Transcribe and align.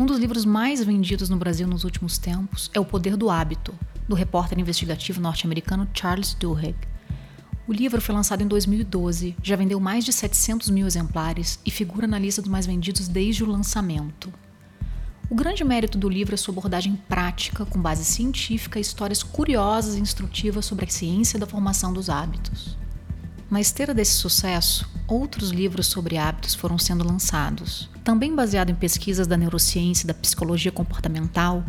Um 0.00 0.06
dos 0.06 0.18
livros 0.18 0.46
mais 0.46 0.82
vendidos 0.82 1.28
no 1.28 1.36
Brasil 1.36 1.68
nos 1.68 1.84
últimos 1.84 2.16
tempos 2.16 2.70
é 2.72 2.80
O 2.80 2.86
Poder 2.86 3.18
do 3.18 3.28
Hábito, 3.28 3.74
do 4.08 4.14
repórter 4.14 4.58
investigativo 4.58 5.20
norte-americano 5.20 5.86
Charles 5.92 6.32
Duhigg. 6.32 6.74
O 7.68 7.72
livro 7.74 8.00
foi 8.00 8.14
lançado 8.14 8.42
em 8.42 8.46
2012, 8.46 9.36
já 9.42 9.56
vendeu 9.56 9.78
mais 9.78 10.02
de 10.02 10.10
700 10.10 10.70
mil 10.70 10.86
exemplares 10.86 11.60
e 11.66 11.70
figura 11.70 12.06
na 12.06 12.18
lista 12.18 12.40
dos 12.40 12.50
mais 12.50 12.64
vendidos 12.64 13.08
desde 13.08 13.44
o 13.44 13.46
lançamento. 13.46 14.32
O 15.28 15.34
grande 15.34 15.62
mérito 15.64 15.98
do 15.98 16.08
livro 16.08 16.32
é 16.32 16.38
sua 16.38 16.52
abordagem 16.52 16.96
prática, 17.06 17.66
com 17.66 17.78
base 17.78 18.02
científica 18.02 18.78
e 18.78 18.80
histórias 18.80 19.22
curiosas 19.22 19.96
e 19.96 20.00
instrutivas 20.00 20.64
sobre 20.64 20.86
a 20.86 20.90
ciência 20.90 21.38
da 21.38 21.46
formação 21.46 21.92
dos 21.92 22.08
hábitos. 22.08 22.74
Na 23.50 23.60
esteira 23.60 23.92
desse 23.92 24.12
sucesso, 24.12 24.88
outros 25.08 25.50
livros 25.50 25.88
sobre 25.88 26.16
hábitos 26.16 26.54
foram 26.54 26.78
sendo 26.78 27.04
lançados. 27.04 27.90
Também 28.04 28.32
baseado 28.32 28.70
em 28.70 28.76
pesquisas 28.76 29.26
da 29.26 29.36
neurociência 29.36 30.04
e 30.04 30.06
da 30.06 30.14
psicologia 30.14 30.70
comportamental, 30.70 31.64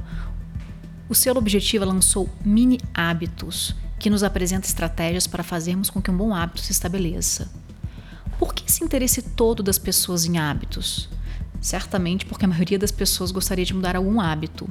o 1.10 1.16
selo 1.16 1.40
Objetiva 1.40 1.84
lançou 1.84 2.30
Mini 2.46 2.80
Hábitos, 2.94 3.76
que 3.98 4.12
nos 4.12 4.22
apresenta 4.22 4.68
estratégias 4.68 5.26
para 5.26 5.42
fazermos 5.42 5.90
com 5.90 6.00
que 6.00 6.12
um 6.12 6.16
bom 6.16 6.36
hábito 6.36 6.62
se 6.62 6.72
estabeleça. 6.72 7.52
Por 8.38 8.54
que 8.54 8.70
esse 8.70 8.84
interesse 8.84 9.24
todo 9.24 9.64
das 9.64 9.80
pessoas 9.80 10.24
em 10.24 10.38
hábitos? 10.38 11.10
Certamente 11.60 12.28
porque 12.28 12.46
a 12.46 12.48
maioria 12.48 12.78
das 12.78 12.92
pessoas 12.92 13.32
gostaria 13.32 13.66
de 13.66 13.74
mudar 13.74 13.96
algum 13.96 14.22
hábito. 14.22 14.70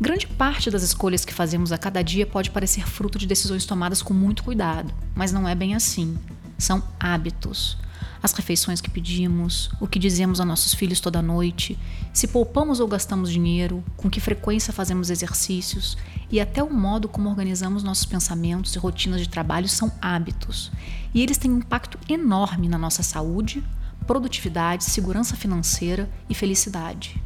Grande 0.00 0.26
parte 0.26 0.72
das 0.72 0.82
escolhas 0.82 1.24
que 1.24 1.32
fazemos 1.32 1.70
a 1.70 1.78
cada 1.78 2.02
dia 2.02 2.26
pode 2.26 2.50
parecer 2.50 2.84
fruto 2.84 3.16
de 3.16 3.28
decisões 3.28 3.64
tomadas 3.64 4.02
com 4.02 4.12
muito 4.12 4.42
cuidado, 4.42 4.92
mas 5.14 5.30
não 5.30 5.48
é 5.48 5.54
bem 5.54 5.76
assim 5.76 6.18
são 6.62 6.82
hábitos. 6.98 7.76
As 8.22 8.32
refeições 8.32 8.80
que 8.80 8.90
pedimos, 8.90 9.68
o 9.80 9.86
que 9.88 9.98
dizemos 9.98 10.40
a 10.40 10.44
nossos 10.44 10.72
filhos 10.74 11.00
toda 11.00 11.20
noite, 11.20 11.76
se 12.12 12.28
poupamos 12.28 12.78
ou 12.78 12.86
gastamos 12.86 13.30
dinheiro, 13.30 13.82
com 13.96 14.08
que 14.08 14.20
frequência 14.20 14.72
fazemos 14.72 15.10
exercícios 15.10 15.98
e 16.30 16.40
até 16.40 16.62
o 16.62 16.72
modo 16.72 17.08
como 17.08 17.28
organizamos 17.28 17.82
nossos 17.82 18.06
pensamentos 18.06 18.76
e 18.76 18.78
rotinas 18.78 19.20
de 19.20 19.28
trabalho 19.28 19.68
são 19.68 19.90
hábitos. 20.00 20.70
E 21.12 21.20
eles 21.20 21.36
têm 21.36 21.50
um 21.50 21.58
impacto 21.58 21.98
enorme 22.08 22.68
na 22.68 22.78
nossa 22.78 23.02
saúde, 23.02 23.62
produtividade, 24.06 24.84
segurança 24.84 25.36
financeira 25.36 26.08
e 26.30 26.34
felicidade. 26.34 27.20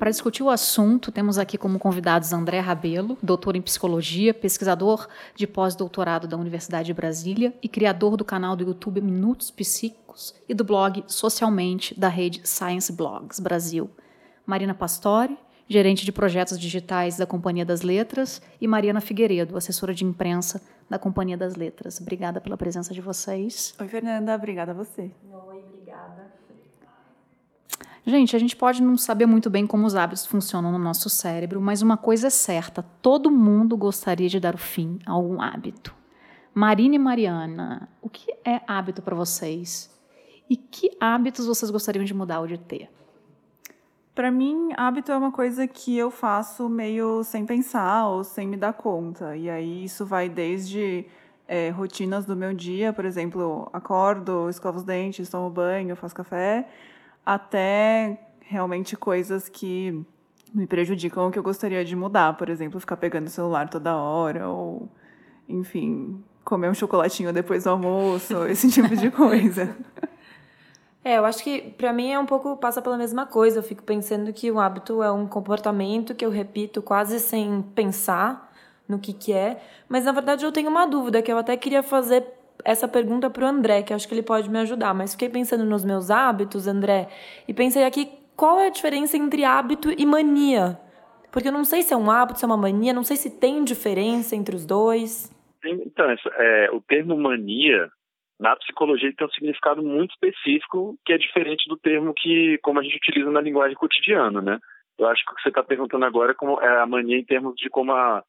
Para 0.00 0.10
discutir 0.10 0.42
o 0.42 0.48
assunto, 0.48 1.12
temos 1.12 1.36
aqui 1.36 1.58
como 1.58 1.78
convidados 1.78 2.32
André 2.32 2.58
Rabelo, 2.58 3.18
doutor 3.22 3.54
em 3.54 3.60
psicologia, 3.60 4.32
pesquisador 4.32 5.06
de 5.34 5.46
pós-doutorado 5.46 6.26
da 6.26 6.38
Universidade 6.38 6.86
de 6.86 6.94
Brasília 6.94 7.52
e 7.62 7.68
criador 7.68 8.16
do 8.16 8.24
canal 8.24 8.56
do 8.56 8.64
YouTube 8.64 9.02
Minutos 9.02 9.50
Psíquicos 9.50 10.34
e 10.48 10.54
do 10.54 10.64
blog 10.64 11.04
Socialmente 11.06 11.94
da 12.00 12.08
rede 12.08 12.40
Science 12.48 12.90
Blogs 12.90 13.38
Brasil. 13.40 13.90
Marina 14.46 14.72
Pastore, 14.72 15.36
gerente 15.68 16.06
de 16.06 16.12
projetos 16.12 16.58
digitais 16.58 17.18
da 17.18 17.26
Companhia 17.26 17.66
das 17.66 17.82
Letras, 17.82 18.40
e 18.58 18.66
Mariana 18.66 19.02
Figueiredo, 19.02 19.54
assessora 19.54 19.92
de 19.92 20.06
imprensa 20.06 20.62
da 20.88 20.98
Companhia 20.98 21.36
das 21.36 21.56
Letras. 21.56 22.00
Obrigada 22.00 22.40
pela 22.40 22.56
presença 22.56 22.94
de 22.94 23.02
vocês. 23.02 23.74
Oi, 23.78 23.86
Fernanda. 23.86 24.34
Obrigada 24.34 24.72
a 24.72 24.74
você. 24.74 25.10
Oi, 25.30 25.62
obrigada. 25.68 26.29
Gente, 28.06 28.34
a 28.34 28.38
gente 28.38 28.56
pode 28.56 28.82
não 28.82 28.96
saber 28.96 29.26
muito 29.26 29.50
bem 29.50 29.66
como 29.66 29.86
os 29.86 29.94
hábitos 29.94 30.26
funcionam 30.26 30.72
no 30.72 30.78
nosso 30.78 31.10
cérebro, 31.10 31.60
mas 31.60 31.82
uma 31.82 31.96
coisa 31.96 32.28
é 32.28 32.30
certa: 32.30 32.82
todo 33.02 33.30
mundo 33.30 33.76
gostaria 33.76 34.28
de 34.28 34.40
dar 34.40 34.54
o 34.54 34.58
fim 34.58 34.98
a 35.04 35.12
algum 35.12 35.40
hábito. 35.40 35.94
Marina 36.54 36.96
e 36.96 36.98
Mariana, 36.98 37.88
o 38.02 38.08
que 38.08 38.32
é 38.44 38.60
hábito 38.66 39.02
para 39.02 39.14
vocês? 39.14 39.90
E 40.48 40.56
que 40.56 40.90
hábitos 40.98 41.46
vocês 41.46 41.70
gostariam 41.70 42.04
de 42.04 42.12
mudar 42.12 42.40
ou 42.40 42.46
de 42.46 42.58
ter? 42.58 42.90
Para 44.14 44.30
mim, 44.30 44.70
hábito 44.76 45.12
é 45.12 45.16
uma 45.16 45.30
coisa 45.30 45.68
que 45.68 45.96
eu 45.96 46.10
faço 46.10 46.68
meio 46.68 47.22
sem 47.22 47.46
pensar 47.46 48.08
ou 48.08 48.24
sem 48.24 48.48
me 48.48 48.56
dar 48.56 48.72
conta. 48.72 49.36
E 49.36 49.48
aí 49.48 49.84
isso 49.84 50.04
vai 50.04 50.28
desde 50.28 51.06
é, 51.46 51.70
rotinas 51.70 52.26
do 52.26 52.34
meu 52.34 52.52
dia, 52.52 52.92
por 52.92 53.04
exemplo, 53.04 53.70
acordo, 53.72 54.50
escovo 54.50 54.78
os 54.78 54.84
dentes, 54.84 55.28
tomo 55.30 55.48
banho, 55.48 55.94
faço 55.94 56.14
café, 56.14 56.68
até 57.34 58.18
realmente 58.40 58.96
coisas 58.96 59.48
que 59.48 60.04
me 60.52 60.66
prejudicam 60.66 61.26
ou 61.26 61.30
que 61.30 61.38
eu 61.38 61.42
gostaria 61.44 61.84
de 61.84 61.94
mudar. 61.94 62.36
Por 62.36 62.48
exemplo, 62.48 62.80
ficar 62.80 62.96
pegando 62.96 63.28
o 63.28 63.30
celular 63.30 63.68
toda 63.68 63.94
hora, 63.94 64.48
ou, 64.48 64.88
enfim, 65.48 66.20
comer 66.42 66.68
um 66.68 66.74
chocolatinho 66.74 67.32
depois 67.32 67.62
do 67.62 67.70
almoço, 67.70 68.44
esse 68.50 68.68
tipo 68.68 68.96
de 68.96 69.12
coisa. 69.12 69.76
É, 71.04 71.18
eu 71.18 71.24
acho 71.24 71.44
que 71.44 71.70
para 71.78 71.92
mim 71.92 72.10
é 72.10 72.18
um 72.18 72.26
pouco 72.26 72.56
passa 72.56 72.82
pela 72.82 72.98
mesma 72.98 73.24
coisa. 73.26 73.60
Eu 73.60 73.62
fico 73.62 73.84
pensando 73.84 74.32
que 74.32 74.50
o 74.50 74.58
hábito 74.58 75.00
é 75.00 75.12
um 75.12 75.24
comportamento 75.24 76.16
que 76.16 76.26
eu 76.26 76.30
repito 76.30 76.82
quase 76.82 77.20
sem 77.20 77.62
pensar 77.62 78.52
no 78.88 78.98
que 78.98 79.12
que 79.12 79.32
é, 79.32 79.62
mas 79.88 80.04
na 80.04 80.10
verdade 80.10 80.44
eu 80.44 80.50
tenho 80.50 80.68
uma 80.68 80.84
dúvida 80.84 81.22
que 81.22 81.30
eu 81.30 81.38
até 81.38 81.56
queria 81.56 81.80
fazer 81.80 82.39
essa 82.64 82.88
pergunta 82.88 83.30
para 83.30 83.44
o 83.44 83.48
André, 83.48 83.82
que 83.82 83.92
acho 83.92 84.06
que 84.08 84.14
ele 84.14 84.22
pode 84.22 84.48
me 84.48 84.58
ajudar. 84.58 84.94
Mas 84.94 85.12
fiquei 85.12 85.28
pensando 85.28 85.64
nos 85.64 85.84
meus 85.84 86.10
hábitos, 86.10 86.66
André, 86.66 87.08
e 87.46 87.54
pensei 87.54 87.84
aqui 87.84 88.10
qual 88.36 88.58
é 88.60 88.66
a 88.66 88.70
diferença 88.70 89.16
entre 89.16 89.44
hábito 89.44 89.90
e 89.90 90.06
mania. 90.06 90.78
Porque 91.30 91.48
eu 91.48 91.52
não 91.52 91.64
sei 91.64 91.82
se 91.82 91.94
é 91.94 91.96
um 91.96 92.10
hábito, 92.10 92.38
se 92.38 92.44
é 92.44 92.48
uma 92.48 92.56
mania, 92.56 92.92
não 92.92 93.04
sei 93.04 93.16
se 93.16 93.38
tem 93.38 93.62
diferença 93.62 94.34
entre 94.34 94.56
os 94.56 94.66
dois. 94.66 95.30
Então, 95.64 96.06
é, 96.10 96.70
o 96.72 96.80
termo 96.80 97.16
mania 97.16 97.88
na 98.38 98.56
psicologia 98.56 99.12
tem 99.14 99.26
um 99.26 99.30
significado 99.30 99.82
muito 99.82 100.12
específico 100.12 100.98
que 101.04 101.12
é 101.12 101.18
diferente 101.18 101.68
do 101.68 101.76
termo 101.76 102.14
que 102.16 102.58
como 102.62 102.80
a 102.80 102.82
gente 102.82 102.96
utiliza 102.96 103.30
na 103.30 103.40
linguagem 103.40 103.76
cotidiana, 103.76 104.40
né? 104.40 104.58
Eu 104.98 105.06
acho 105.08 105.24
que 105.24 105.32
o 105.32 105.34
que 105.36 105.42
você 105.42 105.48
está 105.50 105.62
perguntando 105.62 106.04
agora 106.04 106.32
é, 106.32 106.34
como, 106.34 106.60
é 106.60 106.80
a 106.80 106.86
mania 106.86 107.18
em 107.18 107.24
termos 107.24 107.54
de 107.56 107.68
como 107.68 107.92
a, 107.92 108.24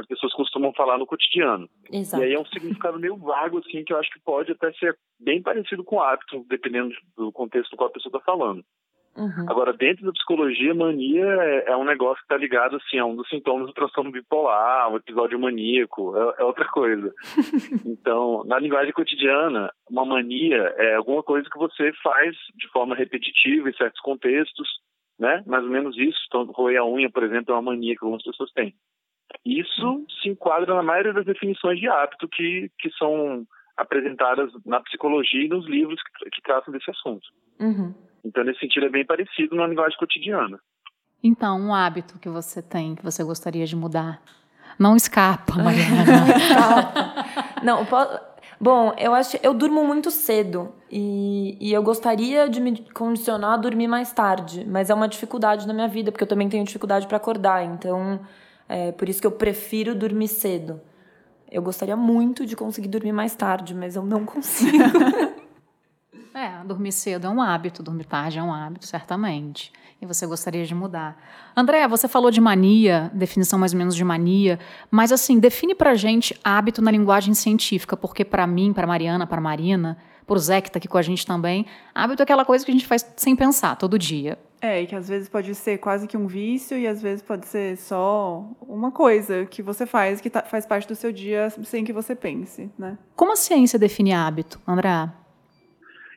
as 0.00 0.06
pessoas 0.06 0.32
costumam 0.32 0.72
falar 0.72 0.98
no 0.98 1.06
cotidiano. 1.06 1.68
Exato. 1.90 2.22
E 2.22 2.26
aí 2.26 2.34
é 2.34 2.40
um 2.40 2.46
significado 2.46 2.98
meio 2.98 3.16
vago, 3.16 3.58
assim, 3.58 3.84
que 3.84 3.92
eu 3.92 3.98
acho 3.98 4.10
que 4.10 4.20
pode 4.20 4.52
até 4.52 4.72
ser 4.74 4.96
bem 5.20 5.42
parecido 5.42 5.84
com 5.84 6.00
hábito, 6.00 6.44
dependendo 6.48 6.94
do 7.16 7.30
contexto 7.32 7.70
do 7.70 7.76
qual 7.76 7.90
a 7.90 7.92
pessoa 7.92 8.10
está 8.10 8.20
falando. 8.20 8.64
Uhum. 9.16 9.44
Agora, 9.46 9.74
dentro 9.74 10.06
da 10.06 10.12
psicologia, 10.12 10.74
mania 10.74 11.24
é, 11.24 11.72
é 11.72 11.76
um 11.76 11.84
negócio 11.84 12.16
que 12.16 12.24
está 12.24 12.36
ligado 12.36 12.76
assim, 12.76 12.98
a 12.98 13.04
um 13.04 13.14
dos 13.14 13.28
sintomas 13.28 13.66
do 13.66 13.74
transtorno 13.74 14.10
bipolar, 14.10 14.90
um 14.90 14.96
episódio 14.96 15.38
maníaco, 15.38 16.16
é, 16.16 16.40
é 16.40 16.44
outra 16.44 16.66
coisa. 16.68 17.12
então, 17.84 18.42
na 18.46 18.58
linguagem 18.58 18.92
cotidiana, 18.92 19.70
uma 19.90 20.06
mania 20.06 20.74
é 20.78 20.94
alguma 20.94 21.22
coisa 21.22 21.48
que 21.50 21.58
você 21.58 21.92
faz 22.02 22.34
de 22.56 22.68
forma 22.68 22.94
repetitiva 22.94 23.68
em 23.68 23.74
certos 23.74 24.00
contextos, 24.00 24.66
né? 25.18 25.42
Mais 25.46 25.62
ou 25.62 25.70
menos 25.70 25.96
isso. 25.98 26.18
Então, 26.28 26.44
roer 26.46 26.80
a 26.80 26.86
unha, 26.86 27.10
por 27.10 27.22
exemplo, 27.22 27.52
é 27.52 27.56
uma 27.56 27.72
mania 27.72 27.94
que 27.94 28.04
algumas 28.04 28.24
pessoas 28.24 28.50
têm. 28.52 28.74
Isso 29.44 30.04
se 30.20 30.28
enquadra 30.28 30.74
na 30.74 30.82
maioria 30.82 31.12
das 31.12 31.26
definições 31.26 31.78
de 31.78 31.88
hábito 31.88 32.28
que, 32.28 32.70
que 32.78 32.90
são 32.98 33.46
apresentadas 33.76 34.50
na 34.64 34.80
psicologia 34.80 35.44
e 35.44 35.48
nos 35.48 35.66
livros 35.66 36.00
que, 36.02 36.30
que 36.30 36.42
tratam 36.42 36.72
desse 36.72 36.90
assunto. 36.90 37.26
Uhum. 37.58 37.94
Então, 38.24 38.44
nesse 38.44 38.60
sentido, 38.60 38.86
é 38.86 38.90
bem 38.90 39.04
parecido 39.04 39.56
na 39.56 39.66
linguagem 39.66 39.98
cotidiana. 39.98 40.60
Então, 41.22 41.60
um 41.60 41.74
hábito 41.74 42.18
que 42.18 42.28
você 42.28 42.62
tem, 42.62 42.94
que 42.94 43.02
você 43.02 43.22
gostaria 43.22 43.66
de 43.66 43.76
mudar. 43.76 44.20
Não 44.78 44.96
escapa, 44.96 45.54
Mariana. 45.62 46.26
Não, 47.62 47.86
bom, 48.60 48.94
eu 48.98 49.14
acho 49.14 49.38
eu 49.42 49.54
durmo 49.54 49.84
muito 49.84 50.10
cedo 50.10 50.74
e, 50.90 51.56
e 51.60 51.72
eu 51.72 51.82
gostaria 51.82 52.48
de 52.48 52.60
me 52.60 52.84
condicionar 52.92 53.54
a 53.54 53.56
dormir 53.56 53.86
mais 53.86 54.12
tarde, 54.12 54.64
mas 54.66 54.90
é 54.90 54.94
uma 54.94 55.08
dificuldade 55.08 55.66
na 55.66 55.74
minha 55.74 55.88
vida, 55.88 56.10
porque 56.10 56.24
eu 56.24 56.28
também 56.28 56.48
tenho 56.48 56.64
dificuldade 56.64 57.06
para 57.06 57.16
acordar, 57.16 57.64
então 57.64 58.20
é 58.72 58.90
por 58.90 59.06
isso 59.06 59.20
que 59.20 59.26
eu 59.26 59.32
prefiro 59.32 59.94
dormir 59.94 60.28
cedo. 60.28 60.80
Eu 61.50 61.60
gostaria 61.60 61.94
muito 61.94 62.46
de 62.46 62.56
conseguir 62.56 62.88
dormir 62.88 63.12
mais 63.12 63.34
tarde, 63.34 63.74
mas 63.74 63.96
eu 63.96 64.02
não 64.02 64.24
consigo. 64.26 64.78
é, 66.32 66.64
dormir 66.64 66.92
cedo 66.92 67.26
é 67.26 67.30
um 67.30 67.42
hábito, 67.42 67.82
dormir 67.82 68.04
tarde 68.04 68.38
é 68.38 68.42
um 68.42 68.50
hábito, 68.50 68.86
certamente. 68.86 69.70
E 70.00 70.06
você 70.06 70.26
gostaria 70.26 70.64
de 70.64 70.74
mudar. 70.74 71.22
André, 71.54 71.86
você 71.86 72.08
falou 72.08 72.30
de 72.30 72.40
mania, 72.40 73.10
definição 73.12 73.58
mais 73.58 73.74
ou 73.74 73.78
menos 73.78 73.94
de 73.94 74.02
mania, 74.02 74.58
mas 74.90 75.12
assim, 75.12 75.38
define 75.38 75.74
pra 75.74 75.94
gente 75.94 76.34
hábito 76.42 76.80
na 76.80 76.90
linguagem 76.90 77.34
científica, 77.34 77.94
porque 77.94 78.24
para 78.24 78.46
mim, 78.46 78.72
para 78.72 78.86
Mariana, 78.86 79.26
para 79.26 79.40
Marina, 79.40 79.98
pro 80.26 80.38
Zé 80.38 80.62
que 80.62 80.70
tá 80.70 80.78
aqui 80.78 80.88
com 80.88 80.96
a 80.96 81.02
gente 81.02 81.26
também. 81.26 81.66
Hábito 81.94 82.22
é 82.22 82.24
aquela 82.24 82.44
coisa 82.44 82.64
que 82.64 82.70
a 82.70 82.74
gente 82.74 82.86
faz 82.86 83.06
sem 83.16 83.36
pensar, 83.36 83.76
todo 83.76 83.98
dia. 83.98 84.38
É, 84.62 84.80
e 84.80 84.86
que 84.86 84.94
às 84.94 85.08
vezes 85.08 85.28
pode 85.28 85.52
ser 85.56 85.78
quase 85.78 86.06
que 86.06 86.16
um 86.16 86.28
vício 86.28 86.78
e 86.78 86.86
às 86.86 87.02
vezes 87.02 87.20
pode 87.20 87.46
ser 87.46 87.76
só 87.76 88.48
uma 88.60 88.92
coisa 88.92 89.44
que 89.44 89.60
você 89.60 89.84
faz 89.84 90.20
que 90.20 90.30
tá, 90.30 90.42
faz 90.42 90.64
parte 90.64 90.86
do 90.86 90.94
seu 90.94 91.10
dia 91.10 91.50
sem 91.50 91.84
que 91.84 91.92
você 91.92 92.14
pense, 92.14 92.70
né? 92.78 92.96
Como 93.16 93.32
a 93.32 93.36
ciência 93.36 93.76
define 93.76 94.12
hábito, 94.12 94.60
André? 94.64 95.12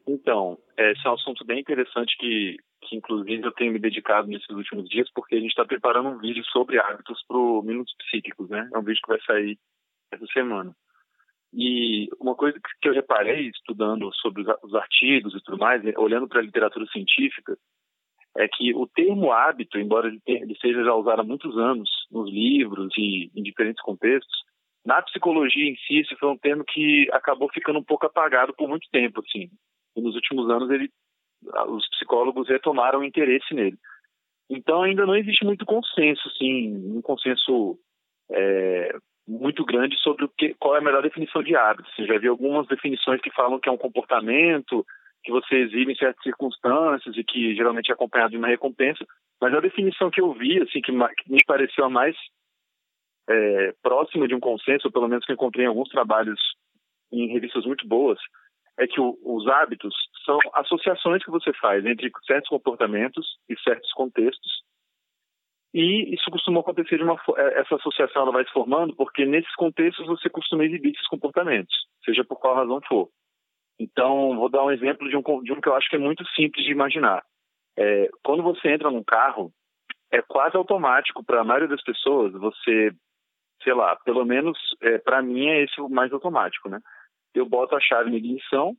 Então, 0.08 0.60
esse 0.78 1.08
é 1.08 1.10
um 1.10 1.16
assunto 1.16 1.44
bem 1.44 1.60
interessante 1.60 2.16
que, 2.20 2.58
que 2.84 2.96
inclusive 2.96 3.44
eu 3.44 3.52
tenho 3.52 3.74
me 3.74 3.80
dedicado 3.80 4.28
nesses 4.28 4.50
últimos 4.52 4.88
dias 4.90 5.10
porque 5.16 5.34
a 5.34 5.40
gente 5.40 5.50
está 5.50 5.66
preparando 5.66 6.10
um 6.10 6.20
vídeo 6.20 6.46
sobre 6.46 6.80
hábitos 6.80 7.24
para 7.28 7.38
o 7.38 7.64
Minutos 7.64 7.96
Psíquicos, 7.98 8.48
né? 8.48 8.70
É 8.72 8.78
um 8.78 8.84
vídeo 8.84 9.02
que 9.04 9.10
vai 9.10 9.22
sair 9.26 9.58
essa 10.12 10.26
semana. 10.28 10.72
E 11.52 12.10
uma 12.20 12.36
coisa 12.36 12.60
que 12.80 12.88
eu 12.88 12.94
reparei 12.94 13.48
estudando 13.48 14.14
sobre 14.14 14.44
os 14.62 14.76
artigos 14.76 15.34
e 15.34 15.42
tudo 15.42 15.58
mais, 15.58 15.82
olhando 15.98 16.28
para 16.28 16.42
a 16.42 16.44
literatura 16.44 16.86
científica, 16.92 17.58
é 18.38 18.48
que 18.48 18.74
o 18.76 18.86
termo 18.86 19.32
hábito, 19.32 19.80
embora 19.80 20.12
ele 20.26 20.56
seja 20.60 20.84
já 20.84 20.94
usado 20.94 21.22
há 21.22 21.24
muitos 21.24 21.58
anos 21.58 21.90
nos 22.12 22.30
livros 22.30 22.94
e 22.98 23.32
em 23.36 23.42
diferentes 23.42 23.82
contextos, 23.82 24.44
na 24.86 25.02
psicologia 25.02 25.66
em 25.66 25.76
si, 25.78 26.00
esse 26.00 26.16
foi 26.18 26.30
um 26.30 26.38
termo 26.38 26.64
que 26.64 27.10
acabou 27.12 27.50
ficando 27.52 27.80
um 27.80 27.84
pouco 27.84 28.06
apagado 28.06 28.54
por 28.54 28.70
muito 28.70 28.88
tempo, 28.92 29.22
assim. 29.22 29.50
E 29.96 30.02
nos 30.02 30.16
últimos 30.16 30.50
anos 30.50 30.70
ele, 30.70 30.90
os 31.70 31.90
psicólogos 31.90 32.48
retomaram 32.48 33.00
o 33.00 33.04
interesse 33.04 33.54
nele. 33.54 33.78
Então 34.50 34.84
ainda 34.84 35.06
não 35.06 35.16
existe 35.16 35.44
muito 35.44 35.66
consenso, 35.66 36.28
assim, 36.28 36.76
um 36.96 37.02
consenso 37.02 37.80
é, 38.30 38.96
muito 39.28 39.66
grande 39.66 39.98
sobre 40.00 40.26
o 40.26 40.30
que, 40.30 40.54
qual 40.60 40.76
é 40.76 40.80
a 40.80 40.84
melhor 40.84 41.02
definição 41.02 41.42
de 41.42 41.56
hábito. 41.56 41.90
Você 41.96 42.06
já 42.06 42.20
viu 42.20 42.32
algumas 42.32 42.68
definições 42.68 43.22
que 43.22 43.32
falam 43.32 43.60
que 43.60 43.68
é 43.68 43.72
um 43.72 43.78
comportamento, 43.78 44.86
que 45.26 45.32
você 45.32 45.56
exibe 45.56 45.92
em 45.92 45.96
certas 45.96 46.22
circunstâncias 46.24 47.18
e 47.18 47.24
que 47.24 47.56
geralmente 47.56 47.90
é 47.90 47.94
acompanhado 47.94 48.32
de 48.32 48.38
uma 48.38 48.48
recompensa. 48.48 49.04
Mas 49.42 49.54
a 49.54 49.60
definição 49.60 50.12
que 50.12 50.22
eu 50.22 50.32
vi, 50.34 50.62
assim, 50.62 50.82
que, 50.82 50.92
me 50.92 51.44
pareceu 51.46 51.84
a 51.84 51.90
mais 51.90 52.16
é, 53.28 53.74
próxima 53.82 54.28
de 54.28 54.36
um 54.36 54.40
consenso, 54.40 54.88
ou 54.88 54.92
pelo 54.92 55.08
menos 55.08 55.26
que 55.26 55.34
encontrei 55.34 55.66
em 55.66 55.68
alguns 55.68 55.90
trabalhos 55.90 56.40
em 57.12 57.28
revistas 57.34 57.66
muito 57.66 57.88
boas, 57.88 58.20
é 58.78 58.86
que 58.86 59.02
o, 59.02 59.18
os 59.24 59.48
hábitos 59.48 59.94
são 60.26 60.38
associações 60.54 61.24
que 61.24 61.32
você 61.32 61.52
faz 61.54 61.84
entre 61.86 62.12
certos 62.26 62.50
comportamentos 62.50 63.26
e 63.50 63.60
certos 63.60 63.92
contextos. 63.94 64.64
E 65.74 66.14
isso 66.14 66.30
costuma 66.32 66.62
acontecer 66.62 66.98
de 66.98 67.04
uma 67.04 67.20
é, 67.38 67.62
essa 67.62 67.76
associação 67.76 68.22
ela 68.22 68.32
vai 68.32 68.46
se 68.46 68.52
formando 68.52 68.96
porque 68.96 69.26
nesses 69.26 69.54
contextos 69.56 70.06
você 70.06 70.30
costuma 70.30 70.66
exibir 70.66 70.94
esses 70.94 71.08
comportamentos, 71.08 71.76
seja 72.04 72.24
por 72.24 72.40
qual 72.40 72.56
razão 72.56 72.80
for. 72.88 73.10
Então, 73.80 74.36
vou 74.38 74.50
dar 74.50 74.64
um 74.64 74.72
exemplo 74.72 75.10
de 75.10 75.18
um, 75.18 75.22
de 75.44 75.52
um 75.52 75.62
que 75.62 75.68
eu 75.68 75.76
acho 75.76 75.90
que 75.90 75.96
é 75.96 76.00
muito 76.00 76.26
simples 76.30 76.66
de 76.66 76.72
imaginar. 76.72 77.24
É, 77.78 78.10
quando 78.24 78.42
você 78.42 78.70
entra 78.70 78.90
num 78.90 79.04
carro, 79.04 79.52
é 80.12 80.22
quase 80.22 80.56
automático 80.56 81.24
para 81.24 81.42
a 81.42 81.44
maioria 81.44 81.68
das 81.68 81.84
pessoas 81.84 82.32
você, 82.34 82.92
sei 83.64 83.74
lá, 83.74 83.96
pelo 83.98 84.24
menos 84.24 84.58
é, 84.82 84.98
para 84.98 85.22
mim 85.22 85.48
é 85.48 85.64
esse 85.64 85.80
o 85.82 85.90
mais 85.90 86.12
automático, 86.14 86.70
né? 86.70 86.80
Eu 87.34 87.46
boto 87.46 87.76
a 87.76 87.82
chave 87.82 88.10
na 88.10 88.16
ignição, 88.16 88.74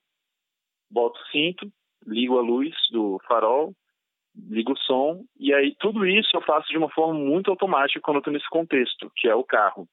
boto 0.90 1.20
o 1.20 1.26
cinto, 1.26 1.70
ligo 2.06 2.38
a 2.38 2.42
luz 2.42 2.74
do 2.90 3.20
farol, 3.28 3.74
ligo 4.34 4.72
o 4.72 4.78
som, 4.78 5.24
e 5.38 5.52
aí 5.52 5.74
tudo 5.78 6.06
isso 6.06 6.34
eu 6.34 6.40
faço 6.40 6.68
de 6.68 6.78
uma 6.78 6.90
forma 6.90 7.14
muito 7.14 7.50
automática 7.50 8.00
quando 8.00 8.16
eu 8.16 8.20
estou 8.20 8.32
nesse 8.32 8.48
contexto, 8.48 9.10
que 9.16 9.28
é 9.28 9.34
o 9.34 9.44
carro. 9.44 9.86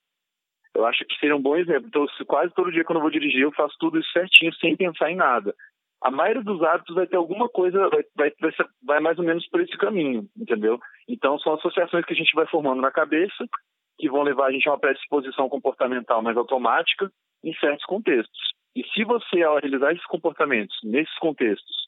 Eu 0.76 0.86
acho 0.86 1.06
que 1.06 1.20
seria 1.20 1.36
um 1.36 1.42
bom 1.42 1.56
exemplo. 1.56 1.88
Então, 1.88 2.06
quase 2.26 2.54
todo 2.54 2.72
dia 2.72 2.84
quando 2.84 2.98
eu 2.98 3.04
vou 3.04 3.12
dirigir, 3.12 3.42
eu 3.42 3.52
faço 3.52 3.76
tudo 3.80 4.00
isso 4.00 4.12
certinho, 4.12 4.54
sem 4.56 4.76
pensar 4.76 5.12
em 5.12 5.16
nada. 5.16 5.54
A 6.02 6.12
maioria 6.12 6.44
dos 6.44 6.62
hábitos 6.62 6.96
vai 6.96 7.08
ter 7.08 7.16
alguma 7.16 7.48
coisa, 7.48 7.88
vai, 7.90 8.04
vai, 8.16 8.32
vai, 8.42 8.52
vai 8.84 9.00
mais 9.00 9.18
ou 9.18 9.24
menos 9.24 9.48
por 9.48 9.62
esse 9.62 9.78
caminho, 9.78 10.28
entendeu? 10.36 10.80
Então, 11.08 11.40
são 11.40 11.54
associações 11.54 12.06
que 12.06 12.14
a 12.14 12.16
gente 12.16 12.36
vai 12.36 12.46
formando 12.48 12.82
na 12.82 12.92
cabeça, 12.92 13.46
que 13.98 14.10
vão 14.10 14.24
levar 14.24 14.48
a 14.48 14.52
gente 14.52 14.68
a 14.68 14.72
uma 14.72 14.80
predisposição 14.80 15.48
comportamental 15.48 16.22
mais 16.22 16.36
automática 16.36 17.10
em 17.44 17.54
certos 17.56 17.86
contextos. 17.86 18.54
E 18.76 18.84
se 18.90 19.04
você, 19.04 19.44
ao 19.44 19.60
realizar 19.60 19.94
esses 19.94 20.06
comportamentos 20.06 20.76
nesses 20.84 21.18
contextos, 21.20 21.83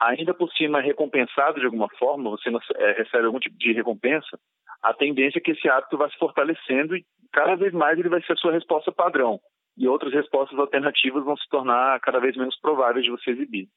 ainda 0.00 0.32
por 0.32 0.50
cima 0.52 0.80
é 0.80 0.82
recompensado 0.82 1.60
de 1.60 1.66
alguma 1.66 1.88
forma, 1.98 2.30
você 2.30 2.48
é, 2.76 2.92
recebe 2.92 3.26
algum 3.26 3.38
tipo 3.38 3.56
de 3.58 3.72
recompensa, 3.72 4.38
a 4.82 4.94
tendência 4.94 5.38
é 5.38 5.42
que 5.42 5.50
esse 5.50 5.68
hábito 5.68 5.98
vai 5.98 6.10
se 6.10 6.16
fortalecendo 6.16 6.96
e 6.96 7.04
cada 7.32 7.54
vez 7.54 7.72
mais 7.72 7.98
ele 7.98 8.08
vai 8.08 8.22
ser 8.22 8.32
a 8.32 8.36
sua 8.36 8.52
resposta 8.52 8.90
padrão. 8.90 9.38
E 9.76 9.86
outras 9.86 10.12
respostas 10.12 10.58
alternativas 10.58 11.24
vão 11.24 11.36
se 11.36 11.48
tornar 11.48 12.00
cada 12.00 12.18
vez 12.18 12.36
menos 12.36 12.58
prováveis 12.60 13.04
de 13.04 13.10
você 13.10 13.30
exibir. 13.30 13.68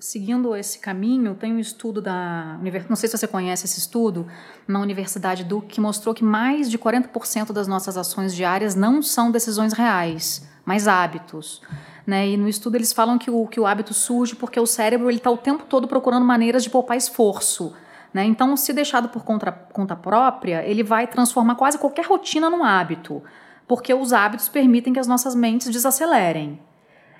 Seguindo 0.00 0.56
esse 0.56 0.80
caminho, 0.80 1.34
tem 1.34 1.52
um 1.52 1.58
estudo 1.58 2.00
da. 2.00 2.58
Não 2.88 2.96
sei 2.96 3.08
se 3.08 3.16
você 3.16 3.28
conhece 3.28 3.66
esse 3.66 3.78
estudo, 3.78 4.26
na 4.66 4.80
Universidade 4.80 5.44
Duke, 5.44 5.74
que 5.74 5.80
mostrou 5.80 6.14
que 6.14 6.24
mais 6.24 6.70
de 6.70 6.78
40% 6.78 7.52
das 7.52 7.68
nossas 7.68 7.96
ações 7.96 8.34
diárias 8.34 8.74
não 8.74 9.02
são 9.02 9.30
decisões 9.30 9.72
reais, 9.72 10.51
mas 10.64 10.88
hábitos. 10.88 11.60
Né? 12.06 12.28
E 12.28 12.36
no 12.36 12.48
estudo 12.48 12.76
eles 12.76 12.92
falam 12.92 13.18
que 13.18 13.30
o, 13.30 13.46
que 13.46 13.60
o 13.60 13.66
hábito 13.66 13.94
surge 13.94 14.34
porque 14.34 14.58
o 14.58 14.66
cérebro 14.66 15.10
está 15.10 15.30
o 15.30 15.36
tempo 15.36 15.64
todo 15.68 15.86
procurando 15.86 16.24
maneiras 16.24 16.62
de 16.62 16.70
poupar 16.70 16.96
esforço. 16.96 17.74
Né? 18.12 18.24
Então, 18.24 18.56
se 18.56 18.72
deixado 18.72 19.08
por 19.08 19.24
conta, 19.24 19.50
conta 19.50 19.96
própria, 19.96 20.62
ele 20.66 20.82
vai 20.82 21.06
transformar 21.06 21.54
quase 21.54 21.78
qualquer 21.78 22.04
rotina 22.04 22.50
num 22.50 22.62
hábito, 22.62 23.22
porque 23.66 23.94
os 23.94 24.12
hábitos 24.12 24.48
permitem 24.48 24.92
que 24.92 25.00
as 25.00 25.06
nossas 25.06 25.34
mentes 25.34 25.68
desacelerem. 25.70 26.60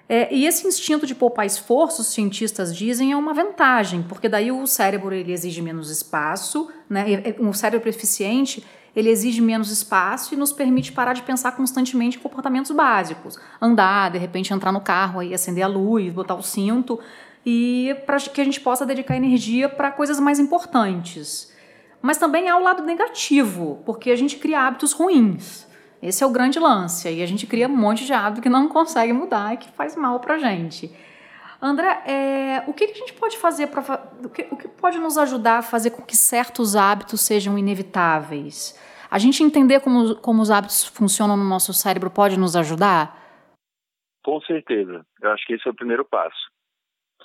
É, 0.09 0.35
e 0.35 0.45
esse 0.45 0.67
instinto 0.67 1.07
de 1.07 1.15
poupar 1.15 1.47
esforço, 1.47 2.03
os 2.03 2.09
cientistas 2.09 2.77
dizem, 2.77 3.13
é 3.13 3.17
uma 3.17 3.33
vantagem, 3.33 4.03
porque 4.03 4.29
daí 4.29 4.53
o 4.53 4.67
cérebro 4.67 5.15
ele 5.15 5.33
exige 5.33 5.63
menos 5.63 5.89
espaço, 5.91 6.69
né? 6.91 7.07
um 7.41 7.53
cérebro 7.53 7.89
eficiente 7.89 8.63
ele 8.95 9.09
exige 9.09 9.41
menos 9.41 9.71
espaço 9.71 10.35
e 10.35 10.37
nos 10.37 10.53
permite 10.53 10.93
parar 10.93 11.15
de 11.15 11.23
pensar 11.23 11.53
constantemente 11.53 12.19
em 12.19 12.21
comportamentos 12.21 12.71
básicos. 12.71 13.39
Andar, 13.61 14.11
de 14.11 14.19
repente 14.19 14.53
entrar 14.53 14.73
no 14.73 14.81
carro, 14.81 15.21
aí 15.21 15.33
acender 15.33 15.65
a 15.65 15.69
luz, 15.69 16.13
botar 16.13 16.35
o 16.35 16.43
cinto 16.43 17.01
e 17.45 17.97
para 18.07 18.19
que 18.19 18.41
a 18.41 18.45
gente 18.45 18.61
possa 18.61 18.87
dedicar 18.87 19.17
energia 19.17 19.69
para 19.69 19.91
coisas 19.91 20.21
mais 20.21 20.39
importantes. 20.39 21.53
Mas 22.01 22.19
também 22.19 22.49
há 22.49 22.57
o 22.57 22.63
lado 22.63 22.83
negativo, 22.83 23.81
porque 23.87 24.11
a 24.11 24.17
gente 24.17 24.37
cria 24.37 24.61
hábitos 24.61 24.93
ruins. 24.93 25.67
Esse 26.03 26.25
é 26.25 26.27
o 26.27 26.31
grande 26.31 26.59
lance. 26.59 27.09
E 27.09 27.23
a 27.23 27.27
gente 27.27 27.47
cria 27.47 27.69
um 27.69 27.77
monte 27.77 28.05
de 28.05 28.13
hábito 28.13 28.43
que 28.43 28.49
não 28.49 28.69
consegue 28.69 29.13
mudar 29.13 29.55
e 29.55 29.57
que 29.57 29.71
faz 29.71 29.95
mal 29.95 30.19
para 30.19 30.35
a 30.35 30.39
gente. 30.39 30.93
André, 31.63 31.87
é, 32.05 32.65
o 32.69 32.75
que, 32.75 32.83
a 32.83 32.89
gente 32.89 33.13
pode 33.13 33.39
fazer 33.39 33.69
para. 33.69 33.81
O 34.25 34.29
que, 34.29 34.43
o 34.51 34.57
que 34.57 34.67
pode 34.67 34.99
nos 34.99 35.17
ajudar 35.17 35.59
a 35.59 35.63
fazer 35.63 35.91
com 35.91 36.03
que 36.03 36.17
certos 36.17 36.75
hábitos 36.75 37.21
sejam 37.21 37.57
inevitáveis? 37.57 38.77
A 39.09 39.17
gente 39.17 39.45
entender 39.45 39.81
como, 39.81 40.17
como 40.17 40.43
os 40.43 40.51
hábitos 40.51 40.87
funcionam 40.89 41.37
no 41.37 41.45
nosso 41.45 41.73
cérebro 41.73 42.11
pode 42.11 42.37
nos 42.37 42.57
ajudar? 42.57 43.17
Com 44.25 44.41
certeza. 44.41 45.07
Eu 45.21 45.31
acho 45.31 45.47
que 45.47 45.55
esse 45.55 45.69
é 45.69 45.71
o 45.71 45.75
primeiro 45.75 46.05
passo 46.05 46.51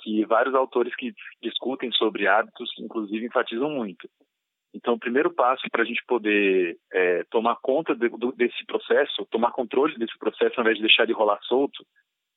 que 0.00 0.24
vários 0.24 0.54
autores 0.54 0.94
que 0.94 1.12
discutem 1.42 1.90
sobre 1.90 2.28
hábitos, 2.28 2.70
inclusive, 2.78 3.26
enfatizam 3.26 3.68
muito. 3.70 4.08
Então, 4.72 4.94
o 4.94 4.98
primeiro 4.98 5.32
passo 5.32 5.66
para 5.72 5.82
a 5.82 5.84
gente 5.84 6.04
poder 6.06 6.78
é, 6.92 7.24
tomar 7.24 7.56
conta 7.56 7.96
de, 7.96 8.08
do, 8.08 8.30
desse 8.30 8.64
processo, 8.66 9.26
tomar 9.30 9.50
controle 9.50 9.98
desse 9.98 10.16
processo, 10.16 10.54
ao 10.56 10.62
invés 10.62 10.76
de 10.76 10.82
deixar 10.82 11.02
ele 11.02 11.14
rolar 11.14 11.40
solto, 11.42 11.84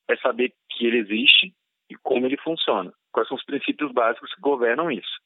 é 0.09 0.17
saber 0.17 0.51
que 0.71 0.85
ele 0.85 0.97
existe 0.97 1.53
e 1.91 1.95
como 2.03 2.25
ele 2.25 2.37
funciona. 2.37 2.93
Quais 3.11 3.27
são 3.27 3.35
os 3.35 3.43
princípios 3.43 3.91
básicos 3.91 4.33
que 4.33 4.41
governam 4.41 4.89
isso. 4.89 5.19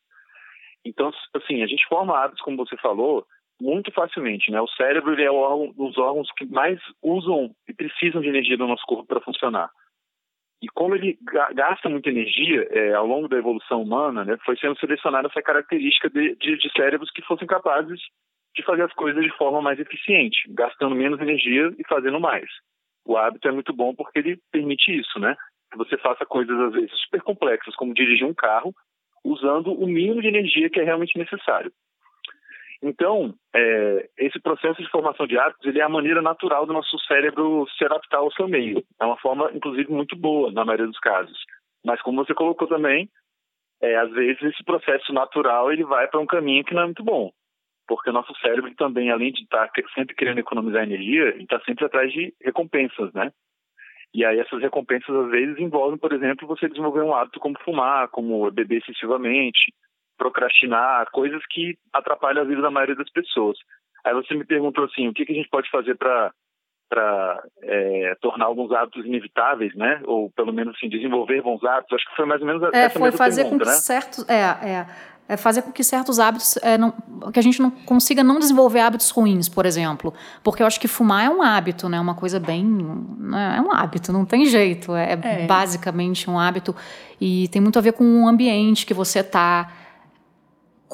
Então, 0.84 1.12
assim, 1.36 1.64
a 1.64 1.68
gente 1.68 1.88
forma 1.88 2.18
hábitos, 2.18 2.42
como 2.42 2.58
você 2.58 2.76
falou, 2.78 3.26
muito 3.60 3.92
facilmente, 3.92 4.52
né? 4.52 4.60
O 4.62 4.68
cérebro 4.68 5.14
ele 5.14 5.24
é 5.24 5.32
o 5.32 5.36
órgão, 5.36 5.74
órgãos 5.98 6.30
que 6.38 6.46
mais 6.46 6.80
usam 7.02 7.52
e 7.68 7.74
precisam 7.74 8.22
de 8.22 8.28
energia 8.28 8.58
do 8.58 8.68
nosso 8.68 8.86
corpo 8.86 9.06
para 9.06 9.22
funcionar. 9.22 9.70
E 10.62 10.68
como 10.70 10.96
ele 10.96 11.18
gasta 11.54 11.90
muita 11.90 12.10
energia 12.10 12.68
é, 12.72 12.94
ao 12.94 13.06
longo 13.06 13.28
da 13.28 13.38
evolução 13.38 13.84
humana, 13.84 14.26
né, 14.26 14.38
foi 14.46 14.58
sendo 14.58 14.78
selecionada 14.80 15.28
essa 15.28 15.42
característica 15.42 16.10
de, 16.10 16.36
de, 16.36 16.58
de, 16.58 16.72
cérebros 16.72 17.12
que 17.12 17.22
fossem 17.22 17.48
capazes 17.48 18.00
de 18.56 18.64
fazer 18.64 18.84
as 18.84 18.94
coisas 18.94 19.22
de 19.22 19.30
forma 19.38 19.62
mais 19.62 19.80
eficiente, 19.80 20.38
gastando 20.50 20.96
menos 20.96 21.20
energia 21.20 21.74
e 21.78 21.88
fazendo 21.88 22.20
mais. 22.20 22.50
O 23.06 23.18
hábito 23.18 23.48
é 23.48 23.52
muito 23.52 23.74
bom 23.74 23.94
porque 23.94 24.20
ele 24.20 24.40
permite 24.52 24.98
isso, 24.98 25.20
né? 25.20 25.36
Que 25.72 25.78
você 25.78 25.98
faça 25.98 26.26
coisas 26.26 26.58
às 26.60 26.74
vezes 26.74 26.92
super 27.04 27.22
complexas, 27.22 27.76
como 27.76 27.94
dirigir 27.94 28.26
um 28.26 28.34
carro, 28.34 28.74
usando 29.24 29.74
o 29.74 29.88
mínimo 29.88 30.22
de 30.22 30.28
energia 30.28 30.70
que 30.70 30.80
é 30.80 30.84
realmente 30.84 31.18
necessário. 31.18 31.72
Então, 32.82 33.34
é, 33.56 34.10
esse 34.18 34.40
processo 34.40 34.82
de 34.82 34.90
formação 34.90 35.26
de 35.26 35.38
hábitos 35.38 35.66
ele 35.66 35.80
é 35.80 35.84
a 35.84 35.90
maneira 35.90 36.22
natural 36.22 36.66
do 36.66 36.74
nosso 36.74 37.00
cérebro 37.08 37.66
se 37.78 37.84
adaptar 37.84 38.20
ao 38.20 38.32
seu 38.32 38.48
meio. 38.48 38.84
É 39.02 39.06
uma 39.06 39.18
forma, 39.18 39.50
inclusive, 39.54 39.92
muito 39.92 40.16
boa 40.16 40.52
na 40.52 40.64
maioria 40.64 40.86
dos 40.86 41.00
casos. 41.00 41.38
Mas 41.84 42.02
como 42.02 42.24
você 42.24 42.34
colocou 42.34 42.68
também, 42.68 43.10
é, 43.82 43.96
às 43.96 44.12
vezes 44.12 44.42
esse 44.44 44.64
processo 44.64 45.12
natural 45.14 45.72
ele 45.72 45.84
vai 45.84 46.08
para 46.08 46.20
um 46.20 46.26
caminho 46.26 46.64
que 46.64 46.74
não 46.74 46.84
é 46.84 46.86
muito 46.86 47.04
bom, 47.04 47.32
porque 47.88 48.10
o 48.10 48.14
nosso 48.14 48.34
cérebro 48.40 48.74
também, 48.76 49.12
além 49.12 49.32
de 49.32 49.42
estar 49.42 49.68
tá 49.68 49.82
sempre 49.94 50.16
querendo 50.16 50.40
economizar 50.40 50.84
energia, 50.84 51.36
está 51.38 51.60
sempre 51.62 51.86
atrás 51.86 52.12
de 52.12 52.34
recompensas, 52.42 53.12
né? 53.14 53.32
E 54.26 54.28
aí 54.28 54.40
essas 54.40 54.60
recompensas 54.60 55.16
às 55.16 55.30
vezes 55.30 55.60
envolvem, 55.60 56.00
por 56.00 56.12
exemplo, 56.12 56.48
você 56.48 56.68
desenvolver 56.68 57.04
um 57.04 57.14
hábito 57.14 57.40
como 57.40 57.60
fumar, 57.64 58.08
como 58.08 58.50
beber 58.50 58.80
excessivamente, 58.80 59.72
procrastinar, 60.18 61.06
coisas 61.12 61.44
que 61.48 61.78
atrapalham 61.94 62.42
a 62.42 62.48
vida 62.48 62.60
da 62.60 62.72
maioria 62.72 62.96
das 62.96 63.12
pessoas. 63.12 63.56
Aí 64.04 64.16
você 64.16 64.34
me 64.34 64.44
perguntou 64.44 64.86
assim, 64.86 65.08
o 65.08 65.14
que, 65.14 65.28
que 65.28 65.32
a 65.32 65.36
gente 65.36 65.50
pode 65.50 65.70
fazer 65.70 65.96
para 65.96 66.34
para 66.90 67.44
é, 67.62 68.16
tornar 68.22 68.46
alguns 68.46 68.72
hábitos 68.72 69.06
inevitáveis, 69.06 69.74
né? 69.76 70.02
Ou 70.06 70.30
pelo 70.32 70.54
menos 70.54 70.76
assim 70.76 70.90
desenvolver 70.90 71.42
bons 71.42 71.64
hábitos. 71.64 71.94
Acho 71.94 72.10
que 72.10 72.16
foi 72.16 72.26
mais 72.26 72.42
ou 72.42 72.48
menos 72.48 72.64
é, 72.74 72.86
essa 72.86 73.00
foi 73.00 73.12
fazer 73.12 73.44
pergunta, 73.44 73.66
com 73.66 73.70
que 73.70 73.76
né? 73.76 73.82
certos 73.82 74.30
é, 74.30 74.42
é, 74.42 74.86
é, 75.28 75.38
fazer 75.38 75.64
com 75.64 75.72
que 75.72 75.84
certos 75.84 76.20
hábitos 76.20 76.58
é, 76.58 76.78
não, 76.78 76.94
que 77.34 77.40
a 77.40 77.42
gente 77.42 77.62
não 77.62 77.72
consiga 77.72 78.24
não 78.24 78.40
desenvolver 78.40 78.80
hábitos 78.80 79.10
ruins, 79.10 79.50
por 79.50 79.66
exemplo, 79.66 80.14
porque 80.44 80.62
eu 80.62 80.68
acho 80.68 80.80
que 80.80 80.88
fumar 80.88 81.26
é 81.26 81.30
um 81.30 81.42
hábito, 81.42 81.90
né? 81.90 82.00
Uma 82.00 82.16
coisa 82.16 82.40
bem 82.40 82.64
né? 82.64 83.56
é 83.58 83.62
um 83.62 83.72
hábito, 83.72 84.14
não 84.14 84.26
tem 84.26 84.46
jeito, 84.46 84.96
é, 84.96 85.14
é, 85.14 85.46
basicamente 85.48 86.30
um 86.30 86.40
hábito 86.40 86.76
e 87.20 87.48
tem 87.48 87.62
muito 87.62 87.80
a 87.80 87.82
ver 87.82 87.94
com 87.94 88.24
o 88.24 88.28
ambiente 88.28 88.86
que 88.86 88.94
você 88.94 89.20
está 89.20 89.85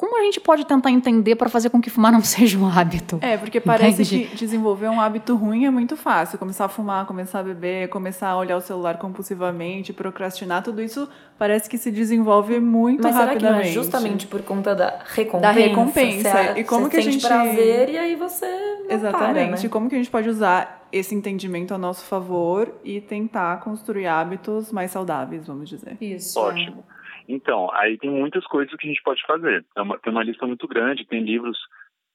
como 0.02 0.18
a 0.18 0.24
gente 0.24 0.40
pode 0.40 0.66
tentar 0.66 0.90
entender 0.90 1.36
para 1.36 1.48
fazer 1.48 1.70
com 1.70 1.80
que 1.80 1.88
fumar 1.88 2.10
não 2.10 2.22
seja 2.26 2.58
um 2.58 2.66
hábito? 2.66 3.20
É, 3.22 3.36
porque 3.36 3.60
parece 3.60 4.02
Entende? 4.02 4.30
que 4.30 4.36
desenvolver 4.36 4.88
um 4.88 5.00
hábito 5.00 5.36
ruim 5.36 5.64
é 5.64 5.70
muito 5.70 5.96
fácil. 5.96 6.40
Começar 6.40 6.64
a 6.64 6.68
fumar, 6.68 7.06
começar 7.06 7.38
a 7.38 7.42
beber, 7.44 7.88
começar 7.88 8.30
a 8.30 8.36
olhar 8.36 8.56
o 8.56 8.60
celular 8.60 8.98
compulsivamente, 8.98 9.92
procrastinar, 9.92 10.64
tudo 10.64 10.82
isso 10.82 11.08
parece 11.38 11.70
que 11.70 11.78
se 11.78 11.92
desenvolve 11.92 12.58
muito 12.58 13.04
Mas 13.04 13.14
rapidamente. 13.14 13.44
Mas 13.44 13.52
será 13.52 13.60
que 13.60 13.64
não 13.64 13.70
é 13.70 13.72
justamente 13.72 14.26
por 14.26 14.42
conta 14.42 14.74
da 14.74 14.98
recompensa? 15.04 15.40
Da 15.40 15.50
recompensa. 15.52 16.30
Você, 16.30 16.60
e 16.60 16.64
como 16.64 16.86
você 16.86 16.90
que 16.90 16.96
a 16.96 17.00
gente 17.00 17.24
prazer 17.24 17.88
e 17.90 17.96
aí 17.96 18.16
você 18.16 18.46
Exatamente. 18.88 19.50
Para, 19.50 19.62
né? 19.62 19.68
Como 19.68 19.88
que 19.88 19.94
a 19.94 19.98
gente 19.98 20.10
pode 20.10 20.28
usar 20.28 20.84
esse 20.90 21.14
entendimento 21.14 21.72
a 21.72 21.78
nosso 21.78 22.04
favor 22.06 22.74
e 22.82 23.00
tentar 23.00 23.60
construir 23.60 24.08
hábitos 24.08 24.72
mais 24.72 24.90
saudáveis, 24.90 25.46
vamos 25.46 25.68
dizer. 25.68 25.96
Isso. 26.00 26.40
Ótimo. 26.40 26.84
Então, 27.32 27.72
aí 27.72 27.96
tem 27.96 28.10
muitas 28.10 28.44
coisas 28.46 28.74
que 28.76 28.86
a 28.86 28.90
gente 28.90 29.02
pode 29.02 29.22
fazer. 29.26 29.64
É 29.74 29.80
uma, 29.80 29.98
tem 29.98 30.12
uma 30.12 30.22
lista 30.22 30.46
muito 30.46 30.68
grande, 30.68 31.06
tem 31.06 31.22
livros 31.22 31.58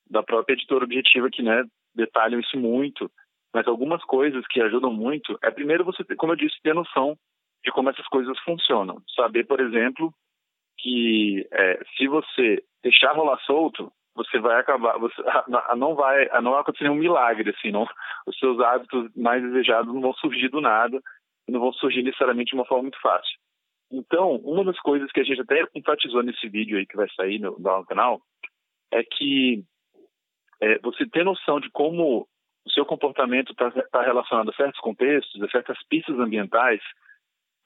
da 0.08 0.22
própria 0.22 0.54
editora 0.54 0.86
objetiva 0.86 1.28
que 1.32 1.42
né, 1.42 1.64
detalham 1.96 2.40
isso 2.40 2.56
muito. 2.56 3.10
Mas 3.52 3.68
algumas 3.68 4.04
coisas 4.04 4.46
que 4.48 4.62
ajudam 4.62 4.94
muito 4.94 5.36
é, 5.44 5.50
primeiro, 5.50 5.84
você, 5.84 6.04
como 6.16 6.34
eu 6.34 6.38
disse, 6.38 6.62
ter 6.62 6.76
noção 6.76 7.18
de 7.66 7.72
como 7.72 7.90
essas 7.90 8.06
coisas 8.08 8.38
funcionam. 8.42 9.02
Saber, 9.16 9.46
por 9.46 9.60
exemplo, 9.60 10.14
que 10.78 11.48
é, 11.52 11.84
se 11.98 12.08
você 12.08 12.64
deixar 12.84 13.14
rolar 13.14 13.40
solto, 13.40 13.92
você 14.16 14.38
vai 14.38 14.60
acabar, 14.60 15.00
você 15.00 15.16
não 15.76 15.96
vai, 15.96 16.30
não 16.42 16.52
vai 16.52 16.62
acontecer 16.62 16.84
nenhum 16.84 16.96
milagre, 16.96 17.50
assim, 17.58 17.72
não, 17.72 17.88
os 18.28 18.38
seus 18.38 18.60
hábitos 18.60 19.10
mais 19.16 19.42
desejados 19.42 19.92
não 19.92 20.02
vão 20.02 20.14
surgir 20.14 20.50
do 20.50 20.62
nada, 20.62 21.02
não 21.50 21.60
vão 21.60 21.74
surgir 21.74 22.04
necessariamente 22.04 22.50
de 22.50 22.56
uma 22.56 22.66
forma 22.66 22.84
muito 22.84 23.02
fácil. 23.02 23.40
Então, 23.92 24.36
uma 24.38 24.64
das 24.66 24.80
coisas 24.80 25.12
que 25.12 25.22
a 25.22 25.24
gente 25.24 25.42
até 25.42 25.64
enfatizou 25.74 26.22
nesse 26.22 26.48
vídeo 26.50 26.78
aí 26.78 26.86
que 26.86 26.98
vai 26.98 27.08
sair 27.16 27.40
no, 27.40 27.58
no 27.58 27.86
canal 27.86 28.22
é 28.92 29.04
que 29.04 29.64
é, 30.62 30.80
você 30.80 31.08
ter 31.08 31.24
noção 31.24 31.60
de 31.60 31.70
como 31.72 32.28
o 32.66 32.72
seu 32.72 32.86
comportamento 32.86 33.52
está 33.52 33.72
tá 33.72 34.02
relacionado 34.02 34.50
a 34.50 34.54
certos 34.54 34.80
contextos, 34.82 35.42
a 35.42 35.50
certas 35.50 35.78
pistas 35.88 36.20
ambientais, 36.20 36.82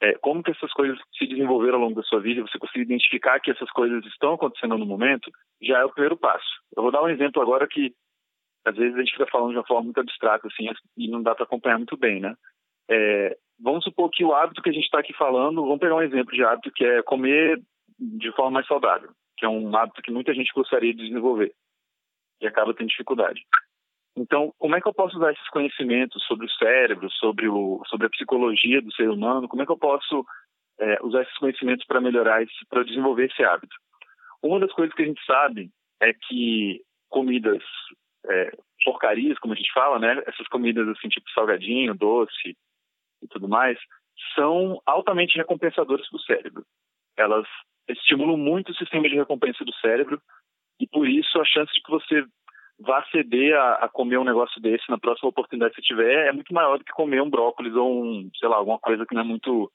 é, 0.02 0.14
como 0.14 0.44
que 0.44 0.52
essas 0.52 0.72
coisas 0.74 0.98
se 1.18 1.28
desenvolveram 1.28 1.76
ao 1.76 1.82
longo 1.82 1.96
da 1.96 2.08
sua 2.08 2.20
vida, 2.20 2.42
você 2.42 2.58
conseguir 2.58 2.84
identificar 2.84 3.40
que 3.40 3.52
essas 3.52 3.70
coisas 3.72 4.04
estão 4.06 4.34
acontecendo 4.34 4.78
no 4.78 4.86
momento, 4.86 5.32
já 5.62 5.80
é 5.80 5.86
o 5.86 5.92
primeiro 5.92 6.18
passo. 6.18 6.50
Eu 6.76 6.84
vou 6.84 6.92
dar 6.92 7.04
um 7.04 7.10
exemplo 7.10 7.42
agora 7.42 7.68
que 7.68 7.94
às 8.66 8.76
vezes 8.76 8.96
a 8.96 9.00
gente 9.00 9.14
fica 9.14 9.28
falando 9.28 9.52
de 9.52 9.58
uma 9.58 9.66
forma 9.66 9.86
muito 9.86 10.00
abstrata 10.00 10.48
assim 10.48 10.68
e 10.98 11.08
não 11.08 11.22
dá 11.22 11.34
para 11.34 11.46
acompanhar 11.46 11.78
muito 11.78 11.98
bem, 11.98 12.20
né? 12.20 12.36
É, 12.90 13.38
vamos 13.60 13.84
supor 13.84 14.10
que 14.10 14.24
o 14.24 14.34
hábito 14.34 14.62
que 14.62 14.70
a 14.70 14.74
gente 14.74 14.86
está 14.86 15.00
aqui 15.00 15.14
falando, 15.14 15.62
vamos 15.62 15.80
pegar 15.80 15.96
um 15.96 16.02
exemplo 16.02 16.34
de 16.34 16.44
hábito 16.44 16.72
que 16.72 16.84
é 16.84 17.02
comer 17.04 17.62
de 18.00 18.32
forma 18.34 18.52
mais 18.52 18.68
saudável, 18.68 19.12
que 19.38 19.46
é 19.46 19.50
um 19.50 19.76
hábito 19.76 20.02
que 20.02 20.12
muita 20.12 20.34
gente 20.34 20.52
gostaria 20.54 20.94
de 20.94 21.04
desenvolver 21.08 21.54
e 22.42 22.48
acaba 22.48 22.74
tendo 22.74 22.90
dificuldade. 22.90 23.42
Então, 24.18 24.54
como 24.58 24.76
é 24.76 24.82
que 24.82 24.88
eu 24.88 24.94
posso 24.94 25.16
usar 25.16 25.32
esses 25.32 25.48
conhecimentos 25.50 26.22
sobre 26.26 26.46
o 26.46 26.52
cérebro, 26.52 27.10
sobre, 27.12 27.48
o, 27.48 27.82
sobre 27.88 28.08
a 28.08 28.10
psicologia 28.10 28.82
do 28.82 28.92
ser 28.94 29.10
humano? 29.10 29.48
Como 29.48 29.62
é 29.62 29.66
que 29.66 29.72
eu 29.72 29.78
posso 29.78 30.26
é, 30.80 30.98
usar 31.02 31.22
esses 31.22 31.38
conhecimentos 31.38 31.86
para 31.86 32.02
melhorar, 32.02 32.44
para 32.70 32.84
desenvolver 32.84 33.26
esse 33.32 33.44
hábito? 33.44 33.76
Uma 34.44 34.60
das 34.60 34.72
coisas 34.74 34.94
que 34.94 35.04
a 35.04 35.06
gente 35.06 35.24
sabe 35.24 35.70
é 36.02 36.14
que 36.14 36.82
comidas 37.10 37.64
é, 38.26 38.52
porcarias, 38.84 39.38
como 39.40 39.54
a 39.54 39.58
gente 39.58 39.72
fala, 39.72 40.00
né? 40.00 40.22
Essas 40.26 40.48
comidas 40.48 40.88
assim, 40.90 41.08
tipo 41.08 41.30
salgadinho, 41.32 41.94
doce, 41.94 42.58
e 43.22 43.28
tudo 43.28 43.48
mais, 43.48 43.78
são 44.36 44.82
altamente 44.86 45.38
recompensadoras 45.38 46.08
para 46.10 46.18
o 46.18 46.22
cérebro. 46.22 46.66
Elas 47.18 47.48
estimulam 47.88 48.38
muito 48.38 48.72
o 48.72 48.76
sistema 48.76 49.08
de 49.10 49.16
recompensa 49.16 49.64
do 49.66 49.74
cérebro 49.76 50.22
e 50.80 50.88
por 50.88 51.08
isso 51.08 51.40
a 51.40 51.46
chance 51.46 51.72
de 51.74 51.82
que 51.82 51.92
você 51.92 52.26
vá 52.80 53.06
ceder 53.12 53.56
a, 53.56 53.74
a, 53.86 53.90
comer 53.90 54.18
um 54.18 54.24
negócio 54.24 54.60
desse 54.62 54.90
na 54.90 54.98
próxima 54.98 55.30
oportunidade 55.30 55.76
que 55.76 55.82
você 55.82 55.88
tiver 55.88 56.28
é 56.28 56.32
muito 56.32 56.54
maior 56.54 56.78
do 56.78 56.84
que 56.84 56.92
comer 56.92 57.22
um 57.22 57.30
brócolis 57.30 57.76
ou 57.76 58.04
um, 58.04 58.30
sei 58.40 58.50
lá, 58.50 58.58
alguma 58.58 58.80
coisa 58.80 59.06
que 59.06 59.14
não 59.14 59.22
é 59.22 59.26
muito 59.26 59.72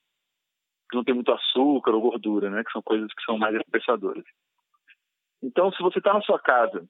que 0.90 0.96
não 0.96 1.04
tem 1.04 1.14
muito 1.14 1.32
açúcar 1.32 1.92
ou 1.92 2.00
gordura, 2.00 2.48
né, 2.48 2.62
que 2.62 2.70
são 2.70 2.80
coisas 2.80 3.12
que 3.12 3.24
são 3.24 3.36
mais 3.36 3.52
recompensadoras. 3.52 4.24
Então, 5.42 5.72
se 5.72 5.82
você 5.82 5.98
está 5.98 6.14
na 6.14 6.22
sua 6.22 6.38
casa 6.38 6.86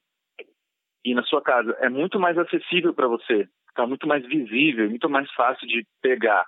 e 1.03 1.15
na 1.15 1.23
sua 1.23 1.41
casa 1.41 1.75
é 1.79 1.89
muito 1.89 2.19
mais 2.19 2.37
acessível 2.37 2.93
para 2.93 3.07
você 3.07 3.47
está 3.77 3.85
muito 3.85 4.07
mais 4.07 4.25
visível, 4.25 4.89
muito 4.89 5.07
mais 5.07 5.31
fácil 5.33 5.67
de 5.67 5.85
pegar 6.01 6.43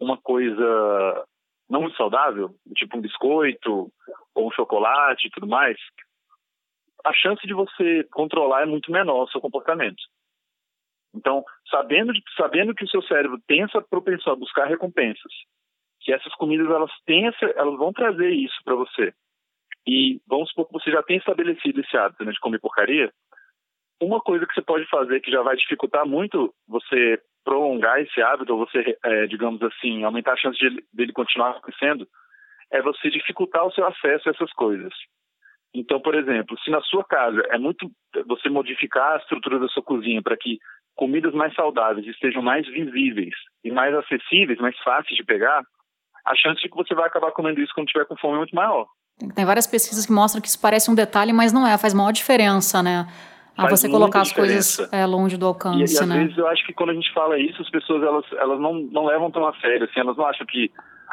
uma 0.00 0.16
coisa 0.16 1.24
não 1.70 1.82
muito 1.82 1.96
saudável, 1.96 2.54
tipo 2.74 2.96
um 2.96 3.00
biscoito 3.00 3.92
ou 4.34 4.48
um 4.48 4.50
chocolate 4.50 5.26
e 5.28 5.30
tudo 5.30 5.46
mais, 5.46 5.76
a 7.04 7.12
chance 7.12 7.46
de 7.46 7.54
você 7.54 8.04
controlar 8.10 8.62
é 8.62 8.66
muito 8.66 8.90
menor 8.90 9.24
o 9.24 9.28
seu 9.28 9.40
comportamento. 9.40 10.02
Então, 11.14 11.44
sabendo, 11.70 12.12
de, 12.12 12.22
sabendo 12.36 12.74
que 12.74 12.84
o 12.84 12.88
seu 12.88 13.02
cérebro 13.02 13.38
tem 13.46 13.62
essa 13.62 13.80
propensão 13.80 14.32
a 14.32 14.36
buscar 14.36 14.66
recompensas, 14.66 15.32
que 16.00 16.12
essas 16.12 16.34
comidas 16.34 16.68
elas 16.68 16.90
têm 17.06 17.26
essa, 17.26 17.44
elas 17.56 17.76
vão 17.76 17.92
trazer 17.92 18.30
isso 18.30 18.56
para 18.64 18.74
você. 18.74 19.12
E 19.86 20.20
vamos 20.26 20.48
supor 20.50 20.66
que 20.66 20.72
você 20.72 20.90
já 20.90 21.02
tem 21.02 21.18
estabelecido 21.18 21.80
esse 21.80 21.96
hábito 21.96 22.24
né, 22.24 22.32
de 22.32 22.40
comer 22.40 22.60
porcaria, 22.60 23.12
uma 24.00 24.20
coisa 24.20 24.46
que 24.46 24.54
você 24.54 24.62
pode 24.62 24.88
fazer 24.88 25.20
que 25.20 25.30
já 25.30 25.42
vai 25.42 25.56
dificultar 25.56 26.06
muito 26.06 26.52
você 26.66 27.20
prolongar 27.44 28.00
esse 28.00 28.20
hábito, 28.20 28.52
ou 28.54 28.66
você, 28.66 28.96
é, 29.02 29.26
digamos 29.26 29.62
assim, 29.62 30.04
aumentar 30.04 30.34
a 30.34 30.36
chance 30.36 30.58
de, 30.58 30.84
dele 30.92 31.12
continuar 31.12 31.60
crescendo, 31.60 32.06
é 32.70 32.82
você 32.82 33.10
dificultar 33.10 33.64
o 33.64 33.72
seu 33.72 33.86
acesso 33.86 34.28
a 34.28 34.32
essas 34.32 34.52
coisas. 34.52 34.92
Então, 35.74 36.00
por 36.00 36.14
exemplo, 36.14 36.58
se 36.60 36.70
na 36.70 36.80
sua 36.82 37.04
casa 37.04 37.42
é 37.50 37.58
muito 37.58 37.90
você 38.26 38.48
modificar 38.48 39.12
a 39.12 39.16
estrutura 39.18 39.58
da 39.58 39.68
sua 39.68 39.82
cozinha 39.82 40.22
para 40.22 40.36
que 40.36 40.58
comidas 40.94 41.32
mais 41.32 41.54
saudáveis 41.54 42.06
estejam 42.06 42.42
mais 42.42 42.66
visíveis 42.66 43.34
e 43.64 43.70
mais 43.70 43.94
acessíveis, 43.94 44.58
mais 44.58 44.76
fáceis 44.80 45.16
de 45.16 45.24
pegar, 45.24 45.62
a 46.26 46.34
chance 46.34 46.60
de 46.60 46.68
que 46.68 46.76
você 46.76 46.94
vai 46.94 47.06
acabar 47.06 47.32
comendo 47.32 47.60
isso 47.60 47.72
quando 47.74 47.86
tiver 47.86 48.04
com 48.04 48.16
fome 48.16 48.34
é 48.34 48.38
muito 48.38 48.54
maior. 48.54 48.86
Tem 49.34 49.44
várias 49.44 49.66
pesquisas 49.66 50.06
que 50.06 50.12
mostram 50.12 50.40
que 50.40 50.48
isso 50.48 50.60
parece 50.60 50.90
um 50.90 50.94
detalhe, 50.94 51.32
mas 51.32 51.52
não 51.52 51.66
é, 51.66 51.76
faz 51.78 51.94
maior 51.94 52.12
diferença, 52.12 52.82
né? 52.82 53.06
Ah, 53.66 53.68
você 53.68 53.88
colocar 53.88 54.20
as 54.20 54.32
coisas 54.32 54.78
é, 54.92 55.04
longe 55.04 55.36
do 55.36 55.46
alcance, 55.46 55.94
e, 55.94 55.96
e, 55.96 56.00
às 56.00 56.08
né? 56.08 56.18
vezes 56.20 56.38
eu 56.38 56.46
acho 56.46 56.64
que 56.64 56.72
quando 56.72 56.90
a 56.90 56.94
gente 56.94 57.12
fala 57.12 57.38
isso, 57.38 57.60
as 57.60 57.70
pessoas 57.70 58.02
elas, 58.02 58.24
elas 58.32 58.60
não, 58.60 58.74
não 58.74 59.06
levam 59.06 59.30
tão 59.30 59.46
a 59.46 59.54
sério, 59.60 59.84
assim, 59.84 60.00
elas 60.00 60.16
não 60.16 60.26
acham 60.26 60.46
que 60.46 60.70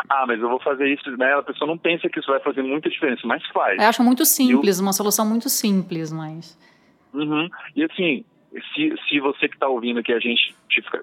ah, 0.10 0.26
mas 0.28 0.40
eu 0.40 0.50
vou 0.50 0.60
fazer 0.60 0.88
isso, 0.94 1.10
né? 1.18 1.34
A 1.34 1.42
pessoa 1.42 1.68
não 1.68 1.78
pensa 1.78 2.10
que 2.10 2.20
isso 2.20 2.30
vai 2.30 2.40
fazer 2.42 2.62
muita 2.62 2.90
diferença, 2.90 3.22
mas 3.26 3.46
faz. 3.48 3.82
Eu 3.82 3.88
acho 3.88 4.04
muito 4.04 4.26
simples, 4.26 4.78
eu... 4.78 4.84
uma 4.84 4.94
solução 4.94 5.26
muito 5.26 5.50
simples, 5.50 6.12
mas... 6.12 6.60
Uhum. 7.14 7.50
E 7.76 7.84
assim, 7.84 8.26
se, 8.74 8.94
se 9.08 9.20
você 9.20 9.48
que 9.48 9.56
está 9.56 9.68
ouvindo 9.68 10.00
aqui, 10.00 10.14
a 10.14 10.20
gente 10.20 10.54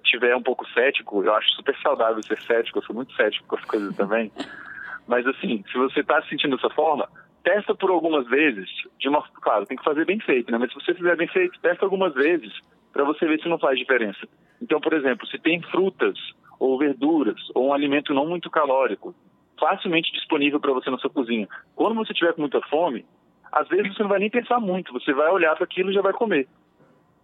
tiver 0.05 0.37
um 0.37 0.43
pouco 0.43 0.69
cético, 0.73 1.25
eu 1.25 1.35
acho 1.35 1.49
super 1.55 1.77
saudável 1.83 2.23
ser 2.23 2.41
cético, 2.43 2.79
eu 2.79 2.83
sou 2.83 2.95
muito 2.95 3.15
cético 3.15 3.47
com 3.49 3.57
as 3.57 3.65
coisas 3.65 3.97
também, 3.97 4.31
mas 5.09 5.27
assim, 5.27 5.65
se 5.71 5.79
você 5.79 6.01
está 6.01 6.23
se 6.23 6.29
sentindo 6.29 6.57
dessa 6.57 6.71
forma, 6.71 7.09
testa 7.43 7.75
por 7.75 7.91
algumas 7.91 8.27
vezes, 8.29 8.69
de 8.99 9.09
uma, 9.09 9.23
claro, 9.41 9.67
tem 9.67 9.77
que 9.77 9.85
fazer 9.85 10.05
bem 10.05 10.21
feito, 10.21 10.51
né? 10.51 10.59
Mas 10.59 10.73
se 10.73 10.75
você 10.75 10.95
fizer 10.95 11.17
bem 11.17 11.29
feito, 11.29 11.61
testa 11.61 11.85
algumas 11.85 12.15
vezes 12.15 12.53
para 12.93 13.05
você 13.05 13.27
ver 13.27 13.41
se 13.41 13.49
não 13.49 13.59
faz 13.59 13.79
diferença. 13.79 14.27
Então, 14.61 14.81
por 14.81 14.93
exemplo, 14.93 15.27
se 15.27 15.39
tem 15.39 15.61
frutas 15.63 16.17
ou 16.59 16.79
verduras 16.79 17.41
ou 17.55 17.69
um 17.69 17.73
alimento 17.73 18.15
não 18.15 18.27
muito 18.27 18.51
calórico, 18.51 19.15
facilmente 19.59 20.13
disponível 20.13 20.61
para 20.61 20.73
você 20.73 20.91
na 20.91 20.99
sua 20.99 21.11
cozinha. 21.11 21.49
Quando 21.75 21.95
você 21.95 22.13
tiver 22.13 22.33
com 22.35 22.41
muita 22.41 22.61
fome, 22.63 23.05
às 23.51 23.69
vezes 23.69 23.95
você 23.95 24.03
não 24.03 24.11
vai 24.11 24.19
nem 24.19 24.31
pensar 24.31 24.61
muito, 24.61 24.93
você 24.93 25.13
vai 25.13 25.31
olhar 25.31 25.55
para 25.55 25.65
aquilo 25.65 25.91
e 25.91 25.95
já 25.95 26.03
vai 26.03 26.13
comer. 26.13 26.49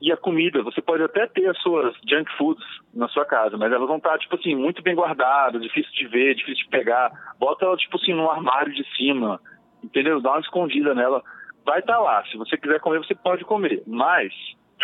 E 0.00 0.12
a 0.12 0.16
comida, 0.16 0.62
você 0.62 0.80
pode 0.80 1.02
até 1.02 1.26
ter 1.26 1.48
as 1.48 1.58
suas 1.60 1.92
junk 2.08 2.30
foods 2.36 2.64
na 2.94 3.08
sua 3.08 3.24
casa, 3.24 3.56
mas 3.56 3.72
elas 3.72 3.88
vão 3.88 3.96
estar, 3.96 4.16
tipo 4.18 4.36
assim, 4.36 4.54
muito 4.54 4.80
bem 4.80 4.94
guardadas, 4.94 5.60
difícil 5.60 5.92
de 5.92 6.06
ver, 6.06 6.36
difícil 6.36 6.64
de 6.64 6.70
pegar. 6.70 7.10
Bota 7.38 7.64
ela, 7.64 7.76
tipo 7.76 7.96
assim, 7.96 8.14
num 8.14 8.30
armário 8.30 8.72
de 8.72 8.84
cima, 8.94 9.40
entendeu? 9.82 10.20
Dá 10.20 10.30
uma 10.30 10.40
escondida 10.40 10.94
nela. 10.94 11.22
Vai 11.64 11.80
estar 11.80 11.94
tá 11.94 12.00
lá. 12.00 12.24
Se 12.26 12.36
você 12.36 12.56
quiser 12.56 12.80
comer, 12.80 12.98
você 12.98 13.14
pode 13.14 13.44
comer. 13.44 13.82
Mas, 13.86 14.32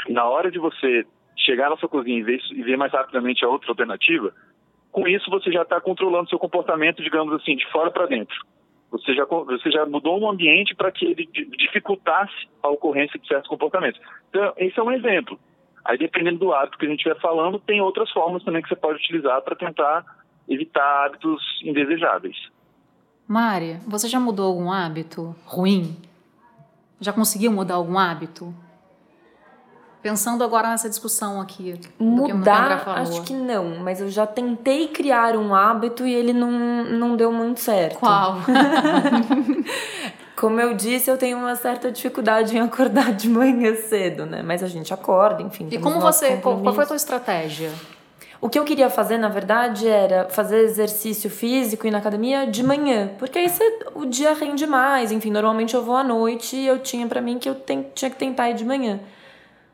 na 0.09 0.25
hora 0.25 0.51
de 0.51 0.59
você 0.59 1.07
chegar 1.37 1.71
na 1.71 1.77
sua 1.77 1.89
cozinha 1.89 2.19
e 2.19 2.23
ver, 2.23 2.41
e 2.53 2.63
ver 2.63 2.77
mais 2.77 2.93
rapidamente 2.93 3.45
a 3.45 3.49
outra 3.49 3.71
alternativa, 3.71 4.33
com 4.93 5.09
isso 5.09 5.31
você 5.31 5.51
já 5.51 5.63
está 5.63 5.81
controlando 5.81 6.29
seu 6.29 6.39
comportamento, 6.39 7.03
digamos 7.03 7.35
assim, 7.35 7.57
de 7.57 7.67
fora 7.71 7.91
para 7.91 8.07
dentro. 8.07 8.37
Você 8.91 9.13
já, 9.13 9.25
você 9.25 9.71
já 9.73 9.85
mudou 9.85 10.21
um 10.21 10.31
ambiente 10.31 10.75
para 10.75 10.93
que 10.93 11.05
ele 11.05 11.29
dificultasse 11.59 12.49
a 12.63 12.69
ocorrência 12.69 13.19
de 13.19 13.27
certos 13.27 13.49
comportamentos. 13.49 14.01
Então, 14.29 14.53
esse 14.57 14.79
é 14.79 14.83
um 14.83 14.93
exemplo. 14.93 15.39
Aí, 15.85 15.99
dependendo 15.99 16.39
do 16.39 16.53
hábito 16.53 16.79
que 16.79 16.87
a 16.87 16.89
gente 16.89 16.99
estiver 16.99 17.21
falando, 17.21 17.59
tem 17.59 17.81
outras 17.81 18.11
formas 18.13 18.45
também 18.45 18.63
que 18.63 18.69
você 18.69 18.77
pode 18.77 18.99
utilizar 18.99 19.43
para 19.43 19.57
tentar 19.57 20.05
evitar 20.49 21.07
hábitos 21.07 21.43
indesejáveis. 21.65 22.37
Mari, 23.27 23.79
você 23.87 24.09
já 24.09 24.21
mudou 24.21 24.47
algum 24.47 24.71
hábito 24.71 25.35
ruim? 25.47 25.97
Já 27.01 27.13
conseguiu 27.13 27.51
mudar 27.51 27.75
algum 27.75 27.99
hábito? 27.99 28.55
Pensando 30.03 30.45
agora 30.45 30.69
nessa 30.69 30.89
discussão 30.89 31.41
aqui. 31.41 31.81
Mudar, 31.99 32.85
que 32.85 32.91
acho 32.91 33.23
que 33.23 33.33
não, 33.33 33.79
mas 33.79 34.03
eu 34.03 34.11
já 34.11 34.27
tentei 34.27 34.89
criar 34.89 35.35
um 35.35 35.55
hábito 35.55 36.07
e 36.07 36.13
ele 36.13 36.35
não, 36.35 36.51
não 36.85 37.17
deu 37.17 37.33
muito 37.33 37.61
certo. 37.61 38.01
Qual? 38.01 38.37
Como 40.37 40.61
eu 40.61 40.75
disse, 40.75 41.11
eu 41.11 41.17
tenho 41.17 41.39
uma 41.39 41.57
certa 41.57 41.91
dificuldade 41.91 42.55
em 42.55 42.61
acordar 42.61 43.15
de 43.15 43.31
manhã 43.31 43.75
cedo, 43.77 44.27
né? 44.27 44.43
Mas 44.43 44.63
a 44.63 44.69
gente 44.69 44.93
acorda, 44.93 45.43
enfim. 45.43 45.69
E 45.71 45.79
como 45.79 45.99
você. 46.01 46.37
Qual, 46.37 46.59
qual 46.59 46.75
foi 46.75 46.85
a 46.85 46.87
tua 46.87 46.97
estratégia? 46.97 47.73
O 48.45 48.49
que 48.51 48.59
eu 48.59 48.65
queria 48.65 48.91
fazer, 48.91 49.17
na 49.17 49.31
verdade, 49.31 49.89
era 49.89 50.29
fazer 50.29 50.59
exercício 50.59 51.31
físico 51.31 51.87
e 51.87 51.91
na 51.91 51.97
academia 51.97 52.47
de 52.47 52.63
manhã, 52.63 53.11
porque 53.19 53.39
aí 53.39 53.49
você, 53.49 53.65
o 53.95 54.05
dia 54.05 54.35
rende 54.35 54.67
mais. 54.67 55.11
Enfim, 55.11 55.31
normalmente 55.31 55.73
eu 55.73 55.83
vou 55.83 55.97
à 55.97 56.05
noite 56.05 56.55
e 56.55 56.67
eu 56.67 56.79
tinha 56.79 57.07
para 57.07 57.23
mim 57.23 57.39
que 57.39 57.49
eu 57.49 57.57
tinha 57.95 58.11
que 58.11 58.19
tentar 58.19 58.51
ir 58.51 58.55
de 58.55 58.63
manhã. 58.63 59.01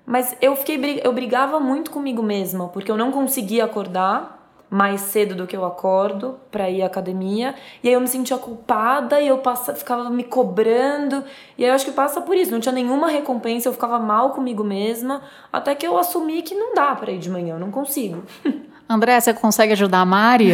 Mas 0.06 0.36
eu 0.40 0.54
fiquei 0.54 1.00
eu 1.02 1.12
brigava 1.12 1.58
muito 1.58 1.90
comigo 1.90 2.22
mesma, 2.22 2.68
porque 2.68 2.88
eu 2.88 2.96
não 2.96 3.10
conseguia 3.10 3.64
acordar 3.64 4.39
mais 4.70 5.00
cedo 5.00 5.34
do 5.34 5.46
que 5.46 5.56
eu 5.56 5.64
acordo 5.64 6.38
para 6.50 6.70
ir 6.70 6.82
à 6.82 6.86
academia, 6.86 7.54
e 7.82 7.88
aí 7.88 7.94
eu 7.94 8.00
me 8.00 8.06
sentia 8.06 8.38
culpada 8.38 9.20
e 9.20 9.26
eu 9.26 9.38
passa, 9.38 9.74
ficava 9.74 10.08
me 10.08 10.22
cobrando. 10.22 11.24
E 11.58 11.64
aí 11.64 11.70
eu 11.70 11.74
acho 11.74 11.84
que 11.84 11.92
passa 11.92 12.20
por 12.20 12.36
isso, 12.36 12.52
não 12.52 12.60
tinha 12.60 12.72
nenhuma 12.72 13.08
recompensa, 13.08 13.68
eu 13.68 13.72
ficava 13.72 13.98
mal 13.98 14.30
comigo 14.30 14.62
mesma, 14.62 15.22
até 15.52 15.74
que 15.74 15.86
eu 15.86 15.98
assumi 15.98 16.42
que 16.42 16.54
não 16.54 16.74
dá 16.74 16.94
para 16.94 17.10
ir 17.10 17.18
de 17.18 17.28
manhã, 17.28 17.56
eu 17.56 17.58
não 17.60 17.70
consigo. 17.70 18.22
André, 18.88 19.20
você 19.20 19.34
consegue 19.34 19.72
ajudar 19.72 20.00
a 20.00 20.04
Mari? 20.04 20.52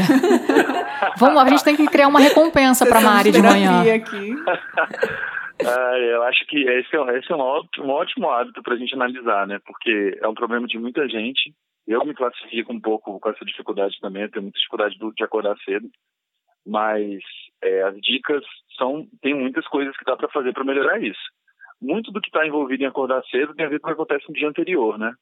Vamos, 1.17 1.39
a 1.43 1.49
gente 1.49 1.65
tem 1.65 1.77
que 1.77 1.87
criar 1.87 2.09
uma 2.09 2.21
recompensa 2.21 2.85
para 2.85 3.01
Mari 3.01 3.31
de 3.31 3.43
manhã. 3.43 3.83
Aqui. 3.95 4.35
Ah, 5.65 5.99
eu 5.99 6.23
acho 6.25 6.45
que 6.47 6.59
esse 6.59 6.95
é, 6.95 7.19
esse 7.19 7.33
é 7.33 7.35
um, 7.35 7.41
ótimo, 7.41 7.87
um 7.87 7.91
ótimo 7.91 8.31
hábito 8.31 8.63
para 8.63 8.75
a 8.75 8.77
gente 8.77 8.95
analisar, 8.95 9.47
né? 9.47 9.59
Porque 9.65 10.19
é 10.21 10.29
um 10.29 10.35
problema 10.35 10.67
de 10.67 10.79
muita 10.79 11.09
gente. 11.09 11.55
Eu 11.87 12.05
me 12.05 12.14
classifico 12.14 12.73
um 12.73 12.81
pouco 12.81 13.21
com 13.21 13.31
essa 13.31 13.45
dificuldade 13.45 13.99
também, 14.00 14.23
eu 14.23 14.31
tenho 14.31 14.43
muita 14.43 14.59
dificuldade 14.59 14.97
de 14.99 15.25
acordar 15.25 15.57
cedo. 15.64 15.88
Mas 16.66 17.23
é, 17.62 17.83
as 17.83 17.97
dicas 18.00 18.45
são. 18.76 19.07
Tem 19.23 19.35
muitas 19.35 19.66
coisas 19.69 19.97
que 19.97 20.05
dá 20.05 20.16
para 20.16 20.28
fazer 20.28 20.52
para 20.52 20.64
melhorar 20.64 21.00
isso. 21.00 21.21
Muito 21.81 22.11
do 22.11 22.21
que 22.21 22.28
está 22.28 22.45
envolvido 22.45 22.83
em 22.83 22.87
acordar 22.87 23.23
cedo 23.26 23.55
tem 23.55 23.66
a 23.66 23.69
ver 23.69 23.78
com 23.78 23.87
o 23.87 23.88
que 23.88 23.95
acontece 23.95 24.28
no 24.28 24.35
dia 24.35 24.49
anterior, 24.49 24.99
né? 24.99 25.14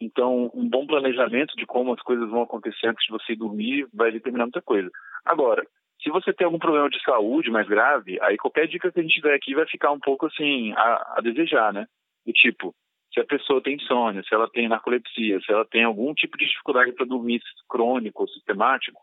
Então, 0.00 0.50
um 0.54 0.68
bom 0.68 0.86
planejamento 0.86 1.56
de 1.56 1.66
como 1.66 1.92
as 1.92 2.00
coisas 2.02 2.28
vão 2.28 2.42
acontecer 2.42 2.88
antes 2.88 3.04
de 3.04 3.10
você 3.10 3.34
dormir 3.34 3.88
vai 3.92 4.12
determinar 4.12 4.44
muita 4.44 4.62
coisa. 4.62 4.90
Agora, 5.24 5.66
se 6.02 6.10
você 6.10 6.32
tem 6.32 6.44
algum 6.44 6.58
problema 6.58 6.88
de 6.88 7.02
saúde 7.02 7.50
mais 7.50 7.66
grave, 7.66 8.18
aí 8.22 8.36
qualquer 8.36 8.68
dica 8.68 8.92
que 8.92 9.00
a 9.00 9.02
gente 9.02 9.20
der 9.20 9.34
aqui 9.34 9.54
vai 9.54 9.66
ficar 9.66 9.90
um 9.90 9.98
pouco 9.98 10.26
assim 10.26 10.72
a, 10.72 11.14
a 11.16 11.20
desejar, 11.20 11.72
né? 11.72 11.86
Do 12.24 12.32
tipo, 12.32 12.74
se 13.12 13.20
a 13.20 13.24
pessoa 13.24 13.62
tem 13.62 13.76
insônia, 13.76 14.22
se 14.22 14.34
ela 14.34 14.48
tem 14.50 14.68
narcolepsia, 14.68 15.40
se 15.40 15.52
ela 15.52 15.64
tem 15.64 15.84
algum 15.84 16.12
tipo 16.14 16.36
de 16.36 16.46
dificuldade 16.46 16.92
para 16.92 17.06
dormir 17.06 17.40
crônico 17.68 18.22
ou 18.22 18.28
sistemático, 18.28 19.00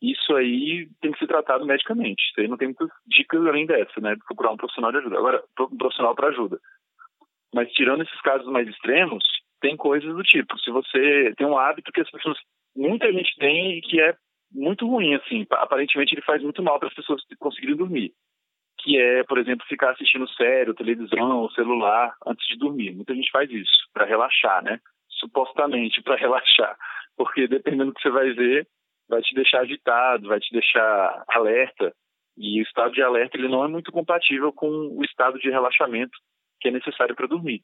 isso 0.00 0.34
aí 0.34 0.88
tem 1.00 1.12
que 1.12 1.18
ser 1.18 1.26
tratado 1.26 1.66
medicamente. 1.66 2.22
Isso 2.30 2.40
aí 2.40 2.48
não 2.48 2.56
tem 2.56 2.68
muitas 2.68 2.88
dicas 3.06 3.44
além 3.44 3.66
dessa, 3.66 4.00
né? 4.00 4.16
Procurar 4.26 4.52
um 4.52 4.56
profissional 4.56 4.92
de 4.92 4.98
ajuda. 4.98 5.18
Agora, 5.18 5.44
um 5.60 5.76
profissional 5.76 6.14
para 6.14 6.28
ajuda. 6.28 6.60
Mas 7.52 7.70
tirando 7.72 8.02
esses 8.02 8.20
casos 8.20 8.46
mais 8.46 8.68
extremos, 8.68 9.24
tem 9.60 9.76
coisas 9.76 10.14
do 10.14 10.22
tipo, 10.22 10.56
se 10.58 10.70
você 10.70 11.34
tem 11.36 11.46
um 11.46 11.58
hábito 11.58 11.90
que 11.90 12.00
as 12.00 12.10
pessoas, 12.10 12.38
muita 12.76 13.12
gente 13.12 13.34
tem 13.38 13.78
e 13.78 13.80
que 13.80 14.00
é 14.00 14.14
muito 14.52 14.86
ruim, 14.86 15.14
assim. 15.14 15.44
Aparentemente 15.50 16.14
ele 16.14 16.22
faz 16.22 16.42
muito 16.42 16.62
mal 16.62 16.78
para 16.78 16.88
as 16.88 16.94
pessoas 16.94 17.20
conseguirem 17.38 17.76
dormir. 17.76 18.12
Que 18.80 18.98
é, 18.98 19.24
por 19.24 19.38
exemplo, 19.38 19.66
ficar 19.66 19.90
assistindo 19.90 20.28
série, 20.30 20.74
televisão, 20.74 21.42
ou 21.42 21.50
celular 21.50 22.14
antes 22.26 22.46
de 22.46 22.56
dormir. 22.56 22.94
Muita 22.94 23.14
gente 23.14 23.30
faz 23.30 23.50
isso 23.50 23.88
para 23.92 24.06
relaxar, 24.06 24.62
né? 24.62 24.80
Supostamente 25.08 26.02
para 26.02 26.14
relaxar, 26.16 26.76
porque 27.16 27.48
dependendo 27.48 27.86
do 27.86 27.94
que 27.94 28.02
você 28.02 28.10
vai 28.10 28.30
ver, 28.32 28.66
vai 29.08 29.20
te 29.22 29.34
deixar 29.34 29.60
agitado, 29.60 30.28
vai 30.28 30.38
te 30.38 30.52
deixar 30.52 31.24
alerta. 31.28 31.92
E 32.36 32.60
o 32.60 32.62
estado 32.62 32.92
de 32.92 33.02
alerta 33.02 33.36
ele 33.36 33.48
não 33.48 33.64
é 33.64 33.68
muito 33.68 33.90
compatível 33.90 34.52
com 34.52 34.68
o 34.68 35.04
estado 35.04 35.38
de 35.38 35.50
relaxamento 35.50 36.16
que 36.60 36.68
é 36.68 36.70
necessário 36.70 37.14
para 37.14 37.26
dormir. 37.26 37.62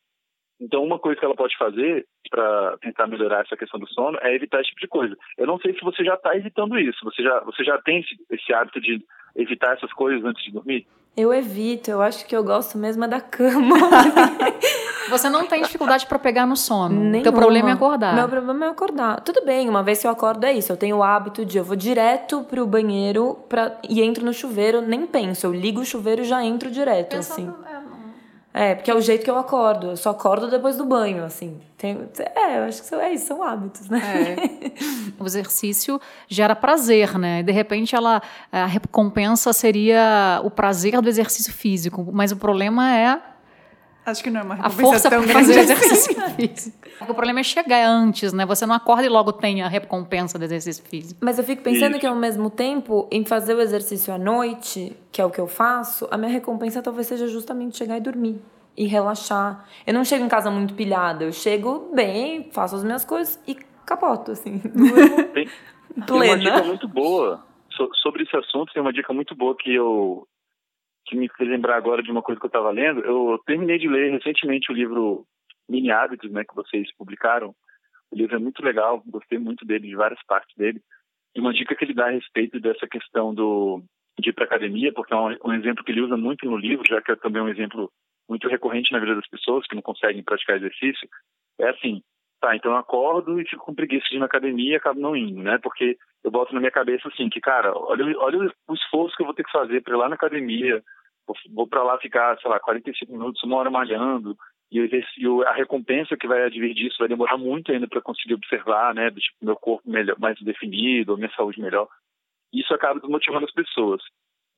Então, 0.61 0.85
uma 0.85 0.99
coisa 0.99 1.19
que 1.19 1.25
ela 1.25 1.35
pode 1.35 1.57
fazer 1.57 2.07
para 2.31 2.79
tentar 2.79 3.07
melhorar 3.07 3.43
essa 3.43 3.57
questão 3.57 3.79
do 3.79 3.89
sono 3.89 4.19
é 4.23 4.35
evitar 4.35 4.61
esse 4.61 4.71
tipo 4.71 4.81
de 4.81 4.89
coisa. 4.89 5.17
Eu 5.37 5.47
não 5.47 5.59
sei 5.59 5.75
se 5.75 5.81
você 5.81 6.05
já 6.05 6.15
está 6.15 6.37
evitando 6.37 6.79
isso. 6.79 7.05
Você 7.05 7.23
já, 7.23 7.41
você 7.41 7.65
já 7.65 7.81
tem 7.83 8.01
esse, 8.01 8.15
esse, 8.31 8.53
hábito 8.55 8.81
de 8.81 9.05
evitar 9.35 9.75
essas 9.75 9.93
coisas 9.93 10.25
antes 10.25 10.43
de 10.45 10.53
dormir? 10.53 10.87
Eu 11.17 11.33
evito. 11.33 11.91
Eu 11.91 12.03
acho 12.03 12.27
que 12.27 12.35
eu 12.35 12.43
gosto 12.43 12.77
mesmo 12.77 13.05
é 13.05 13.09
da 13.09 13.21
cama. 13.21 13.77
você 15.09 15.29
não 15.29 15.47
tem 15.47 15.63
dificuldade 15.63 16.07
para 16.07 16.19
pegar 16.19 16.45
no 16.45 16.57
sono. 16.57 16.95
Nenhuma. 16.95 17.23
Teu 17.23 17.33
problema 17.33 17.71
é 17.71 17.73
acordar. 17.73 18.15
Meu 18.15 18.29
problema 18.29 18.67
é 18.67 18.69
acordar. 18.71 19.21
Tudo 19.21 19.45
bem, 19.45 19.69
uma 19.69 19.83
vez 19.83 20.01
que 20.01 20.07
eu 20.07 20.11
acordo 20.11 20.45
é 20.45 20.53
isso. 20.53 20.73
Eu 20.73 20.77
tenho 20.77 20.97
o 20.97 21.03
hábito 21.03 21.45
de 21.45 21.59
eu 21.59 21.65
vou 21.65 21.77
direto 21.77 22.43
pro 22.45 22.67
banheiro 22.67 23.39
pra, 23.49 23.79
e 23.89 24.03
entro 24.03 24.25
no 24.25 24.33
chuveiro, 24.33 24.81
nem 24.81 25.07
penso. 25.07 25.47
Eu 25.47 25.53
ligo 25.53 25.81
o 25.81 25.85
chuveiro 25.85 26.23
e 26.23 26.25
já 26.25 26.45
entro 26.45 26.71
direto, 26.71 27.17
Pensando, 27.17 27.51
assim. 27.51 27.55
É 27.71 27.94
é, 28.57 28.77
porque 28.77 28.89
é 28.89 28.95
o 28.95 29.01
jeito 29.01 29.25
que 29.25 29.31
eu 29.31 29.37
acordo. 29.37 29.89
Eu 29.89 29.97
só 29.97 30.11
acordo 30.11 30.49
depois 30.49 30.77
do 30.77 30.85
banho, 30.85 31.25
assim. 31.25 31.61
Tem, 31.77 32.09
é, 32.37 32.59
eu 32.59 32.63
acho 32.63 32.89
que 32.89 32.95
é 32.95 33.13
isso, 33.13 33.27
são 33.27 33.43
hábitos, 33.43 33.89
né? 33.89 34.01
É. 34.39 35.21
o 35.21 35.27
exercício 35.27 36.01
gera 36.29 36.55
prazer, 36.55 37.19
né? 37.19 37.43
De 37.43 37.51
repente, 37.51 37.97
ela, 37.97 38.23
a 38.53 38.65
recompensa 38.67 39.53
seria 39.53 40.41
o 40.45 40.53
prazer 40.53 41.01
do 41.01 41.09
exercício 41.09 41.53
físico. 41.53 42.09
Mas 42.13 42.31
o 42.31 42.37
problema 42.37 42.97
é 42.97 43.21
Acho 44.07 44.23
que 44.23 44.31
não 44.31 44.41
é 44.41 44.45
uma 44.45 44.55
a 44.55 44.71
força 44.71 45.09
tão 45.09 45.23
grande 45.23 45.33
fazer 45.33 45.61
exercício 45.61 46.15
físico. 46.31 46.85
O 47.09 47.13
problema 47.13 47.41
é 47.41 47.43
chegar 47.43 47.87
antes, 47.87 48.33
né? 48.33 48.47
Você 48.47 48.65
não 48.65 48.75
acorda 48.75 49.05
e 49.05 49.09
logo 49.09 49.33
tem 49.33 49.63
a 49.63 49.69
recompensa 49.69 50.39
do 50.39 50.45
exercício 50.45 50.85
físico. 50.85 51.21
Mas 51.23 51.39
eu 51.39 51.45
fico 51.45 51.63
pensando 51.63 51.93
Isso. 51.93 52.01
que 52.01 52.07
ao 52.07 52.15
mesmo 52.15 52.49
tempo, 52.49 53.09
em 53.11 53.25
fazer 53.25 53.55
o 53.55 53.61
exercício 53.61 54.15
à 54.15 54.19
noite, 54.19 54.97
que 55.11 55.21
é 55.21 55.25
o 55.25 55.31
que 55.31 55.41
eu 55.41 55.49
faço, 55.49 56.07
a 56.11 56.17
minha 56.17 56.31
recompensa 56.31 56.81
talvez 56.81 57.09
seja 57.09 57.27
justamente 57.27 57.77
chegar 57.77 57.97
e 57.97 58.01
dormir 58.01 58.41
e 58.77 58.87
relaxar. 58.87 59.69
Eu 59.87 59.93
não 59.93 60.05
chego 60.05 60.25
em 60.25 60.29
casa 60.29 60.51
muito 60.51 60.75
pilhada, 60.75 61.25
eu 61.25 61.33
chego 61.33 61.91
bem, 61.93 62.49
faço 62.53 62.77
as 62.77 62.85
minhas 62.85 63.05
coisas 63.05 63.43
e 63.47 63.57
capoto, 63.85 64.33
assim. 64.33 64.59
Tem, 65.35 65.49
tem 66.07 66.17
uma 66.17 66.39
dica 66.39 66.63
muito 66.63 66.89
boa 66.89 67.45
sobre 68.03 68.23
esse 68.23 68.37
assunto, 68.37 68.73
tem 68.73 68.83
uma 68.83 68.93
dica 68.93 69.13
muito 69.13 69.35
boa 69.35 69.55
que 69.57 69.75
eu 69.75 70.27
me 71.25 71.37
fez 71.37 71.49
lembrar 71.49 71.77
agora 71.77 72.03
de 72.03 72.11
uma 72.11 72.23
coisa 72.23 72.41
que 72.41 72.47
eu 72.47 72.49
estava 72.49 72.71
lendo. 72.71 73.01
Eu 73.01 73.39
terminei 73.47 73.79
de 73.79 73.89
ler 73.89 74.13
recentemente 74.13 74.71
o 74.71 74.75
livro 74.75 75.27
Mini 75.69 75.91
Hábitos, 75.91 76.31
né, 76.31 76.45
que 76.45 76.55
vocês 76.55 76.95
publicaram. 76.97 77.55
O 78.11 78.17
livro 78.17 78.37
é 78.37 78.39
muito 78.39 78.63
legal, 78.63 79.03
gostei 79.07 79.39
muito 79.39 79.65
dele, 79.65 79.89
de 79.89 79.97
várias 79.97 80.23
partes 80.27 80.55
dele. 80.57 80.81
E 81.35 81.41
uma 81.41 81.53
dica 81.53 81.75
que 81.75 81.85
ele 81.85 81.95
dá 81.95 82.07
a 82.07 82.11
respeito 82.11 82.61
dessa 82.61 82.87
questão 82.87 83.35
do 83.35 83.83
de 84.21 84.31
ir 84.31 84.33
para 84.33 84.45
academia, 84.45 84.93
porque 84.93 85.13
é 85.13 85.17
um, 85.17 85.37
um, 85.45 85.53
exemplo 85.53 85.83
que 85.83 85.91
ele 85.91 86.03
usa 86.03 86.17
muito 86.17 86.47
no 86.47 86.57
livro, 86.57 86.85
já 86.89 87.03
que 87.03 87.11
é 87.11 87.17
também 87.17 87.43
um 87.43 87.49
exemplo 87.49 87.91
muito 88.29 88.49
recorrente 88.49 88.93
na 88.93 89.01
vida 89.01 89.17
das 89.17 89.27
pessoas 89.29 89.67
que 89.67 89.75
não 89.75 89.83
conseguem 89.83 90.23
praticar 90.23 90.57
exercício, 90.57 91.09
é 91.59 91.69
assim, 91.71 92.01
tá, 92.41 92.55
então 92.55 92.71
eu 92.71 92.79
acordo 92.79 93.41
e 93.41 93.45
fico 93.45 93.65
com 93.65 93.75
preguiça 93.75 94.07
de 94.09 94.17
ir 94.17 94.19
na 94.21 94.27
academia 94.27 94.75
e 94.75 94.77
acabo 94.77 95.01
não 95.01 95.17
indo, 95.17 95.43
né? 95.43 95.59
Porque 95.59 95.99
eu 96.23 96.31
boto 96.31 96.55
na 96.55 96.61
minha 96.61 96.71
cabeça 96.71 97.09
assim, 97.09 97.29
que, 97.29 97.41
cara, 97.41 97.73
olha, 97.77 98.17
olha 98.19 98.53
o 98.69 98.75
esforço 98.75 99.17
que 99.17 99.23
eu 99.23 99.27
vou 99.27 99.35
ter 99.35 99.45
que 99.45 99.51
fazer 99.51 99.83
para 99.83 99.95
ir 99.95 99.99
lá 99.99 100.09
na 100.09 100.15
academia, 100.15 100.81
vou, 101.53 101.67
para 101.67 101.83
lá 101.83 101.99
ficar, 101.99 102.39
sei 102.41 102.51
lá, 102.51 102.61
45 102.61 103.13
minutos, 103.13 103.43
uma 103.43 103.57
hora 103.57 103.71
malhando, 103.71 104.37
e, 104.71 104.79
e 104.79 105.45
a 105.47 105.53
recompensa 105.53 106.17
que 106.17 106.27
vai 106.27 106.43
advir 106.43 106.75
disso 106.75 106.97
vai 106.99 107.09
demorar 107.09 107.37
muito 107.37 107.71
ainda 107.71 107.87
para 107.87 108.01
conseguir 108.01 108.35
observar, 108.35 108.95
né, 108.95 109.11
do 109.11 109.21
tipo, 109.21 109.37
meu 109.43 109.57
corpo 109.57 109.89
melhor, 109.89 110.19
mais 110.19 110.39
definido, 110.41 111.17
minha 111.17 111.31
saúde 111.37 111.61
melhor. 111.61 111.89
Isso 112.53 112.73
acaba 112.75 113.01
desmotivando 113.01 113.45
as 113.47 113.53
pessoas. 113.53 114.03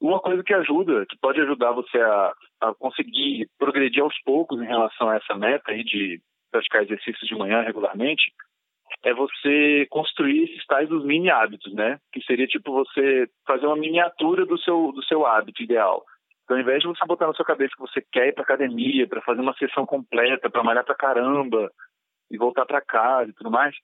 Uma 0.01 0.21
coisa 0.21 0.43
que 0.43 0.53
ajuda, 0.53 1.07
que 1.07 1.17
pode 1.19 1.41
ajudar 1.41 1.73
você 1.73 1.99
a, 1.99 2.33
a 2.61 2.75
conseguir 2.75 3.49
progredir 3.59 4.03
aos 4.03 4.15
poucos 4.25 4.61
em 4.61 4.67
relação 4.67 5.09
a 5.09 5.17
essa 5.17 5.35
meta 5.35 5.73
aí 5.73 5.83
de 5.83 6.21
praticar 6.51 6.83
exercícios 6.83 7.27
de 7.27 7.35
manhã 7.35 7.63
regularmente, 7.63 8.31
é 9.03 9.13
você 9.15 9.87
construir 9.91 10.45
esses 10.45 10.65
tais 10.67 10.89
dos 10.89 11.05
mini 11.05 11.31
hábitos, 11.31 11.73
né? 11.75 11.99
Que 12.13 12.23
seria 12.23 12.47
tipo 12.47 12.73
você 12.73 13.29
fazer 13.47 13.67
uma 13.67 13.77
miniatura 13.77 14.45
do 14.47 14.59
seu 14.59 14.93
do 14.93 15.03
seu 15.05 15.27
hábito 15.27 15.63
ideal. 15.63 16.05
Então, 16.47 16.57
ao 16.57 16.63
invés 16.63 16.81
de 16.81 16.87
você 16.87 17.05
botar 17.05 17.27
na 17.27 17.35
sua 17.35 17.45
cabeça 17.45 17.75
que 17.75 17.81
você 17.81 18.01
quer 18.13 18.29
ir 18.29 18.33
para 18.33 18.45
academia, 18.45 19.09
para 19.09 19.21
fazer 19.23 19.41
uma 19.41 19.55
sessão 19.55 19.85
completa, 19.85 20.49
para 20.49 20.63
malhar 20.63 20.85
para 20.85 20.95
caramba 20.95 21.69
e 22.31 22.39
voltar 22.39 22.65
para 22.65 22.81
casa 22.81 23.31
e 23.31 23.35
tudo 23.35 23.51
mais, 23.51 23.75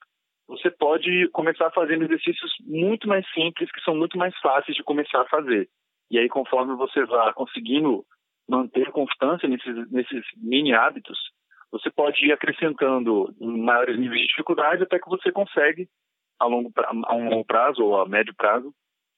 você 0.46 0.70
pode 0.70 1.29
começar 1.33 1.72
fazendo 1.72 2.05
exercícios 2.05 2.55
muito 2.61 3.09
mais 3.09 3.29
simples, 3.33 3.70
que 3.72 3.81
são 3.81 3.96
muito 3.96 4.16
mais 4.16 4.33
fáceis 4.38 4.77
de 4.77 4.85
começar 4.85 5.22
a 5.22 5.29
fazer. 5.29 5.68
E 6.09 6.18
aí, 6.18 6.29
conforme 6.29 6.77
você 6.77 7.05
vai 7.05 7.33
conseguindo 7.33 8.05
manter 8.48 8.92
constância 8.92 9.48
nesses, 9.48 9.90
nesses 9.90 10.25
mini 10.37 10.72
hábitos, 10.72 11.18
você 11.72 11.90
pode 11.90 12.25
ir 12.25 12.33
acrescentando 12.33 13.35
maiores 13.40 13.98
níveis 13.98 14.20
de 14.20 14.29
dificuldade 14.29 14.85
até 14.85 15.01
que 15.01 15.09
você 15.09 15.33
consegue, 15.33 15.88
a 16.38 16.46
longo, 16.46 16.70
a 16.77 17.14
um 17.14 17.29
longo 17.29 17.44
prazo 17.44 17.83
ou 17.83 18.01
a 18.01 18.07
médio 18.07 18.35
prazo, 18.37 18.72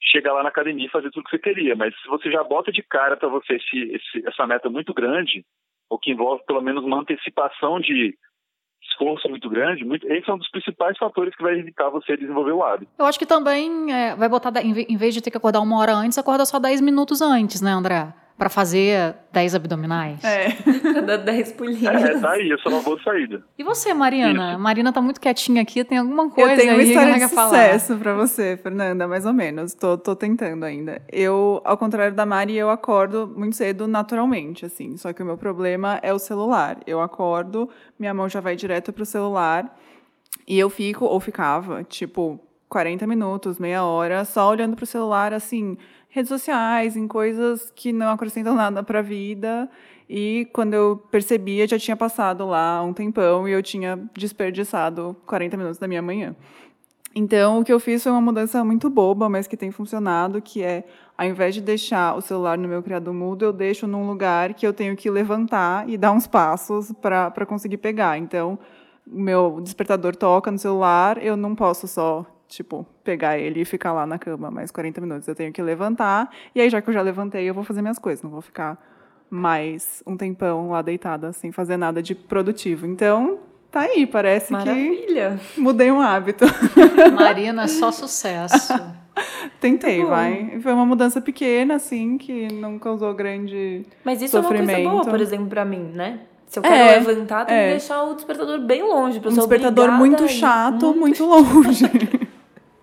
chegar 0.04 0.32
lá 0.32 0.42
na 0.42 0.48
academia 0.48 0.86
e 0.86 0.90
fazer 0.90 1.10
tudo 1.10 1.24
que 1.24 1.30
você 1.30 1.38
queria. 1.38 1.74
Mas 1.74 1.94
se 2.00 2.08
você 2.08 2.30
já 2.30 2.42
bota 2.44 2.70
de 2.70 2.82
cara 2.82 3.16
para 3.16 3.28
você 3.28 3.54
esse, 3.54 3.78
esse, 3.92 4.26
essa 4.28 4.46
meta 4.46 4.68
muito 4.68 4.92
grande, 4.92 5.44
ou 5.88 5.98
que 5.98 6.10
envolve 6.10 6.42
pelo 6.46 6.60
menos 6.60 6.84
uma 6.84 7.00
antecipação 7.00 7.80
de 7.80 8.16
esforço 8.90 9.28
muito 9.28 9.48
grande, 9.48 9.84
muito, 9.84 10.06
esse 10.10 10.28
é 10.28 10.32
um 10.32 10.38
dos 10.38 10.50
principais 10.50 10.96
fatores 10.98 11.34
que 11.34 11.42
vai 11.42 11.58
evitar 11.58 11.88
você 11.88 12.16
desenvolver 12.16 12.52
o 12.52 12.62
hábito. 12.62 12.92
Eu 12.98 13.06
acho 13.06 13.18
que 13.18 13.26
também 13.26 13.92
é, 13.92 14.14
vai 14.14 14.28
botar, 14.28 14.52
em 14.62 14.96
vez 14.96 15.14
de 15.14 15.22
ter 15.22 15.30
que 15.30 15.36
acordar 15.36 15.60
uma 15.60 15.78
hora 15.78 15.94
antes, 15.94 16.18
acorda 16.18 16.44
só 16.44 16.58
10 16.58 16.80
minutos 16.80 17.20
antes, 17.20 17.60
né, 17.60 17.70
André? 17.70 18.12
Para 18.36 18.48
fazer 18.48 19.14
10 19.32 19.54
abdominais. 19.54 20.22
É. 20.24 20.48
Dar 21.02 21.18
10 21.18 21.52
pulinhos. 21.52 21.84
É, 21.84 22.18
tá 22.18 22.32
aí, 22.32 22.50
isso 22.50 22.66
é 22.66 22.68
uma 22.68 22.82
boa 22.82 23.00
saída. 23.02 23.44
E 23.56 23.62
você, 23.62 23.94
Mariana? 23.94 24.52
Isso. 24.52 24.60
Marina 24.60 24.92
tá 24.92 25.00
muito 25.00 25.20
quietinha 25.20 25.62
aqui, 25.62 25.84
tem 25.84 25.98
alguma 25.98 26.28
coisa 26.28 26.52
Eu 26.52 26.56
tenho 26.56 26.74
uma 26.74 26.82
história 26.82 27.14
de 27.14 27.28
sucesso 27.28 27.96
para 27.96 28.14
você, 28.14 28.56
Fernanda, 28.56 29.06
mais 29.06 29.24
ou 29.24 29.32
menos. 29.32 29.74
Tô, 29.74 29.96
tô 29.96 30.16
tentando 30.16 30.64
ainda. 30.64 31.00
Eu, 31.12 31.62
ao 31.64 31.78
contrário 31.78 32.14
da 32.14 32.26
Mari, 32.26 32.56
eu 32.56 32.70
acordo 32.70 33.32
muito 33.36 33.54
cedo 33.54 33.86
naturalmente, 33.86 34.66
assim. 34.66 34.96
Só 34.96 35.12
que 35.12 35.22
o 35.22 35.26
meu 35.26 35.38
problema 35.38 36.00
é 36.02 36.12
o 36.12 36.18
celular. 36.18 36.78
Eu 36.86 37.00
acordo, 37.00 37.70
minha 37.98 38.12
mão 38.12 38.28
já 38.28 38.40
vai 38.40 38.56
direto 38.56 38.92
pro 38.92 39.06
celular 39.06 39.78
e 40.46 40.58
eu 40.58 40.68
fico, 40.68 41.04
ou 41.04 41.20
ficava, 41.20 41.84
tipo, 41.84 42.40
40 42.68 43.06
minutos, 43.06 43.60
meia 43.60 43.84
hora, 43.84 44.24
só 44.24 44.50
olhando 44.50 44.74
pro 44.74 44.84
celular, 44.84 45.32
assim 45.32 45.78
redes 46.14 46.28
sociais, 46.28 46.96
em 46.96 47.08
coisas 47.08 47.72
que 47.74 47.92
não 47.92 48.12
acrescentam 48.12 48.54
nada 48.54 48.84
para 48.84 49.00
a 49.00 49.02
vida. 49.02 49.68
E 50.08 50.48
quando 50.52 50.72
eu 50.72 51.02
percebia, 51.10 51.66
já 51.66 51.76
tinha 51.76 51.96
passado 51.96 52.46
lá 52.46 52.80
um 52.84 52.92
tempão 52.92 53.48
e 53.48 53.52
eu 53.52 53.60
tinha 53.60 53.98
desperdiçado 54.16 55.16
40 55.26 55.56
minutos 55.56 55.78
da 55.78 55.88
minha 55.88 56.00
manhã. 56.00 56.36
Então, 57.16 57.58
o 57.58 57.64
que 57.64 57.72
eu 57.72 57.80
fiz 57.80 58.04
foi 58.04 58.12
uma 58.12 58.20
mudança 58.20 58.64
muito 58.64 58.88
boba, 58.88 59.28
mas 59.28 59.48
que 59.48 59.56
tem 59.56 59.72
funcionado, 59.72 60.40
que 60.40 60.62
é, 60.62 60.84
ao 61.18 61.26
invés 61.26 61.52
de 61.52 61.60
deixar 61.60 62.16
o 62.16 62.20
celular 62.20 62.56
no 62.56 62.68
meu 62.68 62.80
criado 62.80 63.12
mudo, 63.12 63.44
eu 63.44 63.52
deixo 63.52 63.86
num 63.88 64.06
lugar 64.06 64.54
que 64.54 64.64
eu 64.64 64.72
tenho 64.72 64.96
que 64.96 65.10
levantar 65.10 65.88
e 65.88 65.96
dar 65.96 66.12
uns 66.12 66.28
passos 66.28 66.92
para 66.92 67.44
conseguir 67.44 67.78
pegar. 67.78 68.18
Então, 68.18 68.56
meu 69.04 69.60
despertador 69.60 70.14
toca 70.14 70.48
no 70.48 70.58
celular, 70.58 71.20
eu 71.20 71.36
não 71.36 71.56
posso 71.56 71.88
só 71.88 72.24
tipo, 72.48 72.86
pegar 73.02 73.38
ele 73.38 73.60
e 73.60 73.64
ficar 73.64 73.92
lá 73.92 74.06
na 74.06 74.18
cama 74.18 74.50
mais 74.50 74.70
40 74.70 75.00
minutos. 75.00 75.28
Eu 75.28 75.34
tenho 75.34 75.52
que 75.52 75.62
levantar, 75.62 76.30
e 76.54 76.60
aí, 76.60 76.70
já 76.70 76.80
que 76.80 76.88
eu 76.90 76.94
já 76.94 77.02
levantei, 77.02 77.48
eu 77.48 77.54
vou 77.54 77.64
fazer 77.64 77.82
minhas 77.82 77.98
coisas, 77.98 78.22
não 78.22 78.30
vou 78.30 78.40
ficar 78.40 78.78
mais 79.30 80.02
um 80.06 80.16
tempão 80.16 80.70
lá 80.70 80.82
deitada 80.82 81.32
sem 81.32 81.50
fazer 81.50 81.76
nada 81.76 82.02
de 82.02 82.14
produtivo. 82.14 82.86
Então, 82.86 83.38
tá 83.70 83.80
aí, 83.80 84.06
parece 84.06 84.52
Maravilha. 84.52 85.40
que 85.54 85.60
mudei 85.60 85.90
um 85.90 86.00
hábito. 86.00 86.44
Marina, 87.18 87.66
só 87.66 87.90
sucesso. 87.90 88.72
Tentei, 89.60 90.02
tá 90.02 90.08
vai. 90.08 90.60
Foi 90.60 90.72
uma 90.72 90.86
mudança 90.86 91.20
pequena, 91.20 91.74
assim, 91.74 92.18
que 92.18 92.52
não 92.52 92.78
causou 92.78 93.12
grande 93.14 93.84
Mas 94.04 94.20
isso 94.20 94.36
sofrimento. 94.36 94.70
é 94.70 94.78
uma 94.78 94.82
coisa 94.82 94.90
boa, 94.90 95.04
por 95.04 95.20
exemplo, 95.20 95.46
para 95.46 95.64
mim, 95.64 95.90
né? 95.94 96.20
Se 96.46 96.58
eu 96.58 96.62
quero 96.62 96.74
é, 96.74 96.98
levantar, 96.98 97.46
tem 97.46 97.56
é. 97.56 97.64
que 97.64 97.70
deixar 97.70 98.04
o 98.04 98.14
despertador 98.14 98.60
bem 98.60 98.82
longe. 98.82 99.18
Um 99.18 99.32
despertador 99.32 99.90
muito 99.92 100.28
chato, 100.28 100.94
muito 100.94 101.24
longe. 101.26 101.90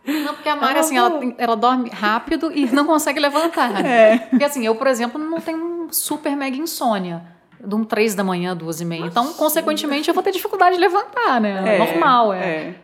Não, 0.06 0.34
porque 0.34 0.50
a 0.50 0.56
Mari, 0.56 0.80
assim, 0.80 0.98
ela, 0.98 1.20
ela 1.38 1.56
dorme 1.56 1.90
rápido 1.90 2.52
e 2.52 2.66
não 2.72 2.86
consegue 2.86 3.20
levantar. 3.20 3.72
É. 3.86 4.18
Porque, 4.18 4.44
assim, 4.44 4.66
eu, 4.66 4.76
por 4.76 4.88
exemplo, 4.88 5.20
não 5.20 5.40
tenho 5.40 5.88
super 5.92 6.36
mega 6.36 6.58
insônia. 6.58 7.22
De 7.60 7.76
um 7.76 7.84
três 7.84 8.16
da 8.16 8.24
manhã, 8.24 8.56
duas 8.56 8.82
e 8.82 8.86
meia. 8.86 9.06
Então, 9.06 9.34
consequentemente, 9.34 10.08
eu 10.08 10.14
vou 10.16 10.24
ter 10.24 10.32
dificuldade 10.32 10.76
de 10.76 10.82
levantar, 10.82 11.40
né? 11.40 11.76
É, 11.76 11.78
Normal, 11.78 12.34
é. 12.34 12.40
é. 12.40 12.76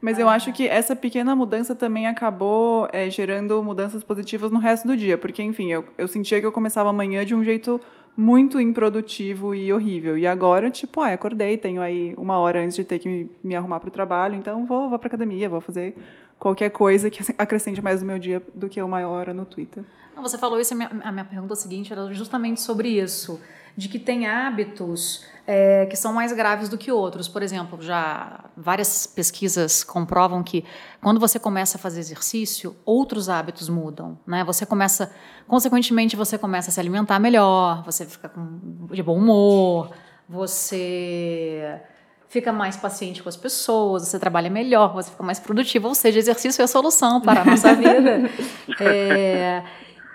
Mas 0.00 0.18
eu 0.18 0.28
acho 0.28 0.52
que 0.52 0.66
essa 0.66 0.96
pequena 0.96 1.36
mudança 1.36 1.74
também 1.74 2.06
acabou 2.06 2.88
é, 2.92 3.08
gerando 3.10 3.62
mudanças 3.62 4.02
positivas 4.02 4.50
no 4.50 4.58
resto 4.58 4.88
do 4.88 4.96
dia. 4.96 5.16
Porque, 5.18 5.42
enfim, 5.42 5.70
eu, 5.70 5.84
eu 5.96 6.08
sentia 6.08 6.40
que 6.40 6.46
eu 6.46 6.50
começava 6.50 6.88
amanhã 6.88 7.24
de 7.24 7.34
um 7.34 7.44
jeito 7.44 7.80
muito 8.16 8.60
improdutivo 8.60 9.54
e 9.54 9.72
horrível. 9.72 10.16
E 10.18 10.26
agora, 10.26 10.70
tipo, 10.70 11.00
ah, 11.00 11.12
acordei, 11.12 11.56
tenho 11.56 11.80
aí 11.80 12.14
uma 12.16 12.38
hora 12.38 12.60
antes 12.60 12.76
de 12.76 12.84
ter 12.84 12.98
que 12.98 13.08
me, 13.08 13.30
me 13.42 13.54
arrumar 13.54 13.80
para 13.80 13.88
o 13.88 13.92
trabalho, 13.92 14.34
então 14.34 14.66
vou, 14.66 14.88
vou 14.88 14.98
para 14.98 15.06
academia, 15.06 15.48
vou 15.48 15.60
fazer 15.60 15.94
qualquer 16.40 16.70
coisa 16.70 17.08
que 17.10 17.22
acrescente 17.38 17.80
mais 17.80 18.00
no 18.00 18.08
meu 18.08 18.18
dia 18.18 18.42
do 18.54 18.68
que 18.68 18.82
uma 18.82 19.06
hora 19.06 19.32
no 19.32 19.44
Twitter. 19.44 19.84
Você 20.16 20.36
falou 20.36 20.60
isso, 20.60 20.74
a 20.74 20.76
minha, 20.76 20.90
a 21.04 21.12
minha 21.12 21.24
pergunta 21.24 21.54
seguinte 21.54 21.92
era 21.92 22.12
justamente 22.12 22.60
sobre 22.60 22.88
isso, 22.88 23.40
de 23.74 23.88
que 23.88 23.98
tem 23.98 24.26
hábitos 24.26 25.24
é, 25.46 25.86
que 25.86 25.96
são 25.96 26.12
mais 26.12 26.32
graves 26.32 26.68
do 26.68 26.76
que 26.76 26.92
outros. 26.92 27.26
Por 27.26 27.42
exemplo, 27.42 27.80
já 27.80 28.44
várias 28.54 29.06
pesquisas 29.06 29.82
comprovam 29.82 30.42
que 30.42 30.64
quando 31.00 31.18
você 31.18 31.38
começa 31.38 31.78
a 31.78 31.80
fazer 31.80 32.00
exercício, 32.00 32.76
outros 32.84 33.30
hábitos 33.30 33.68
mudam, 33.68 34.18
né? 34.26 34.44
Você 34.44 34.66
começa, 34.66 35.10
consequentemente, 35.46 36.16
você 36.16 36.36
começa 36.36 36.70
a 36.70 36.72
se 36.72 36.80
alimentar 36.80 37.18
melhor, 37.18 37.82
você 37.82 38.04
fica 38.04 38.28
com, 38.28 38.86
de 38.90 39.02
bom 39.02 39.16
humor, 39.16 39.90
você 40.28 41.80
fica 42.30 42.52
mais 42.52 42.76
paciente 42.76 43.22
com 43.22 43.28
as 43.28 43.36
pessoas, 43.36 44.06
você 44.06 44.18
trabalha 44.18 44.48
melhor, 44.48 44.94
você 44.94 45.10
fica 45.10 45.22
mais 45.22 45.40
produtivo, 45.40 45.88
ou 45.88 45.94
seja, 45.96 46.20
exercício 46.20 46.62
é 46.62 46.64
a 46.64 46.68
solução 46.68 47.20
para 47.20 47.42
a 47.42 47.44
nossa 47.44 47.74
vida. 47.74 48.30
É, 48.78 49.64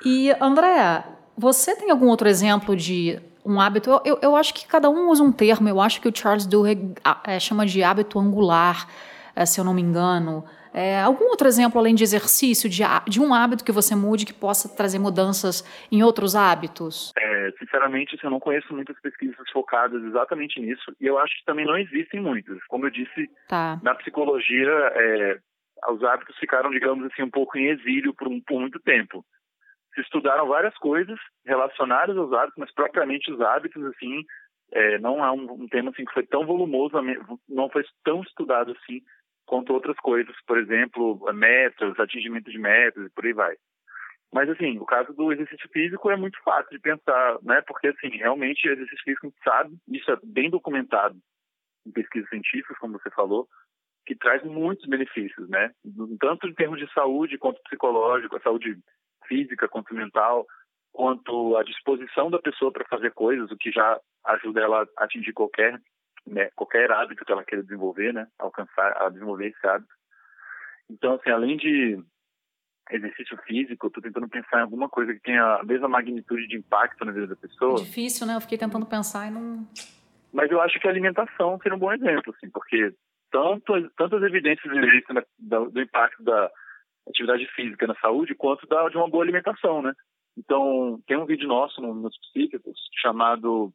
e, 0.03 0.31
André, 0.39 1.03
você 1.37 1.75
tem 1.75 1.91
algum 1.91 2.07
outro 2.07 2.29
exemplo 2.29 2.73
de 2.73 3.19
um 3.45 3.59
hábito? 3.59 3.89
Eu, 3.89 4.01
eu, 4.05 4.19
eu, 4.21 4.35
acho 4.37 4.53
que 4.53 4.65
cada 4.65 4.89
um 4.89 5.09
usa 5.09 5.21
um 5.21 5.31
termo, 5.31 5.67
eu 5.67 5.81
acho 5.81 5.99
que 5.99 6.07
o 6.07 6.11
Charles 6.15 6.45
Duhigg 6.45 6.95
é, 7.25 7.37
chama 7.37 7.65
de 7.65 7.83
hábito 7.83 8.17
angular, 8.17 8.87
é, 9.35 9.45
se 9.45 9.59
eu 9.59 9.65
não 9.65 9.73
me 9.73 9.81
engano. 9.81 10.45
É, 10.73 11.01
algum 11.01 11.29
outro 11.29 11.47
exemplo 11.47 11.79
além 11.79 11.95
de 11.95 12.03
exercício, 12.03 12.69
de, 12.69 12.83
de 13.07 13.21
um 13.21 13.33
hábito 13.33 13.63
que 13.63 13.71
você 13.71 13.93
mude 13.93 14.25
que 14.25 14.33
possa 14.33 14.69
trazer 14.69 14.99
mudanças 14.99 15.63
em 15.91 16.01
outros 16.01 16.35
hábitos? 16.35 17.11
É, 17.17 17.34
sinceramente, 17.59 18.15
assim, 18.15 18.27
eu 18.27 18.31
não 18.31 18.39
conheço 18.39 18.73
muitas 18.73 18.99
pesquisas 18.99 19.49
focadas 19.51 20.03
exatamente 20.03 20.59
nisso 20.59 20.95
e 20.99 21.05
eu 21.05 21.17
acho 21.17 21.37
que 21.37 21.45
também 21.45 21.65
não 21.65 21.77
existem 21.77 22.21
muitas. 22.21 22.63
Como 22.65 22.85
eu 22.85 22.89
disse, 22.89 23.29
tá. 23.47 23.79
na 23.83 23.95
psicologia, 23.95 24.69
é, 24.69 25.39
os 25.89 26.03
hábitos 26.03 26.37
ficaram, 26.37 26.69
digamos 26.71 27.05
assim, 27.05 27.23
um 27.23 27.29
pouco 27.29 27.57
em 27.57 27.67
exílio 27.67 28.13
por, 28.13 28.27
um, 28.27 28.41
por 28.41 28.59
muito 28.59 28.79
tempo. 28.79 29.25
Se 29.93 30.01
estudaram 30.01 30.47
várias 30.47 30.75
coisas 30.77 31.17
relacionadas 31.45 32.17
aos 32.17 32.31
hábitos, 32.33 32.57
mas 32.57 32.73
propriamente 32.73 33.31
os 33.31 33.39
hábitos, 33.39 33.83
assim, 33.85 34.23
é, 34.71 34.99
não 34.99 35.23
é 35.23 35.31
um, 35.31 35.51
um, 35.51 35.67
tema 35.67 35.91
assim 35.91 36.03
que 36.05 36.13
foi 36.13 36.25
tão 36.25 36.45
volumoso, 36.45 36.95
não 37.47 37.69
foi 37.69 37.83
tão 38.03 38.21
estudado 38.21 38.71
assim 38.71 39.01
quanto 39.45 39.73
outras 39.73 39.95
coisas, 39.97 40.35
por 40.45 40.57
exemplo, 40.57 41.19
metas, 41.33 41.99
atingimento 41.99 42.49
de 42.51 42.57
metas 42.57 43.05
e 43.05 43.09
por 43.09 43.25
aí 43.25 43.33
vai. 43.33 43.55
Mas, 44.33 44.49
assim, 44.49 44.77
o 44.79 44.85
caso 44.85 45.13
do 45.13 45.31
exercício 45.31 45.69
físico 45.69 46.11
é 46.11 46.17
muito 46.17 46.37
fácil 46.43 46.69
de 46.71 46.79
pensar, 46.79 47.37
né? 47.41 47.61
Porque, 47.61 47.87
assim, 47.87 48.09
realmente, 48.09 48.67
exercício 48.67 49.03
físico, 49.03 49.27
a 49.27 49.29
gente 49.29 49.43
sabe, 49.43 49.77
isso 49.87 50.11
é 50.11 50.17
bem 50.23 50.49
documentado 50.49 51.17
em 51.85 51.91
pesquisas 51.91 52.27
científicas, 52.29 52.77
como 52.77 52.99
você 52.99 53.09
falou, 53.11 53.47
que 54.05 54.15
traz 54.15 54.43
muitos 54.43 54.85
benefícios, 54.87 55.47
né? 55.49 55.71
Tanto 56.19 56.47
em 56.47 56.53
termos 56.53 56.79
de 56.79 56.91
saúde 56.93 57.37
quanto 57.37 57.61
psicológico, 57.63 58.35
a 58.35 58.41
saúde 58.41 58.77
física 59.27 59.67
quanto 59.67 59.93
mental, 59.93 60.45
quanto 60.91 61.57
a 61.57 61.63
disposição 61.63 62.29
da 62.29 62.39
pessoa 62.39 62.71
para 62.71 62.85
fazer 62.85 63.11
coisas, 63.11 63.49
o 63.51 63.57
que 63.57 63.71
já 63.71 63.99
ajuda 64.25 64.61
ela 64.61 64.87
a 64.97 65.03
atingir 65.03 65.33
qualquer 65.33 65.79
né, 66.25 66.49
qualquer 66.55 66.91
hábito 66.91 67.23
que 67.23 67.31
ela 67.31 67.43
queira 67.43 67.63
desenvolver, 67.63 68.13
né, 68.13 68.27
alcançar, 68.39 68.99
a 69.01 69.09
desenvolver 69.09 69.47
esse 69.47 69.67
hábito. 69.67 69.93
Então, 70.89 71.15
assim, 71.15 71.29
além 71.29 71.57
de 71.57 72.03
exercício 72.91 73.37
físico, 73.45 73.87
eu 73.87 73.91
tô 73.91 74.01
tentando 74.01 74.27
pensar 74.27 74.59
em 74.59 74.63
alguma 74.63 74.87
coisa 74.87 75.13
que 75.13 75.21
tenha 75.21 75.43
a 75.55 75.63
mesma 75.63 75.87
magnitude 75.87 76.47
de 76.47 76.57
impacto 76.57 77.03
na 77.03 77.11
vida 77.11 77.27
da 77.27 77.35
pessoa. 77.35 77.79
É 77.79 77.83
difícil, 77.83 78.27
né? 78.27 78.35
Eu 78.35 78.41
fiquei 78.41 78.57
tentando 78.57 78.85
pensar 78.85 79.27
e 79.27 79.31
não... 79.31 79.67
Mas 80.31 80.51
eu 80.51 80.61
acho 80.61 80.79
que 80.79 80.87
a 80.87 80.91
alimentação 80.91 81.57
seria 81.63 81.75
um 81.75 81.79
bom 81.79 81.93
exemplo, 81.93 82.33
assim, 82.35 82.49
porque 82.49 82.93
tanto, 83.31 83.89
tantas 83.97 84.21
evidências 84.23 84.71
existem 84.75 85.15
do, 85.39 85.71
do 85.71 85.81
impacto 85.81 86.21
da 86.23 86.51
atividade 87.07 87.45
física 87.55 87.87
na 87.87 87.95
saúde, 87.95 88.35
quanto 88.35 88.67
da, 88.67 88.89
de 88.89 88.97
uma 88.97 89.09
boa 89.09 89.23
alimentação, 89.23 89.81
né? 89.81 89.93
Então, 90.37 90.99
tem 91.07 91.17
um 91.17 91.25
vídeo 91.25 91.47
nosso 91.47 91.81
no, 91.81 91.93
nos 91.93 92.17
psíquicos 92.19 92.77
chamado 93.01 93.71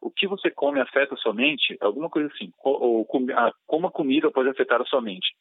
o 0.00 0.10
que 0.10 0.28
você 0.28 0.50
come 0.50 0.80
afeta 0.80 1.14
a 1.14 1.16
sua 1.16 1.32
mente, 1.32 1.76
alguma 1.80 2.10
coisa 2.10 2.30
assim, 2.32 2.52
ou, 2.62 3.06
como 3.06 3.86
a 3.86 3.90
comida 3.90 4.30
pode 4.30 4.50
afetar 4.50 4.80
a 4.80 4.84
sua 4.84 5.00
mente. 5.00 5.34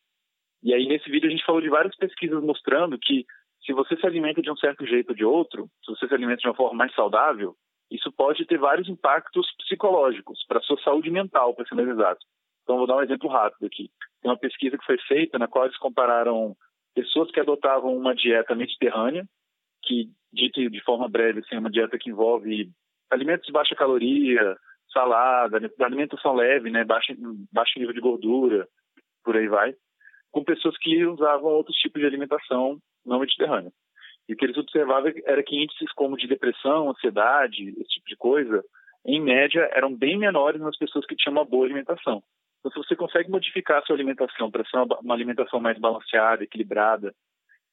E 0.64 0.74
aí 0.74 0.88
nesse 0.88 1.10
vídeo 1.10 1.28
a 1.28 1.32
gente 1.32 1.46
falou 1.46 1.62
de 1.62 1.70
várias 1.70 1.96
pesquisas 1.96 2.42
mostrando 2.42 2.98
que 2.98 3.26
se 3.66 3.74
você 3.74 3.96
se 3.96 4.06
alimenta 4.06 4.42
de 4.42 4.52
um 4.52 4.58
certo 4.58 4.86
jeito 4.86 5.10
ou 5.10 5.16
de 5.16 5.26
outro, 5.26 5.70
se 5.84 5.92
você 5.92 6.08
se 6.08 6.14
alimenta 6.14 6.42
de 6.42 6.48
uma 6.48 6.56
forma 6.56 6.78
mais 6.78 6.94
saudável, 6.94 7.56
isso 7.92 8.12
pode 8.12 8.46
ter 8.46 8.58
vários 8.58 8.90
impactos 8.90 9.48
psicológicos 9.58 10.44
para 10.48 10.60
a 10.60 10.62
sua 10.62 10.82
saúde 10.82 11.12
mental, 11.12 11.54
para 11.54 11.66
ser 11.66 11.76
mais 11.76 11.88
exato. 11.88 12.26
Então 12.64 12.78
vou 12.78 12.88
dar 12.88 12.98
um 12.98 13.04
exemplo 13.04 13.30
rápido 13.30 13.66
aqui. 13.66 13.90
tem 14.22 14.32
uma 14.32 14.38
pesquisa 14.38 14.78
que 14.78 14.86
foi 14.86 14.98
feita 15.00 15.38
na 15.38 15.48
qual 15.48 15.66
eles 15.66 15.78
compararam 15.78 16.56
pessoas 16.96 17.30
que 17.32 17.40
adotavam 17.40 17.96
uma 17.96 18.16
dieta 18.16 18.56
mediterrânea, 18.56 19.26
que, 19.84 20.10
dito 20.32 20.70
de 20.70 20.84
forma 20.84 21.10
breve, 21.10 21.40
assim, 21.40 21.56
é 21.56 21.60
uma 21.60 21.70
dieta 21.70 21.98
que 21.98 22.10
envolve 22.10 22.70
alimentos 23.12 23.46
de 23.46 23.52
baixa 23.52 23.76
caloria, 23.76 24.58
salada, 24.92 25.60
alimentação 25.82 26.34
leve, 26.34 26.70
né, 26.70 26.84
baixo, 26.84 27.14
baixo 27.52 27.78
nível 27.78 27.94
de 27.94 28.00
gordura, 28.00 28.68
por 29.24 29.36
aí 29.36 29.48
vai, 29.48 29.76
com 30.34 30.44
pessoas 30.44 30.76
que 30.80 31.06
usavam 31.06 31.52
outros 31.52 31.78
tipos 31.78 32.02
de 32.02 32.08
alimentação 32.08 32.80
não 33.06 33.20
mediterrânea. 33.20 33.72
E 34.28 34.34
o 34.34 34.36
que 34.36 34.46
eles 34.46 34.58
observavam 34.58 35.12
era 35.26 35.44
que 35.44 35.56
índices 35.56 35.92
como 35.94 36.18
de 36.18 36.28
depressão, 36.28 36.90
ansiedade, 36.90 37.70
esse 37.70 37.90
tipo 37.90 38.08
de 38.08 38.16
coisa, 38.18 38.64
em 39.06 39.22
média, 39.22 39.70
eram 39.74 39.96
bem 39.96 40.18
menores 40.18 40.60
nas 40.60 40.78
pessoas 40.78 41.06
que 41.06 41.16
tinham 41.16 41.34
uma 41.34 41.46
boa 41.46 41.66
alimentação. 41.66 42.24
Então, 42.60 42.72
se 42.72 42.78
você 42.78 42.96
consegue 42.96 43.30
modificar 43.30 43.80
a 43.80 43.86
sua 43.86 43.96
alimentação 43.96 44.50
para 44.50 44.66
ser 44.66 44.78
uma, 44.78 45.00
uma 45.00 45.14
alimentação 45.14 45.60
mais 45.60 45.78
balanceada, 45.78 46.44
equilibrada 46.44 47.14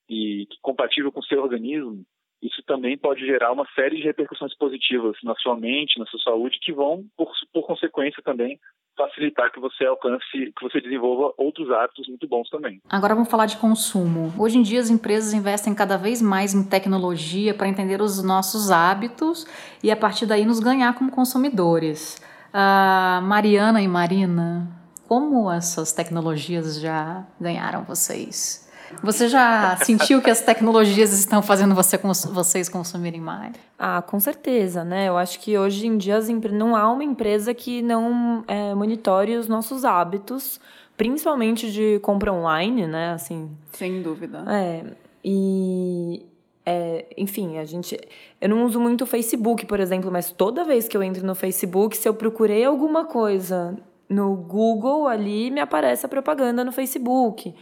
e 0.08 0.46
compatível 0.60 1.10
com 1.12 1.20
o 1.20 1.24
seu 1.24 1.40
organismo, 1.40 2.04
isso 2.42 2.62
também 2.66 2.96
pode 2.96 3.20
gerar 3.24 3.52
uma 3.52 3.66
série 3.74 3.96
de 3.96 4.02
repercussões 4.02 4.56
positivas 4.56 5.16
na 5.22 5.34
sua 5.36 5.56
mente, 5.56 5.98
na 5.98 6.06
sua 6.06 6.20
saúde, 6.20 6.58
que 6.62 6.72
vão, 6.72 7.04
por, 7.16 7.30
por 7.52 7.66
consequência, 7.66 8.22
também 8.22 8.58
facilitar 8.96 9.50
que 9.52 9.60
você 9.60 9.84
alcance, 9.84 10.22
que 10.32 10.62
você 10.62 10.80
desenvolva 10.80 11.32
outros 11.36 11.70
hábitos 11.70 12.08
muito 12.08 12.26
bons 12.26 12.48
também. 12.48 12.80
Agora 12.88 13.14
vamos 13.14 13.30
falar 13.30 13.46
de 13.46 13.56
consumo. 13.56 14.32
Hoje 14.38 14.58
em 14.58 14.62
dia 14.62 14.80
as 14.80 14.90
empresas 14.90 15.32
investem 15.32 15.74
cada 15.74 15.96
vez 15.96 16.20
mais 16.20 16.54
em 16.54 16.68
tecnologia 16.68 17.54
para 17.54 17.68
entender 17.68 18.00
os 18.00 18.22
nossos 18.22 18.70
hábitos 18.70 19.46
e 19.82 19.90
a 19.90 19.96
partir 19.96 20.26
daí 20.26 20.44
nos 20.44 20.60
ganhar 20.60 20.94
como 20.94 21.10
consumidores. 21.10 22.22
Uh, 22.52 23.22
Mariana 23.22 23.80
e 23.80 23.88
Marina, 23.88 24.68
como 25.06 25.50
essas 25.50 25.92
tecnologias 25.92 26.80
já 26.80 27.26
ganharam 27.40 27.84
vocês? 27.84 28.69
Você 29.02 29.28
já 29.28 29.76
sentiu 29.76 30.20
que 30.20 30.30
as 30.30 30.40
tecnologias 30.40 31.12
estão 31.12 31.42
fazendo 31.42 31.74
você, 31.74 31.96
vocês 32.32 32.68
consumirem 32.68 33.20
mais? 33.20 33.54
Ah, 33.78 34.02
com 34.02 34.18
certeza, 34.18 34.84
né? 34.84 35.08
Eu 35.08 35.16
acho 35.16 35.40
que 35.40 35.56
hoje 35.56 35.86
em 35.86 35.96
dia 35.96 36.18
não 36.52 36.76
há 36.76 36.90
uma 36.90 37.04
empresa 37.04 37.54
que 37.54 37.82
não 37.82 38.44
é, 38.46 38.74
monitore 38.74 39.36
os 39.36 39.48
nossos 39.48 39.84
hábitos, 39.84 40.60
principalmente 40.96 41.70
de 41.70 41.98
compra 42.00 42.32
online, 42.32 42.86
né? 42.86 43.12
Assim. 43.12 43.50
Sem 43.72 44.02
dúvida. 44.02 44.44
É. 44.48 44.84
E 45.24 46.26
é, 46.66 47.06
enfim, 47.16 47.58
a 47.58 47.64
gente. 47.64 47.98
Eu 48.40 48.48
não 48.48 48.64
uso 48.64 48.80
muito 48.80 49.02
o 49.04 49.06
Facebook, 49.06 49.66
por 49.66 49.80
exemplo, 49.80 50.10
mas 50.10 50.30
toda 50.30 50.64
vez 50.64 50.88
que 50.88 50.96
eu 50.96 51.02
entro 51.02 51.26
no 51.26 51.34
Facebook, 51.34 51.96
se 51.96 52.08
eu 52.08 52.14
procurei 52.14 52.64
alguma 52.64 53.04
coisa 53.04 53.76
no 54.08 54.34
Google 54.34 55.06
ali, 55.06 55.50
me 55.50 55.60
aparece 55.60 56.04
a 56.04 56.08
propaganda 56.08 56.64
no 56.64 56.72
Facebook 56.72 57.54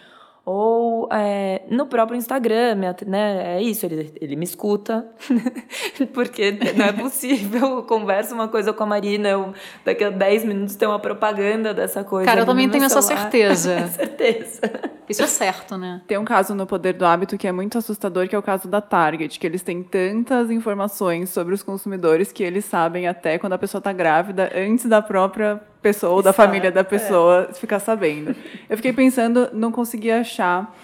ou 0.51 1.07
é, 1.13 1.61
no 1.69 1.85
próprio 1.85 2.17
Instagram, 2.17 2.75
né? 3.07 3.59
É 3.59 3.63
isso, 3.63 3.85
ele, 3.85 4.15
ele 4.19 4.35
me 4.35 4.45
escuta, 4.45 5.07
porque 6.15 6.59
não 6.75 6.87
é 6.87 6.93
possível. 6.93 7.69
Eu 7.69 7.83
converso 7.83 8.35
uma 8.35 8.49
coisa 8.49 8.73
com 8.73 8.83
a 8.83 8.87
Marina, 8.87 9.29
eu, 9.29 9.53
daqui 9.85 10.03
a 10.05 10.09
10 10.09 10.47
minutos 10.47 10.75
tem 10.75 10.89
uma 10.89 10.99
propaganda 10.99 11.75
dessa 11.75 12.03
coisa. 12.03 12.25
Cara, 12.25 12.41
eu 12.41 12.47
também 12.47 12.67
tenho 12.67 12.85
essa 12.85 13.03
certeza. 13.03 13.89
certeza. 13.93 14.61
Isso 15.09 15.23
é 15.23 15.27
certo, 15.27 15.77
né? 15.77 16.03
Tem 16.07 16.19
um 16.19 16.25
caso 16.25 16.55
no 16.55 16.67
Poder 16.67 16.93
do 16.93 17.05
Hábito 17.05 17.39
que 17.39 17.47
é 17.47 17.53
muito 17.53 17.79
assustador, 17.79 18.29
que 18.29 18.35
é 18.35 18.39
o 18.39 18.43
caso 18.43 18.69
da 18.69 18.81
Target, 18.81 19.39
que 19.39 19.47
eles 19.47 19.63
têm 19.63 19.83
tantas 19.83 20.51
informações 20.51 21.31
sobre 21.31 21.55
os 21.55 21.63
consumidores 21.63 22.31
que 22.31 22.43
eles 22.43 22.65
sabem 22.65 23.09
até 23.09 23.39
quando 23.39 23.55
a 23.55 23.59
pessoa 23.59 23.79
está 23.79 23.93
grávida, 23.93 24.51
antes 24.55 24.87
da 24.87 25.01
própria 25.01 25.61
pessoa 25.81 26.13
ou 26.13 26.23
da 26.23 26.33
família 26.33 26.71
da 26.71 26.81
é. 26.81 26.85
pessoa 26.85 27.49
é. 27.51 27.55
ficar 27.55 27.79
sabendo. 27.79 28.35
Eu 28.69 28.77
fiquei 28.77 28.93
pensando, 28.93 29.49
não 29.53 29.73
consegui 29.73 30.11
achar 30.11 30.75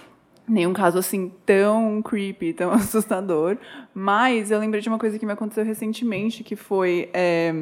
nenhum 0.47 0.73
caso 0.73 0.99
assim 0.99 1.33
tão 1.45 2.03
creepy, 2.03 2.53
tão 2.53 2.71
assustador, 2.73 3.57
mas 3.93 4.51
eu 4.51 4.59
lembrei 4.59 4.81
de 4.81 4.89
uma 4.89 4.99
coisa 4.99 5.19
que 5.19 5.27
me 5.27 5.33
aconteceu 5.33 5.65
recentemente, 5.65 6.45
que 6.45 6.57
foi 6.57 7.11
é, 7.13 7.53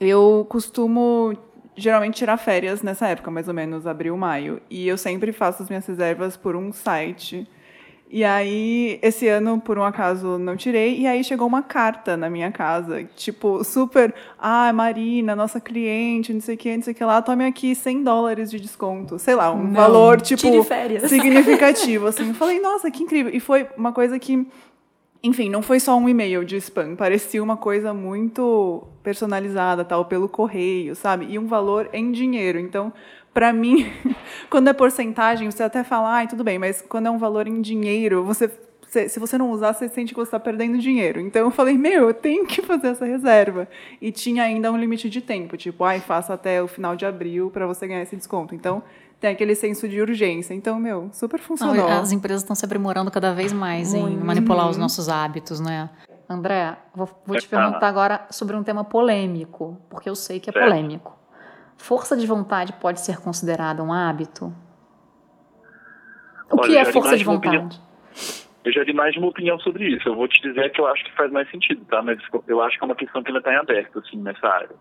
eu 0.00 0.46
costumo 0.48 1.36
geralmente 1.76 2.14
tirar 2.14 2.36
férias 2.36 2.82
nessa 2.82 3.06
época, 3.08 3.30
mais 3.30 3.48
ou 3.48 3.54
menos 3.54 3.86
abril, 3.86 4.16
maio, 4.16 4.60
e 4.70 4.88
eu 4.88 4.96
sempre 4.96 5.32
faço 5.32 5.62
as 5.62 5.68
minhas 5.68 5.86
reservas 5.86 6.36
por 6.36 6.56
um 6.56 6.72
site 6.72 7.46
e 8.08 8.22
aí, 8.22 9.00
esse 9.02 9.26
ano, 9.26 9.60
por 9.60 9.78
um 9.78 9.84
acaso, 9.84 10.38
não 10.38 10.56
tirei. 10.56 11.00
E 11.00 11.06
aí 11.06 11.24
chegou 11.24 11.46
uma 11.46 11.62
carta 11.62 12.16
na 12.16 12.30
minha 12.30 12.52
casa, 12.52 13.02
tipo, 13.16 13.64
super. 13.64 14.14
Ah, 14.38 14.72
Marina, 14.72 15.34
nossa 15.34 15.60
cliente, 15.60 16.32
não 16.32 16.40
sei 16.40 16.54
o 16.54 16.58
que, 16.58 16.76
não 16.76 16.82
sei 16.82 16.92
o 16.92 16.96
que 16.96 17.04
lá, 17.04 17.20
tome 17.20 17.44
aqui 17.44 17.74
100 17.74 18.04
dólares 18.04 18.50
de 18.50 18.60
desconto. 18.60 19.18
Sei 19.18 19.34
lá, 19.34 19.52
um 19.52 19.64
não, 19.64 19.72
valor, 19.72 20.20
tipo, 20.20 20.40
significativo. 21.08 22.06
Assim. 22.06 22.28
Eu 22.28 22.34
falei, 22.34 22.60
nossa, 22.60 22.90
que 22.90 23.02
incrível. 23.02 23.34
E 23.34 23.40
foi 23.40 23.66
uma 23.76 23.92
coisa 23.92 24.18
que. 24.18 24.46
Enfim, 25.26 25.50
não 25.50 25.60
foi 25.60 25.80
só 25.80 25.96
um 25.96 26.08
e-mail 26.08 26.44
de 26.44 26.56
spam, 26.58 26.94
parecia 26.94 27.42
uma 27.42 27.56
coisa 27.56 27.92
muito 27.92 28.86
personalizada, 29.02 29.84
tal, 29.84 30.04
pelo 30.04 30.28
correio, 30.28 30.94
sabe? 30.94 31.26
E 31.28 31.36
um 31.36 31.48
valor 31.48 31.90
em 31.92 32.12
dinheiro. 32.12 32.60
Então, 32.60 32.92
para 33.34 33.52
mim, 33.52 33.90
quando 34.48 34.68
é 34.68 34.72
porcentagem, 34.72 35.50
você 35.50 35.64
até 35.64 35.82
fala, 35.82 36.14
ai, 36.14 36.28
tudo 36.28 36.44
bem, 36.44 36.60
mas 36.60 36.80
quando 36.80 37.06
é 37.06 37.10
um 37.10 37.18
valor 37.18 37.48
em 37.48 37.60
dinheiro, 37.60 38.22
você 38.22 38.48
se 38.88 39.18
você 39.18 39.36
não 39.36 39.50
usar, 39.50 39.72
você 39.72 39.88
sente 39.88 40.14
que 40.14 40.20
você 40.20 40.28
está 40.28 40.38
perdendo 40.38 40.78
dinheiro. 40.78 41.20
Então 41.20 41.42
eu 41.42 41.50
falei, 41.50 41.76
meu, 41.76 42.08
eu 42.08 42.14
tenho 42.14 42.46
que 42.46 42.62
fazer 42.62 42.88
essa 42.88 43.04
reserva. 43.04 43.68
E 44.00 44.12
tinha 44.12 44.44
ainda 44.44 44.70
um 44.70 44.76
limite 44.76 45.10
de 45.10 45.20
tempo, 45.20 45.56
tipo, 45.56 45.82
ai, 45.82 46.00
faça 46.00 46.32
até 46.32 46.62
o 46.62 46.68
final 46.68 46.94
de 46.94 47.04
abril 47.04 47.50
para 47.50 47.66
você 47.66 47.86
ganhar 47.86 48.02
esse 48.02 48.14
desconto. 48.14 48.54
Então 48.54 48.82
tem 49.26 49.32
aquele 49.32 49.56
senso 49.56 49.88
de 49.88 50.00
urgência. 50.00 50.54
Então, 50.54 50.78
meu, 50.78 51.10
super 51.12 51.40
funcionou. 51.40 51.74
Não, 51.74 52.00
as 52.00 52.12
empresas 52.12 52.42
estão 52.42 52.54
se 52.54 52.64
aprimorando 52.64 53.10
cada 53.10 53.34
vez 53.34 53.52
mais 53.52 53.92
Muito. 53.92 54.08
em 54.08 54.16
manipular 54.24 54.68
os 54.68 54.76
nossos 54.76 55.08
hábitos, 55.08 55.58
né? 55.58 55.90
André, 56.28 56.76
vou, 56.94 57.08
vou 57.26 57.36
te 57.36 57.48
perguntar 57.48 57.88
agora 57.88 58.26
sobre 58.30 58.54
um 58.54 58.62
tema 58.62 58.84
polêmico, 58.84 59.80
porque 59.90 60.08
eu 60.08 60.14
sei 60.14 60.38
que 60.38 60.50
é 60.50 60.52
polêmico. 60.52 61.16
Força 61.76 62.16
de 62.16 62.26
vontade 62.26 62.72
pode 62.74 63.00
ser 63.00 63.18
considerada 63.18 63.82
um 63.82 63.92
hábito? 63.92 64.54
O 66.50 66.60
Olha, 66.60 66.62
que 66.62 66.76
é 66.76 66.84
força 66.84 67.16
de 67.16 67.24
vontade? 67.24 67.80
Eu 68.64 68.72
já 68.72 68.82
li 68.84 68.92
mais 68.92 69.12
de 69.12 69.18
uma 69.18 69.28
opinião 69.28 69.58
sobre 69.60 69.88
isso. 69.88 70.08
Eu 70.08 70.14
vou 70.14 70.28
te 70.28 70.40
dizer 70.40 70.70
que 70.70 70.80
eu 70.80 70.86
acho 70.86 71.04
que 71.04 71.12
faz 71.16 71.30
mais 71.32 71.50
sentido, 71.50 71.84
tá? 71.84 72.00
Mas 72.00 72.18
eu 72.46 72.60
acho 72.62 72.78
que 72.78 72.84
é 72.84 72.86
uma 72.86 72.96
questão 72.96 73.22
que 73.22 73.28
ainda 73.28 73.40
está 73.40 73.52
em 73.52 73.56
aberto, 73.56 73.98
assim, 73.98 74.16
nessa 74.18 74.46
área. 74.46 74.76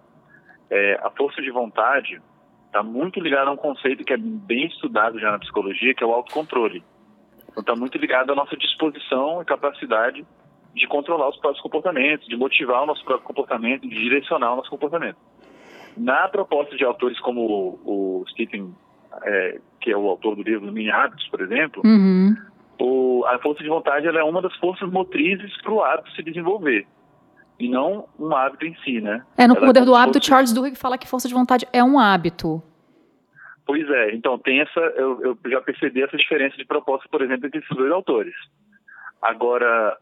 É, 0.69 0.99
a 1.03 1.09
força 1.11 1.41
de 1.41 1.51
vontade 1.51 2.21
está 2.75 2.83
muito 2.83 3.21
ligada 3.21 3.49
a 3.49 3.53
um 3.53 3.57
conceito 3.57 4.03
que 4.03 4.11
é 4.11 4.17
bem 4.17 4.65
estudado 4.67 5.17
já 5.17 5.31
na 5.31 5.39
psicologia, 5.39 5.95
que 5.95 6.03
é 6.03 6.07
o 6.07 6.11
autocontrole. 6.11 6.83
Então 7.49 7.61
está 7.61 7.75
muito 7.75 7.97
ligado 7.97 8.33
à 8.33 8.35
nossa 8.35 8.57
disposição 8.57 9.41
e 9.41 9.45
capacidade 9.45 10.25
de 10.73 10.87
controlar 10.87 11.29
os 11.29 11.37
próprios 11.37 11.61
comportamentos, 11.61 12.27
de 12.27 12.35
motivar 12.35 12.83
o 12.83 12.85
nosso 12.85 13.03
próprio 13.05 13.25
comportamento, 13.25 13.83
de 13.83 13.95
direcionar 13.95 14.51
o 14.51 14.55
nosso 14.57 14.69
comportamento. 14.69 15.15
Na 15.95 16.27
proposta 16.27 16.75
de 16.75 16.83
autores 16.83 17.17
como 17.21 17.79
o, 17.85 18.21
o 18.21 18.25
Stephen, 18.31 18.75
é, 19.23 19.61
que 19.79 19.89
é 19.89 19.95
o 19.95 20.09
autor 20.09 20.35
do 20.35 20.43
livro 20.43 20.69
Mini 20.69 20.91
Hábitos, 20.91 21.25
por 21.29 21.39
exemplo, 21.39 21.81
uhum. 21.85 22.35
o, 22.77 23.23
a 23.25 23.39
força 23.39 23.63
de 23.63 23.69
vontade 23.69 24.05
é 24.05 24.23
uma 24.25 24.41
das 24.41 24.53
forças 24.57 24.91
motrizes 24.91 25.55
para 25.61 25.71
o 25.71 25.81
hábito 25.81 26.11
se 26.11 26.21
desenvolver. 26.21 26.85
E 27.59 27.69
não 27.69 28.07
um 28.19 28.35
hábito 28.35 28.65
em 28.65 28.75
si, 28.83 28.99
né? 28.99 29.25
É, 29.37 29.47
no 29.47 29.55
ela 29.55 29.65
Poder 29.65 29.81
é 29.81 29.85
do 29.85 29.95
Hábito, 29.95 30.19
fosse... 30.19 30.27
Charles 30.29 30.53
Duhigg 30.53 30.77
fala 30.77 30.97
que 30.97 31.07
força 31.07 31.27
de 31.27 31.33
vontade 31.33 31.65
é 31.71 31.83
um 31.83 31.97
hábito. 31.97 32.61
Pois 33.65 33.89
é, 33.89 34.13
então 34.13 34.37
tem 34.37 34.59
essa, 34.59 34.79
eu, 34.79 35.21
eu 35.21 35.51
já 35.51 35.59
percebi 35.61 36.03
essa 36.03 36.15
diferença 36.15 36.55
de 36.55 36.65
proposta, 36.65 37.07
por 37.09 37.21
exemplo, 37.21 37.47
entre 37.47 37.59
esses 37.59 37.75
dois 37.75 37.91
autores. 37.91 38.35
Agora, 39.21 39.97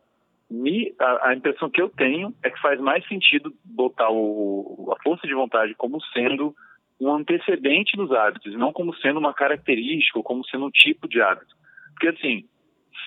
me, 0.51 0.93
a, 0.99 1.29
a, 1.29 1.35
impressão 1.35 1.69
que 1.69 1.81
eu 1.81 1.89
tenho 1.89 2.33
é 2.43 2.49
que 2.49 2.59
faz 2.59 2.79
mais 2.79 3.07
sentido 3.07 3.53
botar 3.63 4.09
o, 4.09 4.93
a 4.93 5.01
força 5.01 5.25
de 5.25 5.33
vontade 5.33 5.73
como 5.75 6.01
sendo 6.13 6.53
um 6.99 7.13
antecedente 7.13 7.95
dos 7.95 8.11
hábitos, 8.11 8.53
não 8.55 8.73
como 8.73 8.93
sendo 8.95 9.19
uma 9.19 9.33
característica 9.33 10.19
ou 10.19 10.23
como 10.23 10.45
sendo 10.45 10.65
um 10.65 10.71
tipo 10.71 11.07
de 11.07 11.21
hábito. 11.21 11.55
Porque, 11.93 12.09
assim, 12.09 12.45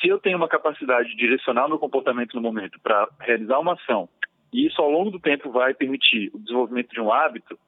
se 0.00 0.08
eu 0.08 0.18
tenho 0.18 0.36
uma 0.36 0.48
capacidade 0.48 1.10
de 1.10 1.16
direcionar 1.16 1.68
meu 1.68 1.78
comportamento 1.78 2.34
no 2.34 2.42
momento 2.42 2.78
para 2.82 3.08
realizar 3.20 3.58
uma 3.58 3.74
ação, 3.74 4.08
e 4.56 4.66
isso 4.66 4.80
ao 4.80 4.90
longo 4.90 5.10
do 5.10 5.20
tempo 5.20 5.50
vai 5.50 5.74
permitir 5.74 6.30
o 6.32 6.38
desenvolvimento 6.38 6.88
de 6.88 6.98
um 6.98 7.12
hábito, 7.12 7.58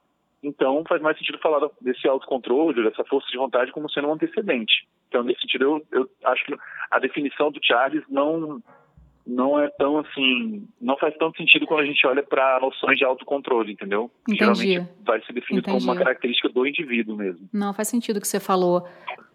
então 0.41 0.83
faz 0.89 0.99
mais 0.99 1.15
sentido 1.19 1.37
falar 1.37 1.69
desse 1.79 2.07
autocontrole, 2.07 2.83
dessa 2.83 3.03
força 3.03 3.29
de 3.29 3.37
vontade 3.37 3.71
como 3.71 3.87
sendo 3.91 4.07
um 4.07 4.13
antecedente. 4.13 4.87
Então, 5.07 5.21
nesse 5.21 5.41
sentido, 5.41 5.65
eu, 5.65 5.85
eu 5.91 6.09
acho 6.25 6.43
que 6.45 6.55
a 6.89 6.97
definição 6.97 7.51
do 7.51 7.59
Charles 7.63 8.03
não 8.09 8.59
não 9.27 9.59
é 9.59 9.69
tão 9.69 9.99
assim, 9.99 10.67
não 10.81 10.97
faz 10.97 11.15
tanto 11.17 11.37
sentido 11.37 11.67
quando 11.67 11.81
a 11.81 11.85
gente 11.85 12.07
olha 12.07 12.23
para 12.23 12.59
noções 12.59 12.97
de 12.97 13.05
autocontrole, 13.05 13.73
entendeu? 13.73 14.09
Entendi. 14.27 14.39
Geralmente 14.39 14.91
vai 15.05 15.21
ser 15.21 15.33
definido 15.33 15.69
Entendi. 15.69 15.85
como 15.85 15.91
uma 15.91 16.03
característica 16.03 16.49
do 16.49 16.65
indivíduo 16.65 17.15
mesmo. 17.15 17.47
Não, 17.53 17.71
faz 17.71 17.89
sentido 17.89 18.17
o 18.17 18.21
que 18.21 18.27
você 18.27 18.39
falou. 18.39 18.87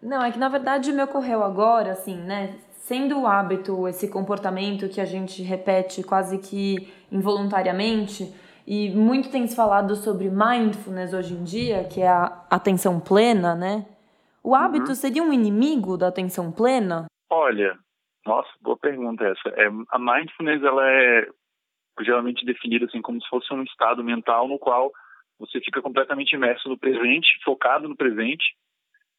Não, 0.03 0.21
é 0.21 0.29
que 0.29 0.37
na 0.37 0.49
verdade 0.49 0.91
me 0.91 1.01
ocorreu 1.01 1.41
agora, 1.41 1.91
assim, 1.91 2.17
né? 2.17 2.59
Sendo 2.85 3.21
o 3.21 3.25
hábito, 3.25 3.87
esse 3.87 4.07
comportamento 4.07 4.87
que 4.87 5.01
a 5.01 5.05
gente 5.05 5.41
repete 5.41 6.03
quase 6.03 6.37
que 6.37 6.87
involuntariamente, 7.11 8.31
e 8.67 8.91
muito 8.91 9.31
tem 9.31 9.47
se 9.47 9.55
falado 9.55 9.95
sobre 9.95 10.29
mindfulness 10.29 11.11
hoje 11.11 11.33
em 11.33 11.43
dia, 11.43 11.85
que 11.85 12.01
é 12.01 12.07
a 12.07 12.45
atenção 12.47 12.99
plena, 12.99 13.55
né? 13.55 13.87
O 14.43 14.53
hábito 14.53 14.89
uhum. 14.89 14.95
seria 14.95 15.23
um 15.23 15.33
inimigo 15.33 15.97
da 15.97 16.09
atenção 16.09 16.51
plena? 16.51 17.07
Olha, 17.27 17.75
nossa, 18.23 18.49
boa 18.61 18.77
pergunta 18.77 19.23
essa. 19.23 19.49
É, 19.59 19.65
a 19.89 19.97
mindfulness 19.97 20.61
ela 20.61 20.87
é 20.87 21.27
geralmente 22.01 22.45
definida 22.45 22.85
assim 22.85 23.01
como 23.01 23.19
se 23.19 23.27
fosse 23.27 23.51
um 23.51 23.63
estado 23.63 24.03
mental 24.03 24.47
no 24.47 24.59
qual 24.59 24.91
você 25.39 25.59
fica 25.59 25.81
completamente 25.81 26.35
imerso 26.35 26.69
no 26.69 26.77
presente, 26.77 27.39
focado 27.43 27.89
no 27.89 27.95
presente, 27.95 28.45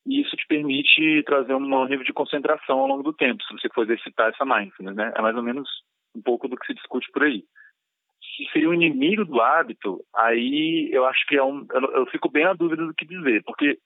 e 0.07 0.21
isso 0.21 0.37
te 0.37 0.47
permite 0.47 1.23
trazer 1.25 1.55
um 1.55 1.85
nível 1.87 2.05
de 2.05 2.13
concentração 2.13 2.79
ao 2.79 2.87
longo 2.87 3.03
do 3.03 3.13
tempo, 3.13 3.43
se 3.43 3.53
você 3.53 3.69
for 3.75 3.83
exercitar 3.83 4.31
essa 4.31 4.45
mindfulness, 4.45 4.97
né? 4.97 5.13
É 5.17 5.21
mais 5.21 5.37
ou 5.37 5.43
menos 5.43 5.69
um 6.15 6.23
pouco 6.23 6.49
do 6.49 6.57
que 6.57 6.67
se 6.67 6.75
discute 6.75 7.11
por 7.11 7.25
aí. 7.25 7.45
Se 8.37 8.51
seria 8.53 8.71
um 8.71 8.75
inimigo 8.75 9.25
do 9.25 9.41
hábito, 9.41 10.05
aí 10.15 10.89
eu 10.93 11.05
acho 11.07 11.27
que 11.27 11.37
é 11.37 11.43
um, 11.43 11.67
eu, 11.71 12.07
fico 12.07 12.31
bem 12.31 12.45
na 12.45 12.53
dúvida 12.53 12.87
do 12.87 12.95
que 12.95 13.05
dizer, 13.05 13.43
porque 13.45 13.79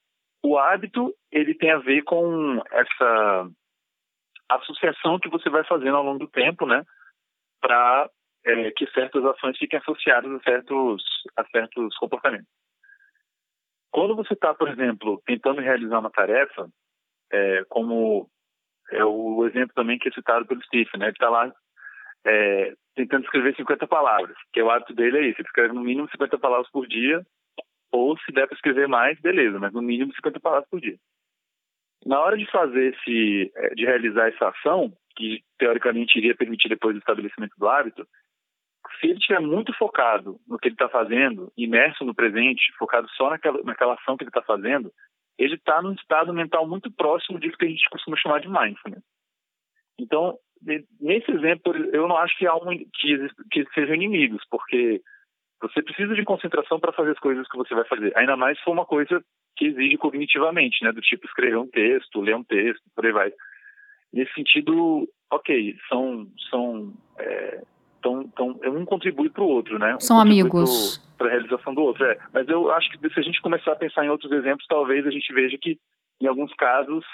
o 0.42 0.58
hábito 0.58 1.14
ele 1.32 1.54
tem 1.54 1.70
a 1.70 1.78
ver 1.78 2.02
com 2.02 2.62
essa 2.70 3.50
associação 4.50 5.18
que 5.18 5.28
você 5.28 5.48
vai 5.48 5.64
fazendo 5.64 5.96
ao 5.96 6.04
longo 6.04 6.18
do 6.18 6.28
tempo, 6.28 6.66
né, 6.66 6.84
para 7.60 8.10
é, 8.44 8.70
que 8.72 8.86
certas 8.90 9.24
ações 9.24 9.56
fiquem 9.56 9.78
associadas 9.78 10.30
a 10.32 10.40
certos 10.40 11.02
a 11.36 11.44
certos 11.44 11.96
comportamentos. 11.96 12.48
Quando 13.90 14.14
você 14.14 14.34
está, 14.34 14.54
por 14.54 14.68
exemplo, 14.68 15.20
tentando 15.26 15.60
realizar 15.60 15.98
uma 15.98 16.10
tarefa, 16.10 16.68
é, 17.32 17.64
como 17.68 18.28
é 18.90 19.04
o 19.04 19.46
exemplo 19.46 19.74
também 19.74 19.98
que 19.98 20.08
é 20.08 20.12
citado 20.12 20.46
pelo 20.46 20.62
Stephen, 20.64 21.00
né? 21.00 21.06
Ele 21.06 21.12
está 21.12 21.28
lá 21.28 21.52
é, 22.24 22.74
tentando 22.94 23.24
escrever 23.24 23.54
50 23.56 23.86
palavras, 23.86 24.36
que 24.52 24.60
é 24.60 24.64
o 24.64 24.70
hábito 24.70 24.94
dele 24.94 25.18
é 25.18 25.26
isso, 25.28 25.40
ele 25.40 25.48
escreve 25.48 25.72
no 25.72 25.82
mínimo 25.82 26.10
50 26.10 26.38
palavras 26.38 26.70
por 26.70 26.86
dia, 26.86 27.24
ou 27.92 28.16
se 28.18 28.32
der 28.32 28.46
para 28.46 28.54
escrever 28.54 28.88
mais, 28.88 29.18
beleza, 29.20 29.58
mas 29.58 29.72
no 29.72 29.82
mínimo 29.82 30.14
50 30.14 30.40
palavras 30.40 30.68
por 30.68 30.80
dia. 30.80 30.96
Na 32.04 32.20
hora 32.20 32.36
de 32.36 32.50
fazer 32.50 32.94
esse, 32.94 33.52
é, 33.54 33.74
de 33.74 33.84
realizar 33.84 34.28
essa 34.28 34.48
ação, 34.48 34.92
que 35.16 35.42
teoricamente 35.58 36.18
iria 36.18 36.34
permitir 36.34 36.68
depois 36.68 36.94
o 36.96 36.98
estabelecimento 36.98 37.54
do 37.58 37.68
hábito, 37.68 38.06
se 38.98 39.06
ele 39.06 39.18
estiver 39.18 39.40
muito 39.40 39.72
focado 39.74 40.38
no 40.46 40.58
que 40.58 40.68
ele 40.68 40.74
está 40.74 40.88
fazendo, 40.88 41.52
imerso 41.56 42.04
no 42.04 42.14
presente, 42.14 42.72
focado 42.78 43.08
só 43.10 43.30
naquela, 43.30 43.62
naquela 43.62 43.94
ação 43.94 44.16
que 44.16 44.24
ele 44.24 44.30
está 44.30 44.42
fazendo, 44.42 44.92
ele 45.38 45.54
está 45.54 45.80
num 45.80 45.92
estado 45.92 46.32
mental 46.32 46.66
muito 46.68 46.90
próximo 46.90 47.38
disso 47.38 47.56
que 47.56 47.64
a 47.64 47.68
gente 47.68 47.88
costuma 47.90 48.16
chamar 48.16 48.40
de 48.40 48.48
mindfulness. 48.48 49.02
Então, 49.98 50.38
nesse 51.00 51.30
exemplo, 51.30 51.74
eu 51.92 52.08
não 52.08 52.16
acho 52.16 52.36
que 52.36 52.46
há 52.46 52.54
um, 52.54 52.76
que, 52.76 53.28
que 53.50 53.64
sejam 53.74 53.94
inimigos, 53.94 54.42
porque 54.50 55.00
você 55.60 55.82
precisa 55.82 56.14
de 56.14 56.24
concentração 56.24 56.80
para 56.80 56.92
fazer 56.92 57.12
as 57.12 57.18
coisas 57.18 57.46
que 57.48 57.56
você 57.56 57.74
vai 57.74 57.84
fazer. 57.84 58.16
Ainda 58.16 58.36
mais 58.36 58.58
se 58.58 58.64
for 58.64 58.72
uma 58.72 58.86
coisa 58.86 59.22
que 59.56 59.66
exige 59.66 59.96
cognitivamente, 59.98 60.82
né? 60.82 60.92
Do 60.92 61.00
tipo 61.00 61.26
escrever 61.26 61.58
um 61.58 61.68
texto, 61.68 62.20
ler 62.20 62.34
um 62.34 62.44
texto, 62.44 62.82
por 62.94 63.04
aí 63.04 63.12
vai. 63.12 63.32
Nesse 64.12 64.32
sentido, 64.32 65.06
ok, 65.30 65.76
são 65.88 66.26
são 66.50 66.94
é, 67.18 67.62
então, 68.00 68.22
então 68.22 68.58
um 68.64 68.84
contribui 68.84 69.28
para 69.28 69.44
o 69.44 69.48
outro, 69.48 69.78
né? 69.78 69.94
Um 69.94 70.00
São 70.00 70.18
amigos. 70.18 70.98
Para 71.16 71.28
a 71.28 71.30
realização 71.30 71.74
do 71.74 71.82
outro, 71.82 72.04
é. 72.06 72.18
Mas 72.32 72.48
eu 72.48 72.72
acho 72.72 72.90
que 72.90 73.12
se 73.12 73.20
a 73.20 73.22
gente 73.22 73.42
começar 73.42 73.72
a 73.72 73.76
pensar 73.76 74.04
em 74.04 74.08
outros 74.08 74.32
exemplos, 74.32 74.66
talvez 74.66 75.06
a 75.06 75.10
gente 75.10 75.32
veja 75.34 75.56
que, 75.60 75.78
em 76.20 76.26
alguns 76.26 76.52
casos, 76.54 77.04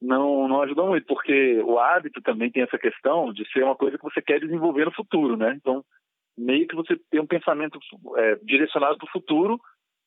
não, 0.00 0.48
não 0.48 0.62
ajuda 0.62 0.82
muito, 0.84 1.06
porque 1.06 1.60
o 1.62 1.78
hábito 1.78 2.22
também 2.22 2.50
tem 2.50 2.62
essa 2.62 2.78
questão 2.78 3.30
de 3.30 3.46
ser 3.52 3.62
uma 3.62 3.76
coisa 3.76 3.98
que 3.98 4.04
você 4.04 4.22
quer 4.22 4.40
desenvolver 4.40 4.86
no 4.86 4.92
futuro, 4.92 5.36
né? 5.36 5.54
Então, 5.54 5.84
meio 6.36 6.66
que 6.66 6.74
você 6.74 6.98
tem 7.10 7.20
um 7.20 7.26
pensamento 7.26 7.78
é, 8.16 8.36
direcionado 8.42 8.96
para 8.96 9.06
o 9.06 9.12
futuro 9.12 9.60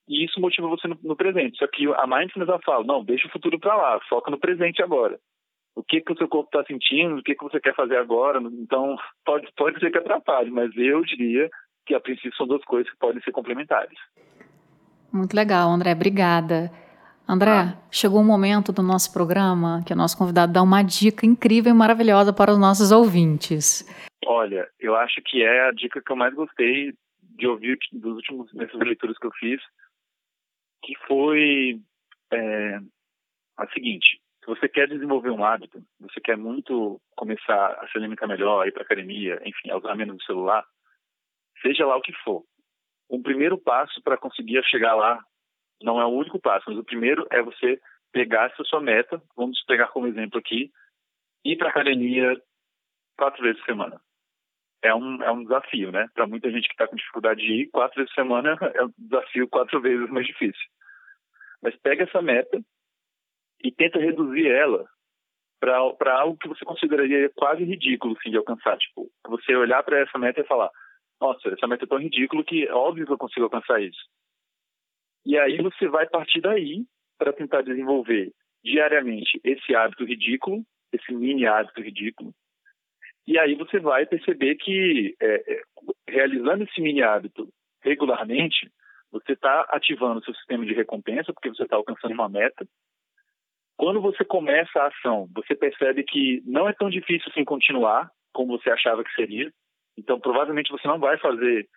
e 0.10 0.26
isso 0.26 0.42
motiva 0.42 0.68
você 0.68 0.88
no, 0.88 0.98
no, 1.04 1.16
presente. 1.16 1.60
Só 1.60 1.68
que 1.68 1.86
a 1.94 2.08
mindfulness 2.08 2.50
ela 2.50 2.60
fala, 2.66 2.84
não, 2.84 3.06
deixa 3.06 3.28
o 3.28 3.32
futuro 3.32 3.60
para 3.60 3.76
lá, 3.76 4.00
foca 4.10 4.32
no 4.32 4.40
presente 4.40 4.82
agora 4.82 5.20
o 5.76 5.84
que 5.84 6.02
que 6.02 6.14
o 6.14 6.18
seu 6.18 6.28
corpo 6.28 6.50
está 6.50 6.64
sentindo, 6.66 7.18
o 7.18 7.24
que 7.24 7.36
que 7.36 7.44
você 7.44 7.60
quer 7.60 7.76
fazer 7.76 7.98
agora. 7.98 8.40
Então, 8.40 8.96
pode, 9.26 9.48
pode 9.56 9.80
ser 9.80 9.92
que 9.92 9.98
atrapalhe, 9.98 10.52
mas 10.52 10.72
eu 10.76 11.04
diria 11.04 11.50
que 11.86 11.94
a 11.94 12.00
princípio 12.00 12.36
são 12.36 12.48
duas 12.48 12.64
coisas 12.64 12.92
que 12.92 12.98
podem 12.98 13.22
ser 13.22 13.32
complementares. 13.32 13.98
Muito 15.12 15.36
legal, 15.36 15.70
André, 15.70 15.92
obrigada. 15.92 16.72
André, 17.28 17.52
ah. 17.52 17.78
chegou 17.92 18.20
o 18.20 18.22
um 18.22 18.28
momento 18.28 18.72
do 18.72 18.84
nosso 18.84 19.14
programa 19.14 19.82
que 19.86 19.94
o 19.94 19.96
nosso 19.96 20.18
convidado 20.18 20.52
dá 20.52 20.62
uma 20.62 20.84
dica 20.84 21.26
incrível 21.26 21.72
e 21.72 21.76
maravilhosa 21.76 22.34
para 22.34 22.52
os 22.52 22.60
nossos 22.60 22.92
ouvintes. 22.92 23.86
Olha, 24.26 24.68
eu 24.80 24.96
acho 24.96 25.22
que 25.26 25.42
é 25.42 25.68
a 25.68 25.72
dica 25.72 26.02
que 26.02 26.12
eu 26.12 26.16
mais 26.16 26.34
gostei 26.34 26.94
de 27.22 27.48
ouvir 27.48 27.78
dos 27.92 28.16
últimos 28.16 28.54
nessas 28.54 28.80
leituras 28.80 29.18
que 29.18 29.26
eu 29.26 29.32
fiz, 29.32 29.62
que 30.84 30.94
foi 31.08 31.80
é, 32.32 32.80
a 33.58 33.68
seguinte: 33.74 34.20
se 34.44 34.48
você 34.48 34.68
quer 34.68 34.90
desenvolver 34.90 35.30
um 35.30 35.44
hábito, 35.44 35.82
você 36.02 36.20
quer 36.20 36.36
muito 36.36 37.00
começar 37.16 37.80
a 37.80 37.88
se 37.88 37.98
alimentar 37.98 38.28
melhor, 38.28 38.68
ir 38.68 38.74
para 38.74 38.84
academia, 38.84 39.42
enfim, 39.46 39.72
a 39.72 39.78
usar 39.78 39.96
menos 39.96 40.18
o 40.18 40.26
celular, 40.26 40.66
seja 41.62 41.86
lá 41.86 41.96
o 41.96 42.02
que 42.02 42.12
for. 42.26 42.44
Um 43.10 43.22
primeiro 43.22 43.58
passo 43.58 44.02
para 44.04 44.18
conseguir 44.18 44.62
chegar 44.66 44.96
lá 44.96 45.24
não 45.82 46.00
é 46.00 46.06
o 46.06 46.10
único 46.10 46.40
passo, 46.40 46.66
mas 46.68 46.78
o 46.78 46.84
primeiro 46.84 47.26
é 47.32 47.42
você 47.42 47.80
pegar 48.12 48.52
essa 48.52 48.64
sua 48.66 48.82
meta, 48.82 49.22
vamos 49.36 49.64
pegar 49.64 49.88
como 49.88 50.08
exemplo 50.08 50.38
aqui, 50.38 50.70
ir 51.46 51.58
para 51.58 51.70
academia 51.70 52.36
quatro 53.18 53.42
vezes 53.44 53.60
por 53.62 53.68
semana. 53.68 54.02
É 54.82 54.94
um, 54.94 55.24
é 55.24 55.32
um 55.32 55.44
desafio, 55.44 55.90
né? 55.90 56.10
Para 56.14 56.28
muita 56.28 56.52
gente 56.52 56.68
que 56.68 56.74
está 56.74 56.86
com 56.86 56.98
dificuldade 56.98 57.40
de 57.40 57.62
ir, 57.62 57.68
quatro 57.68 57.96
vezes 57.96 58.14
por 58.14 58.22
semana 58.22 58.58
é 58.76 58.84
um 58.84 58.94
desafio 58.98 59.48
quatro 59.48 59.80
vezes 59.80 60.10
mais 60.10 60.28
difícil. 60.28 60.70
Mas 61.62 61.76
pega 61.78 62.04
essa 62.04 62.22
meta 62.22 62.62
e 63.64 63.72
tenta 63.72 64.00
reduzir 64.00 64.48
ela 64.48 64.86
para 65.60 66.20
algo 66.20 66.38
que 66.38 66.50
você 66.50 66.66
consideraria 66.66 67.30
quase 67.36 67.64
ridículo 67.64 68.18
assim, 68.20 68.30
de 68.30 68.38
alcançar. 68.38 68.78
Tipo, 68.78 69.10
você 69.26 69.56
olhar 69.56 69.82
para 69.84 70.00
essa 70.00 70.20
meta 70.20 70.42
e 70.42 70.46
falar: 70.46 70.70
nossa, 71.22 71.50
essa 71.50 71.68
meta 71.68 71.86
é 71.86 71.88
tão 71.88 71.98
ridícula 71.98 72.44
que 72.44 72.68
é 72.68 72.74
óbvio 72.74 73.06
que 73.06 73.14
eu 73.14 73.18
consigo 73.18 73.46
alcançar 73.46 73.82
isso. 73.82 74.02
E 75.26 75.38
aí 75.38 75.62
você 75.62 75.88
vai 75.88 76.08
partir 76.08 76.42
daí 76.42 76.84
para 77.18 77.32
tentar 77.32 77.62
desenvolver 77.62 78.34
diariamente 78.62 79.40
esse 79.44 79.74
hábito 79.74 80.04
ridículo, 80.04 80.64
esse 80.92 81.14
mini 81.14 81.46
hábito 81.46 81.82
ridículo. 81.82 82.34
E 83.26 83.40
aí 83.40 83.56
você 83.56 83.80
vai 83.80 84.06
perceber 84.06 84.56
que 84.56 85.16
é, 85.22 85.54
é 85.54 85.62
realizando 86.10 86.66
esse 86.66 86.82
mini 86.82 87.02
hábito 87.02 87.48
regularmente, 87.82 88.70
você 89.12 89.34
está 89.34 89.62
ativando 89.70 90.20
o 90.20 90.24
seu 90.24 90.34
sistema 90.34 90.66
de 90.66 90.74
recompensa, 90.74 91.32
porque 91.32 91.50
você 91.50 91.64
está 91.64 91.76
alcançando 91.78 92.14
uma 92.14 92.28
meta, 92.28 92.66
quando 93.78 94.02
você 94.02 94.24
começa 94.24 94.80
a 94.80 94.88
ação, 94.88 95.28
você 95.34 95.56
percebe 95.56 96.04
que 96.04 96.42
não 96.46 96.68
é 96.68 96.74
tão 96.74 96.90
difícil 96.90 97.30
assim 97.30 97.44
continuar 97.44 98.10
como 98.34 98.58
você 98.58 98.70
achava 98.70 99.04
que 99.04 99.14
seria. 99.14 99.52
Então, 99.98 100.20
provavelmente 100.20 100.72
você 100.72 100.88
não 100.88 101.00
vai 101.00 101.18
fazer 101.18 101.68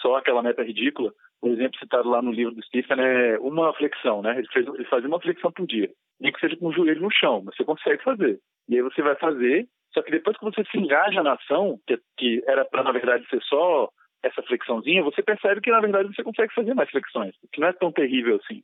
só 0.00 0.16
aquela 0.16 0.42
meta 0.42 0.62
ridícula. 0.62 1.12
O 1.42 1.48
exemplo 1.48 1.78
citado 1.78 2.08
lá 2.08 2.22
no 2.22 2.32
livro 2.32 2.54
do 2.54 2.64
Stephen 2.64 2.98
é 3.00 3.38
uma 3.38 3.72
flexão, 3.74 4.22
né? 4.22 4.38
Ele, 4.38 4.48
fez, 4.48 4.66
ele 4.66 4.84
fazia 4.84 5.08
uma 5.08 5.20
flexão 5.20 5.52
por 5.52 5.66
dia. 5.66 5.90
Nem 6.20 6.32
que 6.32 6.40
seja 6.40 6.56
com 6.56 6.68
o 6.68 6.72
joelho 6.72 7.02
no 7.02 7.12
chão, 7.12 7.42
mas 7.44 7.54
você 7.56 7.64
consegue 7.64 8.02
fazer. 8.02 8.38
E 8.68 8.76
aí 8.76 8.82
você 8.82 9.02
vai 9.02 9.16
fazer, 9.16 9.66
só 9.92 10.02
que 10.02 10.10
depois 10.10 10.36
que 10.36 10.44
você 10.44 10.64
se 10.64 10.78
engaja 10.78 11.22
na 11.22 11.34
ação, 11.34 11.78
que, 11.86 11.98
que 12.16 12.42
era 12.46 12.64
para, 12.64 12.82
na 12.82 12.92
verdade, 12.92 13.28
ser 13.28 13.42
só 13.42 13.88
essa 14.22 14.42
flexãozinha, 14.42 15.02
você 15.02 15.22
percebe 15.22 15.60
que, 15.60 15.70
na 15.70 15.80
verdade, 15.80 16.14
você 16.14 16.22
consegue 16.22 16.52
fazer 16.54 16.74
mais 16.74 16.90
flexões, 16.90 17.34
que 17.52 17.60
não 17.60 17.68
é 17.68 17.72
tão 17.72 17.92
terrível 17.92 18.40
assim. 18.42 18.62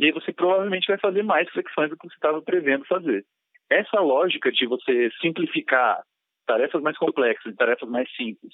E 0.00 0.06
aí 0.06 0.12
você 0.12 0.32
provavelmente 0.32 0.86
vai 0.86 0.96
fazer 0.96 1.22
mais 1.22 1.46
flexões 1.50 1.90
do 1.90 1.96
que 1.98 2.08
você 2.08 2.14
estava 2.14 2.40
prevendo 2.40 2.86
fazer. 2.86 3.22
Essa 3.68 4.00
lógica 4.00 4.50
de 4.50 4.66
você 4.66 5.10
simplificar 5.20 6.02
tarefas 6.46 6.80
mais 6.80 6.96
complexas, 6.96 7.54
tarefas 7.54 7.86
mais 7.86 8.10
simples, 8.16 8.50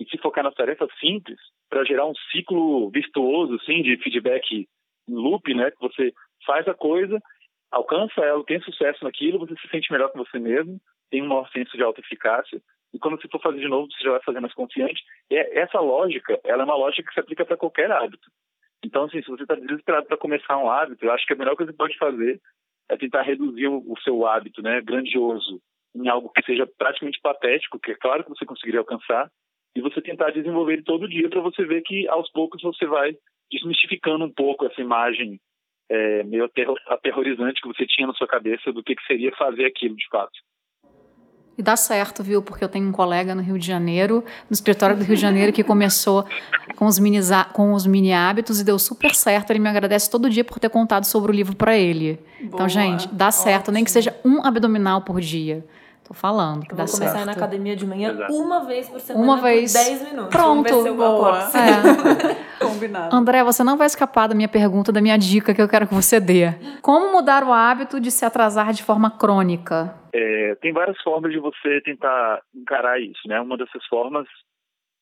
e 0.00 0.06
se 0.06 0.16
focar 0.16 0.42
nas 0.42 0.54
tarefas 0.54 0.88
simples 0.98 1.38
para 1.68 1.84
gerar 1.84 2.06
um 2.06 2.14
ciclo 2.32 2.88
virtuoso, 2.90 3.56
assim, 3.56 3.82
de 3.82 3.98
feedback 3.98 4.66
loop, 5.06 5.52
né? 5.54 5.70
Que 5.72 5.78
você 5.78 6.10
faz 6.46 6.66
a 6.66 6.72
coisa, 6.72 7.20
alcança 7.70 8.22
ela, 8.22 8.42
tem 8.44 8.58
sucesso 8.62 9.04
naquilo, 9.04 9.40
você 9.40 9.54
se 9.56 9.68
sente 9.68 9.92
melhor 9.92 10.10
com 10.10 10.24
você 10.24 10.38
mesmo, 10.38 10.80
tem 11.10 11.22
um 11.22 11.28
maior 11.28 11.50
senso 11.50 11.76
de 11.76 11.82
autoeficácia, 11.82 12.62
e 12.94 12.98
quando 12.98 13.20
você 13.20 13.28
for 13.28 13.42
fazer 13.42 13.60
de 13.60 13.68
novo, 13.68 13.92
você 13.92 14.02
já 14.02 14.12
vai 14.12 14.22
fazer 14.22 14.40
mais 14.40 14.54
confiante. 14.54 15.02
E 15.30 15.36
é, 15.36 15.58
essa 15.58 15.80
lógica, 15.80 16.40
ela 16.44 16.62
é 16.62 16.64
uma 16.64 16.76
lógica 16.76 17.06
que 17.06 17.12
se 17.12 17.20
aplica 17.20 17.44
para 17.44 17.58
qualquer 17.58 17.92
hábito. 17.92 18.30
Então, 18.84 19.04
assim, 19.04 19.22
se 19.22 19.28
você 19.28 19.42
está 19.42 19.54
desesperado 19.54 20.06
para 20.06 20.16
começar 20.16 20.56
um 20.56 20.70
hábito, 20.70 21.04
eu 21.04 21.12
acho 21.12 21.26
que 21.26 21.32
a 21.32 21.36
melhor 21.36 21.56
coisa 21.56 21.72
que 21.72 21.76
você 21.76 21.84
pode 21.84 21.98
fazer 21.98 22.40
é 22.88 22.96
tentar 22.96 23.22
reduzir 23.22 23.68
o, 23.68 23.94
seu 24.02 24.26
hábito, 24.26 24.62
né, 24.62 24.80
grandioso, 24.80 25.60
em 25.94 26.08
algo 26.08 26.30
que 26.30 26.42
seja 26.42 26.66
praticamente 26.66 27.20
patético, 27.20 27.78
que 27.78 27.92
é 27.92 27.94
claro 27.94 28.24
que 28.24 28.30
você 28.30 28.46
conseguiria 28.46 28.80
alcançar, 28.80 29.30
e 29.76 29.80
você 29.80 30.00
tentar 30.00 30.30
desenvolver 30.30 30.82
todo 30.82 31.08
dia 31.08 31.28
para 31.28 31.40
você 31.40 31.64
ver 31.64 31.82
que 31.82 32.08
aos 32.08 32.30
poucos 32.30 32.62
você 32.62 32.86
vai 32.86 33.14
desmistificando 33.50 34.24
um 34.24 34.32
pouco 34.32 34.66
essa 34.66 34.80
imagem 34.80 35.40
é, 35.90 36.22
meio 36.24 36.50
aterrorizante 36.88 37.60
que 37.60 37.68
você 37.68 37.86
tinha 37.86 38.06
na 38.06 38.14
sua 38.14 38.26
cabeça 38.26 38.72
do 38.72 38.82
que, 38.82 38.94
que 38.94 39.06
seria 39.06 39.34
fazer 39.36 39.64
aquilo 39.64 39.96
de 39.96 40.06
fato. 40.08 40.38
E 41.58 41.62
dá 41.62 41.76
certo, 41.76 42.22
viu? 42.22 42.40
Porque 42.40 42.62
eu 42.62 42.68
tenho 42.68 42.88
um 42.88 42.92
colega 42.92 43.34
no 43.34 43.42
Rio 43.42 43.58
de 43.58 43.66
Janeiro, 43.66 44.24
no 44.48 44.54
escritório 44.54 44.96
do 44.96 45.02
Rio 45.02 45.16
de 45.16 45.20
Janeiro, 45.20 45.52
que 45.52 45.64
começou 45.64 46.24
com 46.76 46.86
os, 46.86 47.00
mini, 47.00 47.18
com 47.52 47.72
os 47.72 47.84
mini 47.84 48.12
hábitos 48.12 48.60
e 48.60 48.64
deu 48.64 48.78
super 48.78 49.12
certo. 49.12 49.50
Ele 49.50 49.58
me 49.58 49.68
agradece 49.68 50.08
todo 50.08 50.30
dia 50.30 50.44
por 50.44 50.60
ter 50.60 50.70
contado 50.70 51.04
sobre 51.04 51.32
o 51.32 51.34
livro 51.34 51.56
para 51.56 51.76
ele. 51.76 52.20
Boa, 52.38 52.46
então, 52.54 52.68
gente, 52.68 53.08
dá 53.08 53.32
certo, 53.32 53.62
ótimo. 53.62 53.74
nem 53.74 53.84
que 53.84 53.90
seja 53.90 54.16
um 54.24 54.46
abdominal 54.46 55.02
por 55.02 55.20
dia. 55.20 55.66
Tô 56.08 56.14
falando 56.14 56.64
que 56.64 56.72
eu 56.72 56.76
dá 56.76 56.86
vou 56.86 56.94
começar 56.94 57.12
certo. 57.12 57.26
na 57.26 57.32
academia 57.32 57.76
de 57.76 57.86
manhã 57.86 58.12
Exato. 58.12 58.32
uma 58.32 58.64
vez 58.64 58.88
por 58.88 58.98
semana 58.98 59.22
uma 59.22 59.42
vez. 59.42 59.74
10 59.74 60.04
minutos. 60.08 60.30
Pronto. 60.30 60.48
Vamos 60.48 60.64
ver 60.64 60.82
se 60.82 60.88
eu 60.88 60.96
Boa. 60.96 61.38
É. 61.38 62.64
Combinado. 62.64 63.14
André, 63.14 63.44
você 63.44 63.62
não 63.62 63.76
vai 63.76 63.86
escapar 63.86 64.26
da 64.26 64.34
minha 64.34 64.48
pergunta, 64.48 64.90
da 64.90 65.02
minha 65.02 65.18
dica 65.18 65.54
que 65.54 65.60
eu 65.60 65.68
quero 65.68 65.86
que 65.86 65.92
você 65.92 66.18
dê. 66.18 66.54
Como 66.80 67.12
mudar 67.12 67.44
o 67.44 67.52
hábito 67.52 68.00
de 68.00 68.10
se 68.10 68.24
atrasar 68.24 68.72
de 68.72 68.82
forma 68.82 69.10
crônica? 69.10 69.94
É, 70.10 70.54
tem 70.62 70.72
várias 70.72 70.98
formas 71.02 71.30
de 71.30 71.38
você 71.38 71.82
tentar 71.82 72.40
encarar 72.54 72.98
isso, 72.98 73.20
né? 73.26 73.38
Uma 73.38 73.58
dessas 73.58 73.84
formas, 73.84 74.26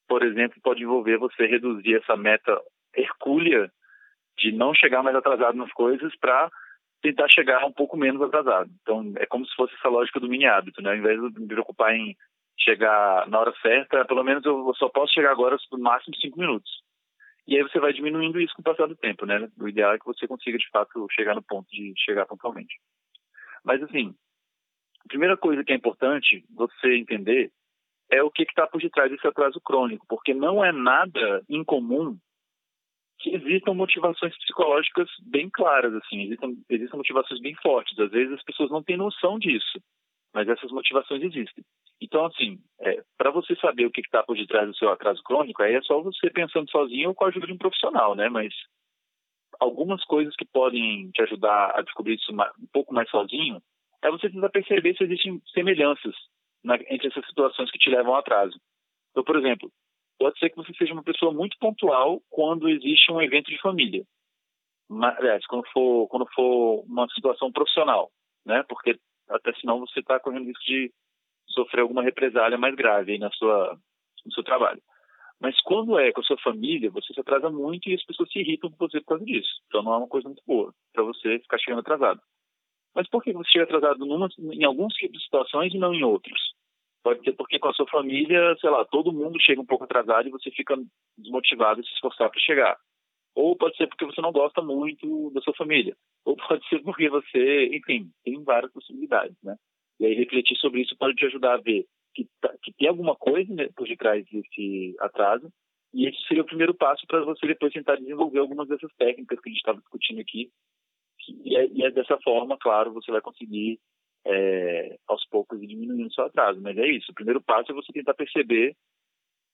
por 0.09 0.25
exemplo, 0.25 0.61
pode 0.61 0.83
envolver 0.83 1.19
você 1.19 1.47
reduzir 1.47 1.95
essa 2.03 2.17
meta 2.17 2.61
hercúlea 2.97 3.71
de 4.37 4.51
não 4.51 4.75
chegar 4.75 5.05
mais 5.05 5.15
atrasado 5.15 5.57
nas 5.57 5.71
coisas 5.73 6.13
para 6.17 6.51
tentar 7.07 7.29
chegar 7.29 7.65
um 7.65 7.73
pouco 7.73 7.97
menos 7.97 8.21
atrasado. 8.21 8.69
Então, 8.83 9.13
é 9.17 9.27
como 9.27 9.47
se 9.47 9.55
fosse 9.55 9.73
essa 9.75 9.89
lógica 9.89 10.19
do 10.19 10.29
mini 10.29 10.47
hábito, 10.47 10.83
né? 10.83 10.91
Ao 10.91 10.97
invés 10.97 11.21
de 11.33 11.41
me 11.41 11.47
preocupar 11.47 11.95
em 11.95 12.17
chegar 12.59 13.29
na 13.29 13.39
hora 13.39 13.55
certa, 13.63 14.05
pelo 14.05 14.25
menos 14.25 14.45
eu 14.45 14.75
só 14.77 14.89
posso 14.89 15.13
chegar 15.13 15.31
agora 15.31 15.57
no 15.71 15.79
máximo 15.79 16.17
cinco 16.17 16.41
minutos. 16.41 16.71
E 17.47 17.57
aí 17.57 17.63
você 17.63 17.79
vai 17.79 17.93
diminuindo 17.93 18.41
isso 18.41 18.55
com 18.57 18.61
o 18.61 18.65
passar 18.65 18.89
do 18.89 18.97
tempo, 18.97 19.25
né? 19.25 19.49
O 19.61 19.69
ideal 19.69 19.93
é 19.93 19.99
que 19.99 20.05
você 20.05 20.27
consiga, 20.27 20.59
de 20.59 20.69
fato, 20.71 21.07
chegar 21.13 21.37
no 21.37 21.43
ponto 21.43 21.69
de 21.71 21.93
chegar 21.97 22.27
pontualmente. 22.27 22.75
Mas, 23.65 23.81
assim, 23.85 24.13
a 25.05 25.09
primeira 25.09 25.37
coisa 25.37 25.63
que 25.63 25.73
é 25.73 25.77
importante 25.77 26.45
você 26.51 26.97
entender 26.97 27.53
é 28.11 28.21
o 28.21 28.31
que 28.31 28.43
está 28.43 28.67
por 28.67 28.81
detrás 28.81 29.11
desse 29.11 29.27
atraso 29.27 29.61
crônico, 29.61 30.05
porque 30.09 30.35
não 30.35 30.65
é 30.65 30.73
nada 30.73 31.43
incomum 31.49 32.19
que 33.19 33.35
existam 33.35 33.75
motivações 33.75 34.37
psicológicas 34.39 35.09
bem 35.23 35.49
claras, 35.51 35.95
assim, 35.95 36.31
existam 36.69 36.97
motivações 36.97 37.41
bem 37.41 37.55
fortes. 37.57 37.99
Às 37.99 38.11
vezes 38.11 38.33
as 38.35 38.43
pessoas 38.43 38.71
não 38.71 38.83
têm 38.83 38.97
noção 38.97 39.39
disso, 39.39 39.81
mas 40.35 40.49
essas 40.49 40.71
motivações 40.71 41.23
existem. 41.23 41.65
Então, 42.01 42.27
assim, 42.27 42.59
é, 42.81 43.03
para 43.17 43.31
você 43.31 43.57
saber 43.57 43.87
o 43.87 43.91
que 43.91 44.03
está 44.03 44.23
por 44.23 44.37
detrás 44.37 44.69
do 44.69 44.77
seu 44.77 44.91
atraso 44.91 45.23
crônico, 45.23 45.63
aí 45.63 45.75
é 45.75 45.83
só 45.83 46.01
você 46.01 46.29
pensando 46.31 46.71
sozinho 46.71 47.09
ou 47.09 47.15
com 47.15 47.25
a 47.25 47.29
ajuda 47.29 47.47
de 47.47 47.53
um 47.53 47.59
profissional, 47.59 48.15
né? 48.15 48.29
Mas 48.29 48.53
algumas 49.59 50.05
coisas 50.05 50.35
que 50.37 50.45
podem 50.45 51.11
te 51.13 51.23
ajudar 51.23 51.73
a 51.75 51.83
descobrir 51.83 52.17
isso 52.17 52.33
um 52.33 52.67
pouco 52.73 52.93
mais 52.93 53.09
sozinho 53.09 53.61
é 54.03 54.11
você 54.11 54.29
tentar 54.29 54.51
perceber 54.51 54.95
se 54.95 55.05
existem 55.05 55.41
semelhanças 55.55 56.15
na, 56.63 56.77
entre 56.91 57.09
essas 57.09 57.27
situações 57.27 57.71
que 57.71 57.79
te 57.79 57.89
levam 57.89 58.13
ao 58.13 58.21
atraso. 58.21 58.59
Então, 59.11 59.25
por 59.25 59.37
exemplo, 59.37 59.71
pode 60.19 60.39
ser 60.39 60.51
que 60.51 60.57
você 60.57 60.73
seja 60.75 60.93
uma 60.93 61.03
pessoa 61.03 61.33
muito 61.33 61.57
pontual 61.59 62.21
quando 62.31 62.69
existe 62.69 63.11
um 63.13 63.21
evento 63.21 63.51
de 63.51 63.61
família. 63.61 64.05
Mas, 64.89 65.17
aliás, 65.19 65.45
quando 65.47 65.67
for, 65.73 66.09
quando 66.09 66.27
for 66.35 66.85
uma 66.87 67.09
situação 67.09 67.51
profissional, 67.51 68.11
né? 68.45 68.63
Porque 68.69 68.99
até 69.29 69.53
senão 69.55 69.81
você 69.81 70.01
está 70.01 70.21
correndo 70.21 70.47
risco 70.47 70.65
de 70.65 70.93
sofrer 71.49 71.81
alguma 71.81 72.03
represália 72.03 72.57
mais 72.57 72.75
grave 72.75 73.19
na 73.19 73.31
sua, 73.33 73.79
no 74.25 74.33
seu 74.33 74.45
trabalho. 74.45 74.81
Mas 75.41 75.61
quando 75.63 75.99
é 75.99 76.13
com 76.13 76.21
a 76.21 76.25
sua 76.25 76.39
família, 76.39 76.91
você 76.91 77.13
se 77.13 77.21
atrasa 77.21 77.51
muito 77.51 77.89
e 77.89 77.95
as 77.95 78.05
pessoas 78.05 78.31
se 78.31 78.39
irritam 78.39 78.71
com 78.71 78.77
você 78.77 79.01
por 79.01 79.07
causa 79.07 79.25
disso. 79.25 79.61
Então 79.67 79.83
não 79.83 79.95
é 79.95 79.99
uma 79.99 80.09
coisa 80.09 80.29
muito 80.29 80.43
boa 80.47 80.73
para 80.93 81.03
você 81.03 81.39
ficar 81.41 81.59
chegando 81.59 81.81
atrasado. 81.81 82.21
Mas 82.95 83.09
por 83.11 83.23
que 83.23 83.33
você 83.33 83.51
chega 83.51 83.65
atrasado 83.65 83.99
numa, 83.99 84.29
em 84.39 84.65
alguns 84.65 84.95
tipos 84.95 85.19
de 85.19 85.25
situações 85.25 85.75
e 85.75 85.79
não 85.79 85.93
em 85.93 86.03
outros? 86.03 86.46
Pode 87.07 87.23
ser 87.23 87.35
porque 87.35 87.61
com 87.61 87.69
a 87.69 87.73
sua 87.73 87.87
família, 87.87 88.57
sei 88.61 88.69
lá, 88.69 88.85
todo 88.85 89.13
mundo 89.13 89.41
chega 89.41 89.61
um 89.61 89.65
pouco 89.65 89.85
atrasado 89.85 90.27
e 90.27 90.33
você 90.33 90.51
fica 90.51 90.75
desmotivado 91.17 91.81
de 91.81 91.87
se 91.87 91.95
esforçar 91.95 92.29
para 92.29 92.41
chegar. 92.41 92.77
Ou 93.33 93.55
pode 93.55 93.77
ser 93.77 93.87
porque 93.87 94.05
você 94.05 94.21
não 94.21 94.33
gosta 94.33 94.61
muito 94.61 95.31
da 95.31 95.41
sua 95.41 95.55
família. 95.55 95.97
Ou 96.25 96.35
pode 96.49 96.69
ser 96.69 96.83
porque 96.83 97.09
você, 97.09 97.67
enfim, 97.67 98.11
tem 98.25 98.43
várias 98.43 98.73
possibilidades, 98.73 99.37
né? 99.41 99.55
E 100.01 100.07
aí 100.07 100.15
refletir 100.15 100.57
sobre 100.57 100.81
isso 100.81 100.97
pode 100.99 101.15
te 101.15 101.27
ajudar 101.27 101.55
a 101.55 101.61
ver 101.61 101.87
que, 102.13 102.27
tá, 102.41 102.53
que 102.61 102.73
tem 102.73 102.89
alguma 102.89 103.15
coisa 103.15 103.55
né, 103.55 103.69
por 103.77 103.87
detrás 103.87 104.27
desse 104.27 104.97
atraso. 104.99 105.49
E 105.95 106.09
esse 106.09 106.21
seria 106.27 106.43
o 106.43 106.47
primeiro 106.47 106.75
passo 106.75 107.07
para 107.07 107.25
você 107.25 107.47
depois 107.47 107.73
tentar 107.73 107.95
desenvolver 107.95 108.41
algumas 108.41 108.67
dessas 108.67 108.93
técnicas 108.97 109.39
que 109.39 109.49
a 109.49 109.53
gente 109.53 109.61
estava 109.61 109.79
discutindo 109.79 110.21
aqui. 110.21 110.51
E 111.45 111.57
é, 111.57 111.69
e 111.69 111.85
é 111.85 111.91
dessa 111.93 112.19
forma, 112.19 112.59
claro, 112.59 112.93
você 112.93 113.13
vai 113.13 113.21
conseguir 113.21 113.79
é, 114.27 114.99
aos 115.07 115.25
poucos 115.27 115.63
e 115.63 115.67
diminuindo 115.67 116.09
o 116.09 116.13
seu 116.13 116.25
atraso. 116.25 116.61
Mas 116.61 116.77
é 116.77 116.87
isso. 116.87 117.11
O 117.11 117.15
primeiro 117.15 117.41
passo 117.41 117.71
é 117.71 117.75
você 117.75 117.93
tentar 117.93 118.15
perceber 118.15 118.77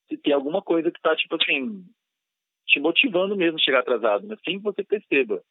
se 0.09 0.17
tem 0.17 0.33
alguma 0.33 0.63
coisa 0.63 0.91
que 0.91 0.99
está, 0.99 1.15
tipo 1.15 1.37
assim, 1.37 1.85
te 2.67 2.81
motivando 2.81 3.37
mesmo 3.37 3.59
a 3.59 3.63
chegar 3.63 3.81
atrasado, 3.81 4.27
mas 4.27 4.41
sem 4.45 4.59
que 4.59 4.65
você 4.65 4.83
perceba. 4.83 5.43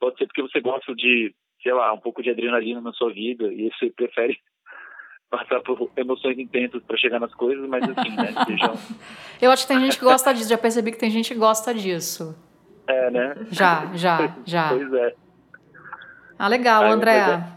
Pode 0.00 0.18
ser 0.18 0.26
porque 0.26 0.42
você 0.42 0.60
gosta 0.60 0.94
de, 0.94 1.34
sei 1.62 1.72
lá, 1.72 1.92
um 1.92 2.00
pouco 2.00 2.22
de 2.22 2.30
adrenalina 2.30 2.80
na 2.80 2.92
sua 2.92 3.12
vida 3.12 3.52
e 3.52 3.70
você 3.70 3.90
prefere 3.90 4.38
passar 5.30 5.60
por 5.62 5.90
emoções 5.96 6.38
intensas 6.38 6.82
para 6.84 6.96
chegar 6.96 7.18
nas 7.18 7.34
coisas, 7.34 7.68
mas 7.68 7.82
assim, 7.82 8.10
né? 8.10 8.32
Sejam... 8.46 8.74
Eu 9.42 9.50
acho 9.50 9.66
que 9.66 9.72
tem 9.72 9.80
gente 9.80 9.98
que 9.98 10.04
gosta 10.04 10.32
disso, 10.32 10.48
já 10.48 10.58
percebi 10.58 10.92
que 10.92 10.98
tem 10.98 11.10
gente 11.10 11.32
que 11.32 11.38
gosta 11.38 11.74
disso. 11.74 12.36
É, 12.86 13.10
né? 13.10 13.34
Já, 13.50 13.94
já, 13.94 14.36
já. 14.46 14.68
Pois 14.68 14.92
é. 14.92 15.14
Ah, 16.38 16.48
legal, 16.48 16.84
André. 16.84 17.54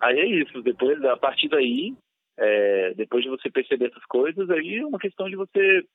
Aí 0.00 0.18
é 0.18 0.26
isso, 0.26 0.62
depois, 0.62 1.02
a 1.04 1.16
partir 1.16 1.48
daí, 1.48 1.96
é, 2.38 2.94
depois 2.94 3.22
de 3.22 3.30
você 3.30 3.50
perceber 3.50 3.86
essas 3.86 4.04
coisas, 4.04 4.48
aí 4.50 4.76
é 4.76 4.86
uma 4.86 4.98
questão 4.98 5.28
de 5.28 5.36
você 5.36 5.86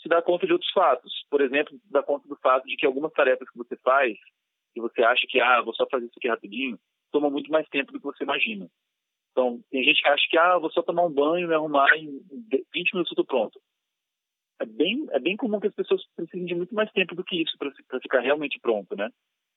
se 0.00 0.08
dar 0.08 0.22
conta 0.22 0.46
de 0.46 0.52
outros 0.52 0.70
fatos. 0.72 1.12
Por 1.30 1.40
exemplo, 1.40 1.78
dar 1.90 2.02
conta 2.02 2.26
do 2.28 2.36
fato 2.36 2.66
de 2.66 2.76
que 2.76 2.86
algumas 2.86 3.12
tarefas 3.12 3.48
que 3.48 3.58
você 3.58 3.76
faz, 3.76 4.16
que 4.74 4.80
você 4.80 5.02
acha 5.02 5.26
que, 5.28 5.40
ah, 5.40 5.62
vou 5.62 5.74
só 5.74 5.86
fazer 5.90 6.06
isso 6.06 6.18
aqui 6.18 6.28
rapidinho, 6.28 6.78
toma 7.12 7.30
muito 7.30 7.50
mais 7.50 7.68
tempo 7.68 7.92
do 7.92 7.98
que 7.98 8.04
você 8.04 8.24
imagina. 8.24 8.68
Então, 9.30 9.60
tem 9.70 9.84
gente 9.84 10.02
que 10.02 10.08
acha 10.08 10.26
que, 10.28 10.38
ah, 10.38 10.58
vou 10.58 10.70
só 10.70 10.82
tomar 10.82 11.04
um 11.04 11.12
banho, 11.12 11.48
me 11.48 11.54
arrumar, 11.54 11.96
em 11.96 12.20
20 12.72 12.92
minutos 12.94 13.14
tô 13.14 13.24
pronto. 13.24 13.60
É 14.58 14.64
bem, 14.64 15.06
é 15.10 15.18
bem 15.18 15.36
comum 15.36 15.60
que 15.60 15.66
as 15.66 15.74
pessoas 15.74 16.02
precisem 16.16 16.46
de 16.46 16.54
muito 16.54 16.74
mais 16.74 16.90
tempo 16.92 17.14
do 17.14 17.22
que 17.22 17.42
isso 17.42 17.56
para 17.58 18.00
ficar 18.00 18.20
realmente 18.20 18.58
pronto, 18.58 18.96
né? 18.96 19.10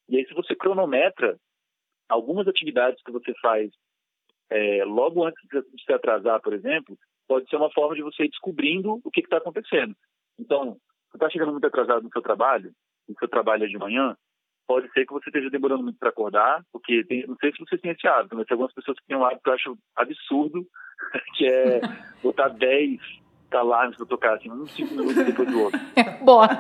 E 0.09 0.17
aí, 0.17 0.27
se 0.27 0.33
você 0.33 0.55
cronometra 0.55 1.39
algumas 2.09 2.47
atividades 2.47 3.01
que 3.03 3.11
você 3.11 3.33
faz 3.41 3.71
é, 4.49 4.83
logo 4.83 5.23
antes 5.23 5.41
de 5.47 5.83
se 5.83 5.93
atrasar, 5.93 6.41
por 6.41 6.53
exemplo, 6.53 6.97
pode 7.27 7.47
ser 7.47 7.57
uma 7.57 7.71
forma 7.71 7.95
de 7.95 8.01
você 8.01 8.23
ir 8.23 8.29
descobrindo 8.29 8.99
o 9.03 9.11
que 9.11 9.21
está 9.21 9.37
acontecendo. 9.37 9.95
Então, 10.39 10.77
você 11.09 11.17
está 11.17 11.29
chegando 11.29 11.51
muito 11.51 11.67
atrasado 11.67 12.01
no 12.01 12.11
seu 12.11 12.21
trabalho, 12.21 12.71
o 13.07 13.13
seu 13.19 13.27
trabalho 13.27 13.65
é 13.65 13.67
de 13.67 13.77
manhã, 13.77 14.17
pode 14.67 14.91
ser 14.91 15.05
que 15.05 15.13
você 15.13 15.29
esteja 15.29 15.49
demorando 15.49 15.83
muito 15.83 15.99
para 15.99 16.09
acordar, 16.09 16.63
porque 16.71 17.03
tem, 17.05 17.25
não 17.27 17.35
sei 17.37 17.51
se 17.51 17.59
você 17.59 17.77
tem 17.77 17.91
esse 17.91 18.07
hábito, 18.07 18.35
mas 18.35 18.45
tem 18.45 18.55
algumas 18.55 18.73
pessoas 18.73 18.99
que 18.99 19.05
têm 19.07 19.17
um 19.17 19.25
hábito 19.25 19.41
que 19.43 19.49
eu 19.49 19.53
acho 19.53 19.77
absurdo, 19.95 20.67
que 21.37 21.45
é 21.45 21.81
botar 22.21 22.49
10 22.49 22.99
alarmes 23.57 23.97
para 23.97 24.05
tocar 24.05 24.35
assim, 24.35 24.51
uns 24.51 24.71
5 24.71 24.93
minutos 24.93 25.25
depois 25.25 25.51
do 25.51 25.61
outro. 25.61 25.79
Bota. 26.23 26.55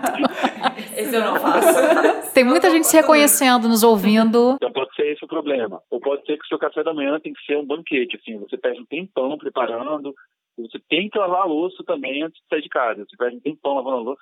Esse 0.95 1.15
eu 1.15 1.21
não 1.21 1.35
faço. 1.39 2.33
Tem 2.33 2.43
muita 2.43 2.69
gente 2.69 2.87
se 2.87 2.95
reconhecendo, 2.95 3.67
nos 3.67 3.83
ouvindo. 3.83 4.55
Então 4.55 4.71
pode 4.71 4.93
ser 4.95 5.11
esse 5.11 5.23
o 5.23 5.27
problema. 5.27 5.81
Ou 5.89 5.99
pode 5.99 6.25
ser 6.25 6.37
que 6.37 6.45
o 6.45 6.47
seu 6.47 6.57
café 6.57 6.83
da 6.83 6.93
manhã 6.93 7.19
tem 7.19 7.33
que 7.33 7.43
ser 7.45 7.57
um 7.57 7.65
banquete, 7.65 8.17
assim, 8.17 8.37
você 8.37 8.57
perde 8.57 8.81
um 8.81 8.85
tempão 8.85 9.37
preparando, 9.37 10.13
você 10.57 10.79
tem 10.89 11.09
que 11.09 11.17
lavar 11.17 11.41
a 11.41 11.45
louça 11.45 11.83
também 11.85 12.23
antes 12.23 12.41
de 12.41 12.47
sair 12.47 12.61
de 12.61 12.69
casa, 12.69 13.05
você 13.07 13.15
perde 13.15 13.37
um 13.37 13.41
tempão 13.41 13.75
lavando 13.75 13.97
a 13.97 14.01
louça. 14.01 14.21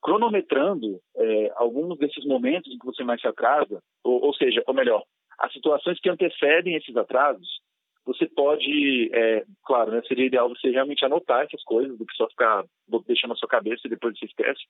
Cronometrando 0.00 1.00
é, 1.16 1.52
alguns 1.56 1.98
desses 1.98 2.24
momentos 2.24 2.72
em 2.72 2.78
que 2.78 2.86
você 2.86 3.02
mais 3.02 3.20
se 3.20 3.26
atrasa, 3.26 3.82
ou, 4.04 4.26
ou 4.26 4.34
seja, 4.34 4.62
ou 4.66 4.72
melhor, 4.72 5.02
as 5.38 5.52
situações 5.52 6.00
que 6.00 6.08
antecedem 6.08 6.76
esses 6.76 6.96
atrasos, 6.96 7.60
você 8.08 8.24
pode, 8.24 9.10
é, 9.12 9.44
claro, 9.66 9.90
né, 9.90 10.00
seria 10.08 10.24
ideal 10.24 10.48
você 10.48 10.70
realmente 10.70 11.04
anotar 11.04 11.44
essas 11.44 11.62
coisas, 11.62 11.96
do 11.98 12.06
que 12.06 12.16
só 12.16 12.26
ficar 12.28 12.64
deixando 13.06 13.30
na 13.30 13.36
sua 13.36 13.48
cabeça 13.48 13.82
e 13.84 13.90
depois 13.90 14.18
você 14.18 14.24
esquece. 14.24 14.62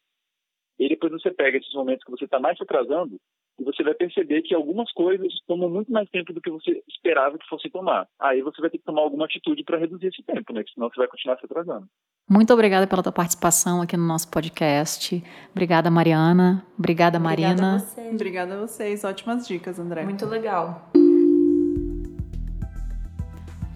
E 0.77 0.89
depois 0.89 1.13
você 1.13 1.31
pega 1.31 1.57
esses 1.57 1.73
momentos 1.73 2.05
que 2.05 2.11
você 2.11 2.25
está 2.25 2.41
mais 2.41 2.57
se 2.57 2.65
atrasando 2.65 3.17
e 3.59 3.65
você 3.65 3.85
vai 3.85 3.95
perceber 3.95 4.43
que 4.43 4.55
algumas 4.55 4.91
coisas 4.93 5.33
tomam 5.47 5.71
muito 5.71 5.91
mais 5.93 6.09
tempo 6.11 6.33
do 6.33 6.41
que 6.41 6.51
você 6.51 6.83
esperava 6.89 7.39
que 7.39 7.49
fosse 7.49 7.71
tomar. 7.71 8.09
Aí 8.21 8.43
você 8.43 8.61
vai 8.61 8.71
ter 8.71 8.79
que 8.79 8.85
tomar 8.85 9.03
alguma 9.03 9.27
atitude 9.27 9.63
para 9.63 9.79
reduzir 9.79 10.09
esse 10.09 10.23
tempo, 10.23 10.53
né? 10.53 10.65
Senão 10.75 10.89
você 10.89 10.97
vai 10.97 11.09
continuar 11.09 11.39
se 11.39 11.45
atrasando. 11.45 11.87
Muito 12.29 12.53
obrigada 12.53 12.87
pela 12.87 13.03
tua 13.03 13.13
participação 13.13 13.81
aqui 13.81 13.97
no 13.97 14.07
nosso 14.07 14.31
podcast. 14.31 15.23
Obrigada, 15.53 15.91
Mariana. 15.91 16.65
Obrigada, 16.79 17.19
Marina. 17.19 17.51
Obrigada 17.51 17.77
a 17.77 17.79
vocês. 17.79 18.15
Obrigada 18.15 18.55
a 18.55 18.61
vocês. 18.61 19.05
Ótimas 19.05 19.49
dicas, 19.49 19.79
André. 19.79 20.05
Muito 20.05 20.27
legal. 20.27 20.88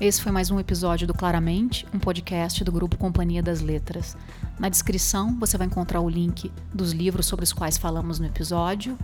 Esse 0.03 0.21
foi 0.21 0.33
mais 0.33 0.51
um 0.51 0.59
episódio 0.59 1.07
do 1.07 1.15
Claramente, 1.15 1.87
um 1.95 1.99
podcast 2.01 2.65
do 2.65 2.73
grupo 2.73 2.97
Companhia 2.97 3.41
das 3.41 3.61
Letras. 3.61 4.17
Na 4.59 4.69
descrição 4.69 5.39
você 5.39 5.57
vai 5.57 5.69
encontrar 5.69 6.01
o 6.01 6.09
link 6.09 6.51
dos 6.75 6.91
livros 6.91 7.25
sobre 7.25 7.45
os 7.45 7.53
quais 7.53 7.79
falamos 7.79 8.19
no 8.19 8.27
episódio. 8.27 8.99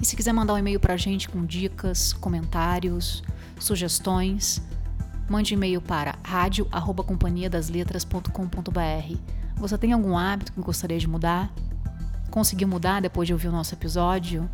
E 0.00 0.06
se 0.06 0.16
quiser 0.16 0.32
mandar 0.32 0.54
um 0.54 0.58
e-mail 0.58 0.80
para 0.80 0.94
a 0.94 0.96
gente 0.96 1.28
com 1.28 1.44
dicas, 1.44 2.14
comentários, 2.14 3.22
sugestões, 3.60 4.62
mande 5.28 5.52
e-mail 5.52 5.82
para 5.82 6.14
radio@companhiadasletras.com.br. 6.24 9.18
Você 9.56 9.76
tem 9.76 9.92
algum 9.92 10.16
hábito 10.16 10.54
que 10.54 10.62
gostaria 10.62 10.98
de 10.98 11.06
mudar? 11.06 11.52
Conseguiu 12.30 12.68
mudar 12.68 13.02
depois 13.02 13.26
de 13.26 13.34
ouvir 13.34 13.48
o 13.48 13.52
nosso 13.52 13.74
episódio? 13.74 14.48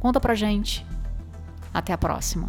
Conta 0.00 0.18
pra 0.18 0.34
gente. 0.34 0.84
Até 1.72 1.92
a 1.92 1.98
próxima. 1.98 2.48